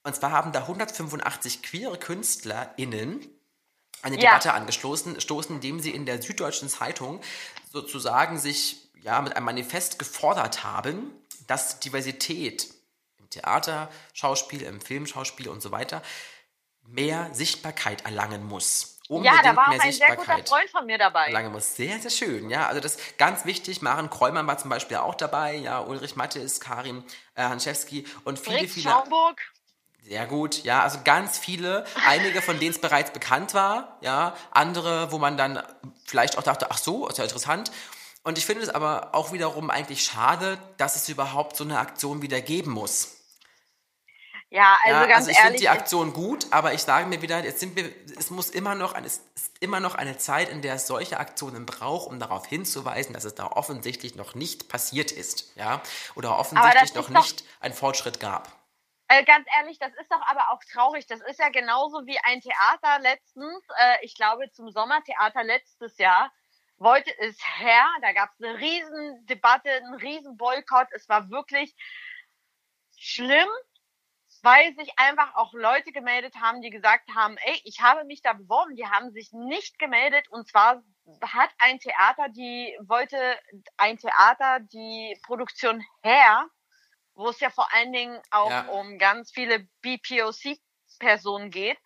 Und 0.04 0.16
zwar 0.16 0.32
haben 0.32 0.52
da 0.52 0.62
185 0.62 1.62
queere 1.62 1.96
KünstlerInnen 1.96 3.26
eine 4.02 4.16
Ja. 4.16 4.30
Debatte 4.30 4.52
angestoßen, 4.52 5.20
stoßen, 5.20 5.56
indem 5.56 5.80
sie 5.80 5.90
in 5.90 6.06
der 6.06 6.20
Süddeutschen 6.20 6.68
Zeitung 6.68 7.20
sozusagen 7.72 8.38
sich 8.38 8.88
ja, 9.02 9.20
mit 9.22 9.34
einem 9.36 9.46
Manifest 9.46 9.98
gefordert 9.98 10.64
haben, 10.64 11.10
dass 11.46 11.80
Diversität 11.80 12.68
im 13.18 13.28
Theater, 13.30 13.90
Schauspiel, 14.12 14.62
im 14.62 14.80
Filmschauspiel 14.80 15.48
und 15.48 15.60
so 15.62 15.70
weiter 15.72 16.02
mehr 16.84 17.30
Sichtbarkeit 17.32 18.04
erlangen 18.04 18.44
muss. 18.44 18.98
Ja, 19.08 19.16
Unbedingt 19.16 19.44
da 19.44 19.56
war 19.56 19.68
auch 19.68 19.78
ein 19.80 19.92
sehr 19.92 20.16
guter 20.16 20.38
Freund 20.44 20.70
von 20.70 20.86
mir 20.86 20.96
dabei. 20.96 21.30
lange 21.30 21.50
muss. 21.50 21.76
Sehr, 21.76 21.98
sehr 21.98 22.10
schön. 22.10 22.48
Ja, 22.48 22.66
also 22.68 22.80
das 22.80 22.96
ist 22.96 23.18
ganz 23.18 23.44
wichtig. 23.44 23.82
Maren 23.82 24.08
Kräumann 24.08 24.46
war 24.46 24.56
zum 24.58 24.70
Beispiel 24.70 24.96
auch 24.98 25.14
dabei. 25.14 25.56
Ja, 25.56 25.80
Ulrich 25.80 26.16
Mattes, 26.16 26.60
Karim 26.60 27.04
äh, 27.34 27.42
Hanschewski 27.42 28.06
und 28.24 28.38
viele, 28.38 28.60
Fritz 28.60 28.72
viele. 28.72 28.90
Schaumburg. 28.90 29.40
Sehr 30.02 30.26
gut. 30.26 30.64
Ja, 30.64 30.82
also 30.82 30.98
ganz 31.04 31.38
viele. 31.38 31.84
Einige, 32.06 32.42
von 32.42 32.58
denen 32.58 32.72
es 32.72 32.80
bereits 32.80 33.12
bekannt 33.12 33.54
war. 33.54 33.98
Ja, 34.00 34.34
andere, 34.50 35.12
wo 35.12 35.18
man 35.18 35.36
dann 35.36 35.62
vielleicht 36.04 36.36
auch 36.38 36.42
dachte, 36.42 36.70
ach 36.70 36.78
so, 36.78 37.08
ist 37.08 37.18
ja 37.18 37.24
interessant. 37.24 37.70
Und 38.24 38.38
ich 38.38 38.46
finde 38.46 38.62
es 38.62 38.68
aber 38.68 39.14
auch 39.14 39.32
wiederum 39.32 39.70
eigentlich 39.70 40.02
schade, 40.02 40.58
dass 40.76 40.96
es 40.96 41.08
überhaupt 41.08 41.56
so 41.56 41.64
eine 41.64 41.78
Aktion 41.78 42.22
wieder 42.22 42.40
geben 42.40 42.72
muss. 42.72 43.16
Ja, 44.50 44.76
also 44.84 45.00
ja, 45.00 45.06
ganz 45.06 45.28
also 45.28 45.30
ich 45.30 45.38
finde 45.38 45.58
die 45.58 45.68
Aktion 45.70 46.12
gut, 46.12 46.46
aber 46.50 46.74
ich 46.74 46.82
sage 46.82 47.06
mir 47.06 47.22
wieder, 47.22 47.42
jetzt 47.42 47.60
sind 47.60 47.74
wir, 47.74 47.90
es 48.18 48.28
muss 48.28 48.50
immer 48.50 48.74
noch, 48.74 48.92
eine, 48.92 49.06
es 49.06 49.22
ist 49.34 49.52
immer 49.60 49.80
noch 49.80 49.94
eine 49.94 50.18
Zeit, 50.18 50.50
in 50.50 50.60
der 50.60 50.74
es 50.74 50.86
solche 50.86 51.18
Aktionen 51.18 51.64
braucht, 51.64 52.06
um 52.06 52.20
darauf 52.20 52.46
hinzuweisen, 52.46 53.14
dass 53.14 53.24
es 53.24 53.34
da 53.34 53.46
offensichtlich 53.46 54.14
noch 54.14 54.34
nicht 54.34 54.68
passiert 54.68 55.10
ist, 55.10 55.52
ja, 55.56 55.80
oder 56.16 56.38
offensichtlich 56.38 56.94
noch 56.94 57.08
nicht 57.08 57.44
einen 57.60 57.72
Fortschritt 57.72 58.20
gab. 58.20 58.61
Äh, 59.12 59.24
ganz 59.24 59.46
ehrlich, 59.58 59.78
das 59.78 59.92
ist 60.00 60.10
doch 60.10 60.22
aber 60.26 60.50
auch 60.52 60.60
traurig. 60.72 61.06
Das 61.06 61.20
ist 61.20 61.38
ja 61.38 61.50
genauso 61.50 62.06
wie 62.06 62.18
ein 62.24 62.40
Theater 62.40 62.98
letztens, 63.00 63.62
äh, 63.78 63.98
ich 64.00 64.14
glaube 64.14 64.50
zum 64.52 64.70
Sommertheater 64.70 65.44
letztes 65.44 65.98
Jahr, 65.98 66.32
wollte 66.78 67.10
es 67.18 67.36
her. 67.58 67.84
Da 68.00 68.12
gab 68.14 68.30
es 68.30 68.42
eine 68.42 68.58
riesen 68.58 69.26
Debatte, 69.26 69.70
einen 69.70 69.94
riesen 69.96 70.38
Boykott. 70.38 70.86
Es 70.92 71.10
war 71.10 71.28
wirklich 71.28 71.74
schlimm, 72.96 73.50
weil 74.40 74.74
sich 74.76 74.98
einfach 74.98 75.34
auch 75.34 75.52
Leute 75.52 75.92
gemeldet 75.92 76.36
haben, 76.36 76.62
die 76.62 76.70
gesagt 76.70 77.10
haben, 77.14 77.36
ey, 77.36 77.60
ich 77.64 77.82
habe 77.82 78.04
mich 78.04 78.22
da 78.22 78.32
beworben. 78.32 78.76
Die 78.76 78.86
haben 78.86 79.10
sich 79.10 79.30
nicht 79.32 79.78
gemeldet 79.78 80.26
und 80.30 80.48
zwar 80.48 80.82
hat 81.20 81.50
ein 81.58 81.78
Theater, 81.80 82.30
die 82.30 82.74
wollte 82.80 83.38
ein 83.76 83.98
Theater 83.98 84.60
die 84.60 85.18
Produktion 85.26 85.84
her, 86.02 86.48
wo 87.14 87.28
es 87.28 87.40
ja 87.40 87.50
vor 87.50 87.72
allen 87.72 87.92
Dingen 87.92 88.20
auch 88.30 88.50
ja. 88.50 88.68
um 88.68 88.98
ganz 88.98 89.30
viele 89.32 89.68
BPOC-Personen 89.82 91.50
geht, 91.50 91.78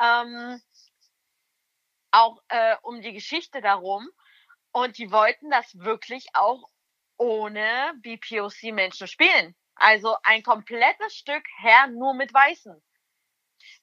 ähm, 0.00 0.60
auch 2.10 2.40
äh, 2.48 2.76
um 2.82 3.00
die 3.00 3.12
Geschichte 3.12 3.60
darum. 3.60 4.08
Und 4.72 4.98
die 4.98 5.10
wollten 5.10 5.50
das 5.50 5.78
wirklich 5.78 6.26
auch 6.34 6.68
ohne 7.16 7.92
BPOC-Menschen 8.02 9.08
spielen. 9.08 9.56
Also 9.74 10.16
ein 10.22 10.42
komplettes 10.42 11.14
Stück 11.14 11.44
her 11.60 11.86
nur 11.88 12.14
mit 12.14 12.32
Weißen. 12.34 12.82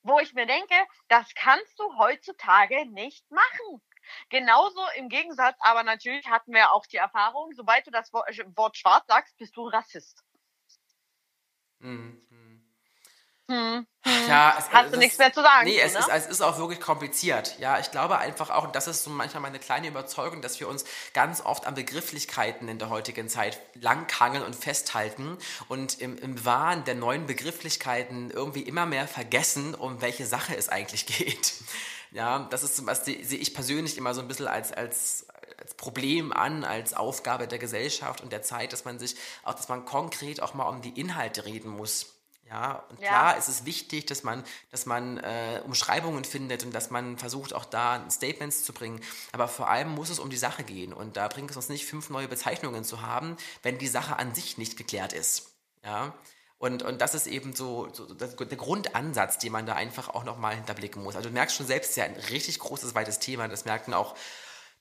Wo 0.03 0.19
ich 0.19 0.33
mir 0.33 0.45
denke, 0.45 0.75
das 1.07 1.33
kannst 1.35 1.79
du 1.79 1.97
heutzutage 1.97 2.85
nicht 2.91 3.29
machen. 3.31 3.81
Genauso 4.29 4.81
im 4.95 5.09
Gegensatz, 5.09 5.57
aber 5.61 5.83
natürlich 5.83 6.27
hatten 6.27 6.53
wir 6.53 6.71
auch 6.71 6.85
die 6.85 6.97
Erfahrung, 6.97 7.51
sobald 7.53 7.87
du 7.87 7.91
das 7.91 8.13
Wort 8.13 8.77
schwarz 8.77 9.07
sagst, 9.07 9.37
bist 9.37 9.55
du 9.57 9.67
Rassist. 9.67 10.24
Mhm. 11.85 12.25
Hm, 13.47 13.85
hm. 14.03 14.27
Ja, 14.27 14.55
es, 14.57 14.71
Hast 14.71 14.93
du 14.93 14.97
nichts 14.97 15.19
mehr 15.19 15.31
zu 15.31 15.41
sagen? 15.41 15.65
Nee, 15.65 15.79
es, 15.79 15.93
ne? 15.93 15.99
ist, 15.99 16.09
es 16.09 16.25
ist 16.25 16.41
auch 16.41 16.57
wirklich 16.57 16.79
kompliziert. 16.79 17.59
Ja, 17.59 17.79
ich 17.79 17.91
glaube 17.91 18.17
einfach 18.17 18.49
auch, 18.49 18.63
und 18.63 18.75
das 18.75 18.87
ist 18.87 19.03
so 19.03 19.11
manchmal 19.11 19.41
meine 19.41 19.59
kleine 19.59 19.87
Überzeugung, 19.87 20.41
dass 20.41 20.59
wir 20.59 20.67
uns 20.67 20.83
ganz 21.13 21.41
oft 21.41 21.67
an 21.67 21.75
Begrifflichkeiten 21.75 22.67
in 22.67 22.79
der 22.79 22.89
heutigen 22.89 23.29
Zeit 23.29 23.59
langhangeln 23.75 24.43
und 24.43 24.55
festhalten 24.55 25.37
und 25.67 26.01
im, 26.01 26.17
im 26.17 26.43
Wahn 26.43 26.85
der 26.85 26.95
neuen 26.95 27.27
Begrifflichkeiten 27.27 28.31
irgendwie 28.31 28.61
immer 28.61 28.87
mehr 28.87 29.07
vergessen, 29.07 29.75
um 29.75 30.01
welche 30.01 30.25
Sache 30.25 30.57
es 30.57 30.67
eigentlich 30.67 31.05
geht. 31.05 31.53
Ja, 32.11 32.47
das 32.49 32.63
ist 32.63 32.85
was 32.87 33.05
sehe 33.05 33.15
ich 33.17 33.53
persönlich 33.53 33.97
immer 33.97 34.15
so 34.15 34.21
ein 34.21 34.27
bisschen 34.27 34.47
als, 34.47 34.71
als 34.71 35.27
Problem 35.85 36.33
an, 36.33 36.63
als 36.63 36.95
Aufgabe 36.95 37.47
der 37.47 37.59
Gesellschaft 37.59 38.21
und 38.21 38.31
der 38.31 38.41
Zeit, 38.41 38.73
dass 38.73 38.85
man 38.85 38.97
sich 38.97 39.15
auch, 39.43 39.53
dass 39.53 39.69
man 39.69 39.85
konkret 39.85 40.41
auch 40.41 40.55
mal 40.55 40.67
um 40.67 40.81
die 40.81 40.99
Inhalte 40.99 41.45
reden 41.45 41.69
muss. 41.69 42.07
Ja, 42.49 42.83
und 42.89 42.99
ja. 42.99 43.07
klar 43.07 43.37
ist 43.37 43.49
es 43.49 43.65
wichtig, 43.65 44.07
dass 44.07 44.23
man, 44.23 44.43
dass 44.71 44.87
man 44.87 45.19
äh, 45.19 45.61
Umschreibungen 45.63 46.25
findet 46.25 46.63
und 46.63 46.73
dass 46.73 46.89
man 46.89 47.19
versucht, 47.19 47.53
auch 47.53 47.65
da 47.65 48.03
Statements 48.09 48.63
zu 48.63 48.73
bringen. 48.73 48.99
Aber 49.31 49.47
vor 49.47 49.69
allem 49.69 49.89
muss 49.89 50.09
es 50.09 50.17
um 50.17 50.31
die 50.31 50.37
Sache 50.37 50.63
gehen. 50.63 50.91
Und 50.91 51.17
da 51.17 51.27
bringt 51.27 51.51
es 51.51 51.55
uns 51.55 51.69
nicht, 51.69 51.85
fünf 51.85 52.09
neue 52.09 52.27
Bezeichnungen 52.27 52.83
zu 52.83 53.03
haben, 53.03 53.37
wenn 53.61 53.77
die 53.77 53.87
Sache 53.87 54.17
an 54.17 54.33
sich 54.33 54.57
nicht 54.57 54.75
geklärt 54.75 55.13
ist. 55.13 55.51
Ja. 55.83 56.15
Und, 56.57 56.81
und 56.81 56.99
das 56.99 57.13
ist 57.13 57.27
eben 57.27 57.53
so, 57.53 57.89
so 57.93 58.11
der 58.11 58.57
Grundansatz, 58.57 59.37
den 59.37 59.51
man 59.51 59.67
da 59.67 59.73
einfach 59.73 60.09
auch 60.09 60.23
nochmal 60.23 60.55
hinterblicken 60.55 61.03
muss. 61.03 61.15
Also 61.15 61.29
du 61.29 61.33
merkst 61.33 61.55
schon 61.55 61.67
selbst, 61.67 61.91
es 61.91 61.91
ist 61.91 61.97
ja 61.97 62.05
ein 62.05 62.15
richtig 62.31 62.57
großes, 62.57 62.95
weites 62.95 63.19
Thema. 63.19 63.47
Das 63.47 63.65
merken 63.65 63.93
auch 63.93 64.15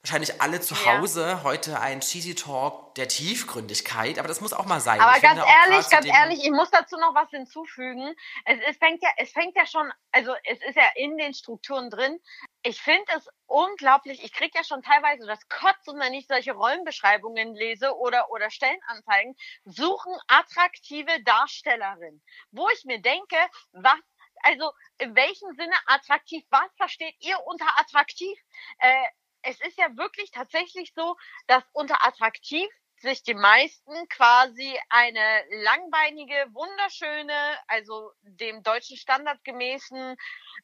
wahrscheinlich 0.05 0.42
alle 0.42 0.61
zu 0.61 0.74
Hause 0.84 1.22
ja. 1.22 1.42
heute 1.44 1.80
ein 1.80 2.00
Cheesy 2.00 2.34
Talk 2.34 2.94
der 2.96 3.09
Tiefgründigkeit, 3.09 4.18
aber 4.18 4.28
das 4.28 4.42
muss 4.42 4.52
auch 4.52 4.66
mal 4.66 4.80
sein. 4.80 5.00
Aber 5.00 5.16
ich 5.16 5.22
ganz 5.22 5.40
ehrlich, 5.40 5.88
ganz 5.88 6.07
ehrlich, 6.07 6.44
ich 6.44 6.50
muss 6.50 6.70
dazu 6.70 6.98
noch 6.98 7.14
was 7.14 7.30
hinzufügen. 7.30 8.14
Es, 8.44 8.59
es 8.68 8.76
fängt 8.76 9.02
ja, 9.02 9.09
es 9.16 9.32
fängt 9.32 9.57
ja 9.57 9.66
schon, 9.66 9.90
also 10.12 10.34
es 10.44 10.61
ist 10.62 10.76
ja 10.76 10.84
in 10.96 11.16
den 11.16 11.32
Strukturen 11.32 11.88
drin. 11.88 12.20
Ich 12.62 12.82
finde 12.82 13.07
es 13.16 13.26
unglaublich. 13.46 14.22
Ich 14.22 14.34
kriege 14.34 14.52
ja 14.55 14.62
schon 14.62 14.82
teilweise 14.82 15.26
das 15.26 15.48
Kotzen, 15.48 15.98
wenn 15.98 16.12
ich 16.12 16.26
solche 16.26 16.52
Rollenbeschreibungen 16.52 17.55
lese 17.55 17.96
oder 17.96 18.30
oder 18.30 18.50
Stellenanzeigen. 18.50 19.34
Suchen 19.64 20.14
attraktive 20.28 21.22
Darstellerin, 21.24 22.22
wo 22.50 22.68
ich 22.68 22.84
mir 22.84 23.00
denke, 23.00 23.36
was 23.72 23.98
also 24.42 24.70
in 24.98 25.16
welchem 25.16 25.55
Sinne 25.57 25.74
attraktiv? 25.86 26.44
Was 26.50 26.70
versteht 26.76 27.14
ihr 27.20 27.38
unter 27.46 27.66
attraktiv? 27.80 28.38
Äh, 28.78 29.05
es 29.45 29.61
ist 29.61 29.78
ja 29.78 29.97
wirklich 29.97 30.30
tatsächlich 30.30 30.92
so, 30.95 31.16
dass 31.47 31.62
unter 31.72 32.05
attraktiv 32.07 32.68
sich 32.97 33.22
die 33.22 33.34
meisten 33.34 34.09
quasi 34.09 34.78
eine 34.88 35.45
langbeinige, 35.51 36.47
wunderschöne, 36.53 37.59
also 37.66 38.12
dem 38.22 38.62
deutschen 38.62 38.97
Standard 38.97 39.42
gemäßen, 39.45 40.16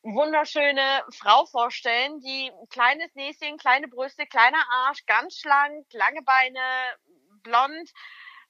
wunderschöne 0.03 1.05
Frau 1.13 1.45
vorstellen, 1.47 2.21
die 2.21 2.51
kleines 2.71 3.15
Näschen, 3.15 3.59
kleine 3.59 3.89
Brüste, 3.89 4.27
kleiner 4.27 4.65
Arsch, 4.71 5.05
ganz 5.07 5.37
schlank, 5.39 5.87
lange 5.93 6.23
Beine, 6.23 6.61
blond, 7.43 7.91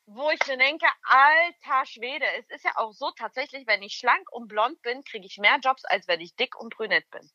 wo 0.07 0.31
ich 0.31 0.47
mir 0.47 0.59
denke, 0.59 0.87
alter 1.03 1.87
Schwede, 1.87 2.26
es 2.39 2.49
ist 2.51 2.64
ja 2.64 2.72
auch 2.76 2.93
so 2.93 3.11
tatsächlich, 3.12 3.66
wenn 3.66 3.83
ich 3.83 3.95
schlank 3.95 4.31
und 4.33 4.49
blond 4.49 4.81
bin, 4.83 5.03
kriege 5.05 5.26
ich 5.26 5.39
mehr 5.39 5.59
Jobs, 5.62 5.85
als 5.85 6.07
wenn 6.07 6.20
ich 6.20 6.35
dick 6.37 6.57
und 6.57 6.76
brünett 6.76 7.09
bin. 7.11 7.31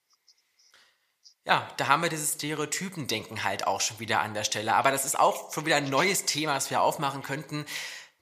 Ja, 1.48 1.70
da 1.78 1.88
haben 1.88 2.02
wir 2.02 2.10
dieses 2.10 2.34
Stereotypendenken 2.34 3.43
halt 3.43 3.68
auch 3.68 3.80
schon 3.80 4.00
wieder 4.00 4.22
an 4.22 4.34
der 4.34 4.43
Stelle. 4.43 4.74
Aber 4.74 4.89
das 4.89 5.06
ist 5.06 5.20
auch 5.20 5.54
schon 5.54 5.68
wieder 5.68 5.76
ein 5.76 5.91
neues 5.91 6.26
Thema, 6.26 6.56
das 6.56 6.72
wir 6.72 6.82
aufmachen 6.82 7.22
könnten. 7.22 7.66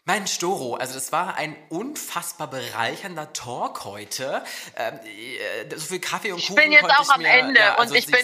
Mein 0.05 0.27
Storo, 0.27 0.75
also 0.75 0.95
das 0.95 1.13
war 1.13 1.35
ein 1.35 1.55
unfassbar 1.69 2.49
bereichernder 2.49 3.31
Talk 3.31 3.85
heute. 3.85 4.43
Ähm, 4.75 4.99
äh, 5.05 5.77
so 5.77 5.85
viel 5.85 5.99
Kaffee 5.99 6.33
und 6.33 6.41
Kuchen. 6.41 6.57
Ich 6.57 6.63
bin 6.63 6.71
jetzt 6.73 6.83
auch 6.83 7.09
am 7.09 7.21
mir, 7.21 7.29
Ende 7.29 7.61
ja, 7.61 7.75
also 7.75 7.93
und 7.93 7.99
ich 7.99 8.07
bin 8.07 8.19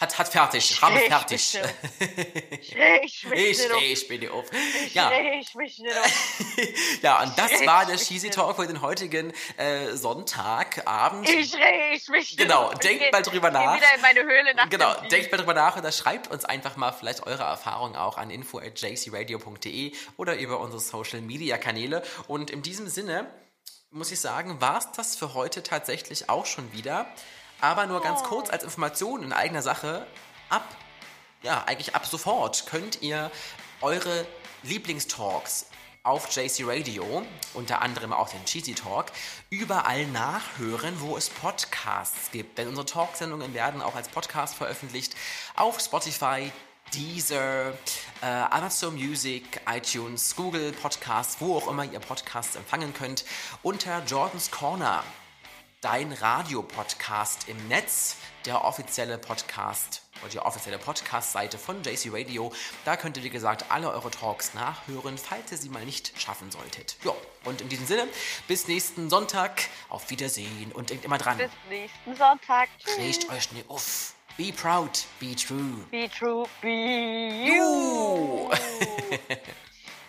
hat, 0.00 0.18
hat 0.18 0.28
fertig, 0.28 0.80
habe 0.80 0.98
fertig. 0.98 1.58
Ich, 3.02 3.26
ich, 3.32 3.68
ich 3.82 4.08
bin 4.08 4.28
auf. 4.30 4.46
Ja. 4.94 5.10
Ich 5.38 5.54
mich 5.54 5.78
nicht 5.78 5.96
auf. 5.96 6.12
ja, 7.02 7.22
und 7.22 7.38
das 7.38 7.64
war 7.66 7.84
der 7.86 7.96
Cheesy 7.96 8.30
Talk 8.30 8.56
für 8.56 8.66
den 8.66 8.80
heutigen 8.80 9.32
äh, 9.56 9.94
Sonntagabend. 9.94 11.28
Ich 11.28 11.54
ich 11.92 12.08
mich 12.08 12.36
Genau, 12.36 12.72
denkt 12.74 13.04
geh, 13.04 13.10
mal 13.10 13.22
drüber 13.22 13.50
nach. 13.50 13.76
wieder 13.76 13.94
in 13.94 14.00
meine 14.00 14.22
Höhle 14.22 14.54
nach 14.54 14.68
Genau, 14.70 14.94
denkt 15.10 15.30
mal 15.30 15.38
drüber 15.38 15.54
nach 15.54 15.76
und 15.76 15.84
da 15.84 15.92
schreibt 15.92 16.30
uns 16.30 16.44
einfach 16.44 16.76
mal 16.76 16.92
vielleicht 16.92 17.26
eure 17.26 17.42
Erfahrungen 17.42 17.96
auch 17.96 18.16
an 18.16 18.30
info@jcradio.de 18.30 19.92
oder 20.16 20.36
über 20.36 20.60
unsere 20.60 20.80
Social 20.80 21.19
Media 21.22 21.58
Kanäle. 21.58 22.02
Und 22.28 22.50
in 22.50 22.62
diesem 22.62 22.88
Sinne 22.88 23.26
muss 23.90 24.12
ich 24.12 24.20
sagen, 24.20 24.60
war 24.60 24.78
es 24.78 24.92
das 24.92 25.16
für 25.16 25.34
heute 25.34 25.62
tatsächlich 25.62 26.28
auch 26.28 26.46
schon 26.46 26.72
wieder. 26.72 27.06
Aber 27.60 27.86
nur 27.86 28.00
ganz 28.02 28.22
kurz 28.22 28.50
als 28.50 28.64
Information 28.64 29.22
in 29.22 29.32
eigener 29.32 29.62
Sache, 29.62 30.06
ab, 30.48 30.64
ja, 31.42 31.64
eigentlich 31.64 31.94
ab 31.94 32.06
sofort 32.06 32.66
könnt 32.66 33.02
ihr 33.02 33.30
eure 33.80 34.26
Lieblingstalks 34.62 35.66
auf 36.02 36.34
JC 36.34 36.64
Radio, 36.64 37.22
unter 37.52 37.82
anderem 37.82 38.12
auch 38.12 38.30
den 38.30 38.44
Cheesy 38.46 38.74
Talk, 38.74 39.06
überall 39.50 40.06
nachhören, 40.06 41.00
wo 41.00 41.16
es 41.16 41.28
Podcasts 41.28 42.30
gibt. 42.30 42.56
Denn 42.56 42.68
unsere 42.68 42.86
Talksendungen 42.86 43.52
werden 43.52 43.82
auch 43.82 43.94
als 43.94 44.08
Podcast 44.08 44.54
veröffentlicht 44.54 45.14
auf 45.56 45.78
Spotify, 45.78 46.50
Deezer, 46.94 47.72
äh, 48.22 48.26
Amazon 48.26 48.94
Music, 48.94 49.60
iTunes, 49.68 50.34
Google 50.34 50.72
Podcasts, 50.72 51.36
wo 51.40 51.56
auch 51.56 51.68
immer 51.68 51.84
ihr 51.84 52.00
Podcasts 52.00 52.56
empfangen 52.56 52.92
könnt, 52.94 53.24
unter 53.62 54.02
Jordan's 54.04 54.50
Corner 54.50 55.04
dein 55.80 56.12
Radio-Podcast 56.12 57.48
im 57.48 57.68
Netz, 57.68 58.16
der 58.44 58.64
offizielle 58.64 59.16
Podcast 59.16 60.02
oder 60.20 60.30
die 60.30 60.38
offizielle 60.38 60.78
Podcast-Seite 60.78 61.56
von 61.56 61.82
JC 61.82 62.10
Radio. 62.12 62.52
Da 62.84 62.96
könnt 62.96 63.16
ihr, 63.16 63.22
wie 63.22 63.30
gesagt, 63.30 63.70
alle 63.70 63.90
eure 63.90 64.10
Talks 64.10 64.52
nachhören, 64.52 65.16
falls 65.16 65.50
ihr 65.52 65.58
sie 65.58 65.70
mal 65.70 65.84
nicht 65.86 66.12
schaffen 66.20 66.50
solltet. 66.50 66.96
Ja, 67.02 67.14
und 67.44 67.62
in 67.62 67.70
diesem 67.70 67.86
Sinne, 67.86 68.06
bis 68.46 68.68
nächsten 68.68 69.08
Sonntag. 69.08 69.62
Auf 69.88 70.10
Wiedersehen 70.10 70.72
und 70.72 70.90
denkt 70.90 71.04
immer 71.04 71.18
dran. 71.18 71.38
Bis 71.38 71.50
nächsten 71.70 72.14
Sonntag. 72.14 72.68
Riecht 72.98 73.30
euch 73.30 73.50
nicht 73.52 73.70
auf. 73.70 74.14
Be 74.36 74.52
proud, 74.52 74.98
be 75.18 75.34
true. 75.34 75.84
Be 75.90 76.08
true, 76.08 76.46
be 76.62 77.44
you. 77.44 78.50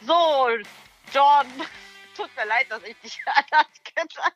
so, 0.06 0.58
John, 1.14 1.48
tut 2.16 2.30
mir 2.38 2.46
leid, 2.46 2.68
dass 2.70 2.84
ich 2.84 2.96
dich 3.04 3.20
anders 3.26 4.18
habe. 4.18 4.36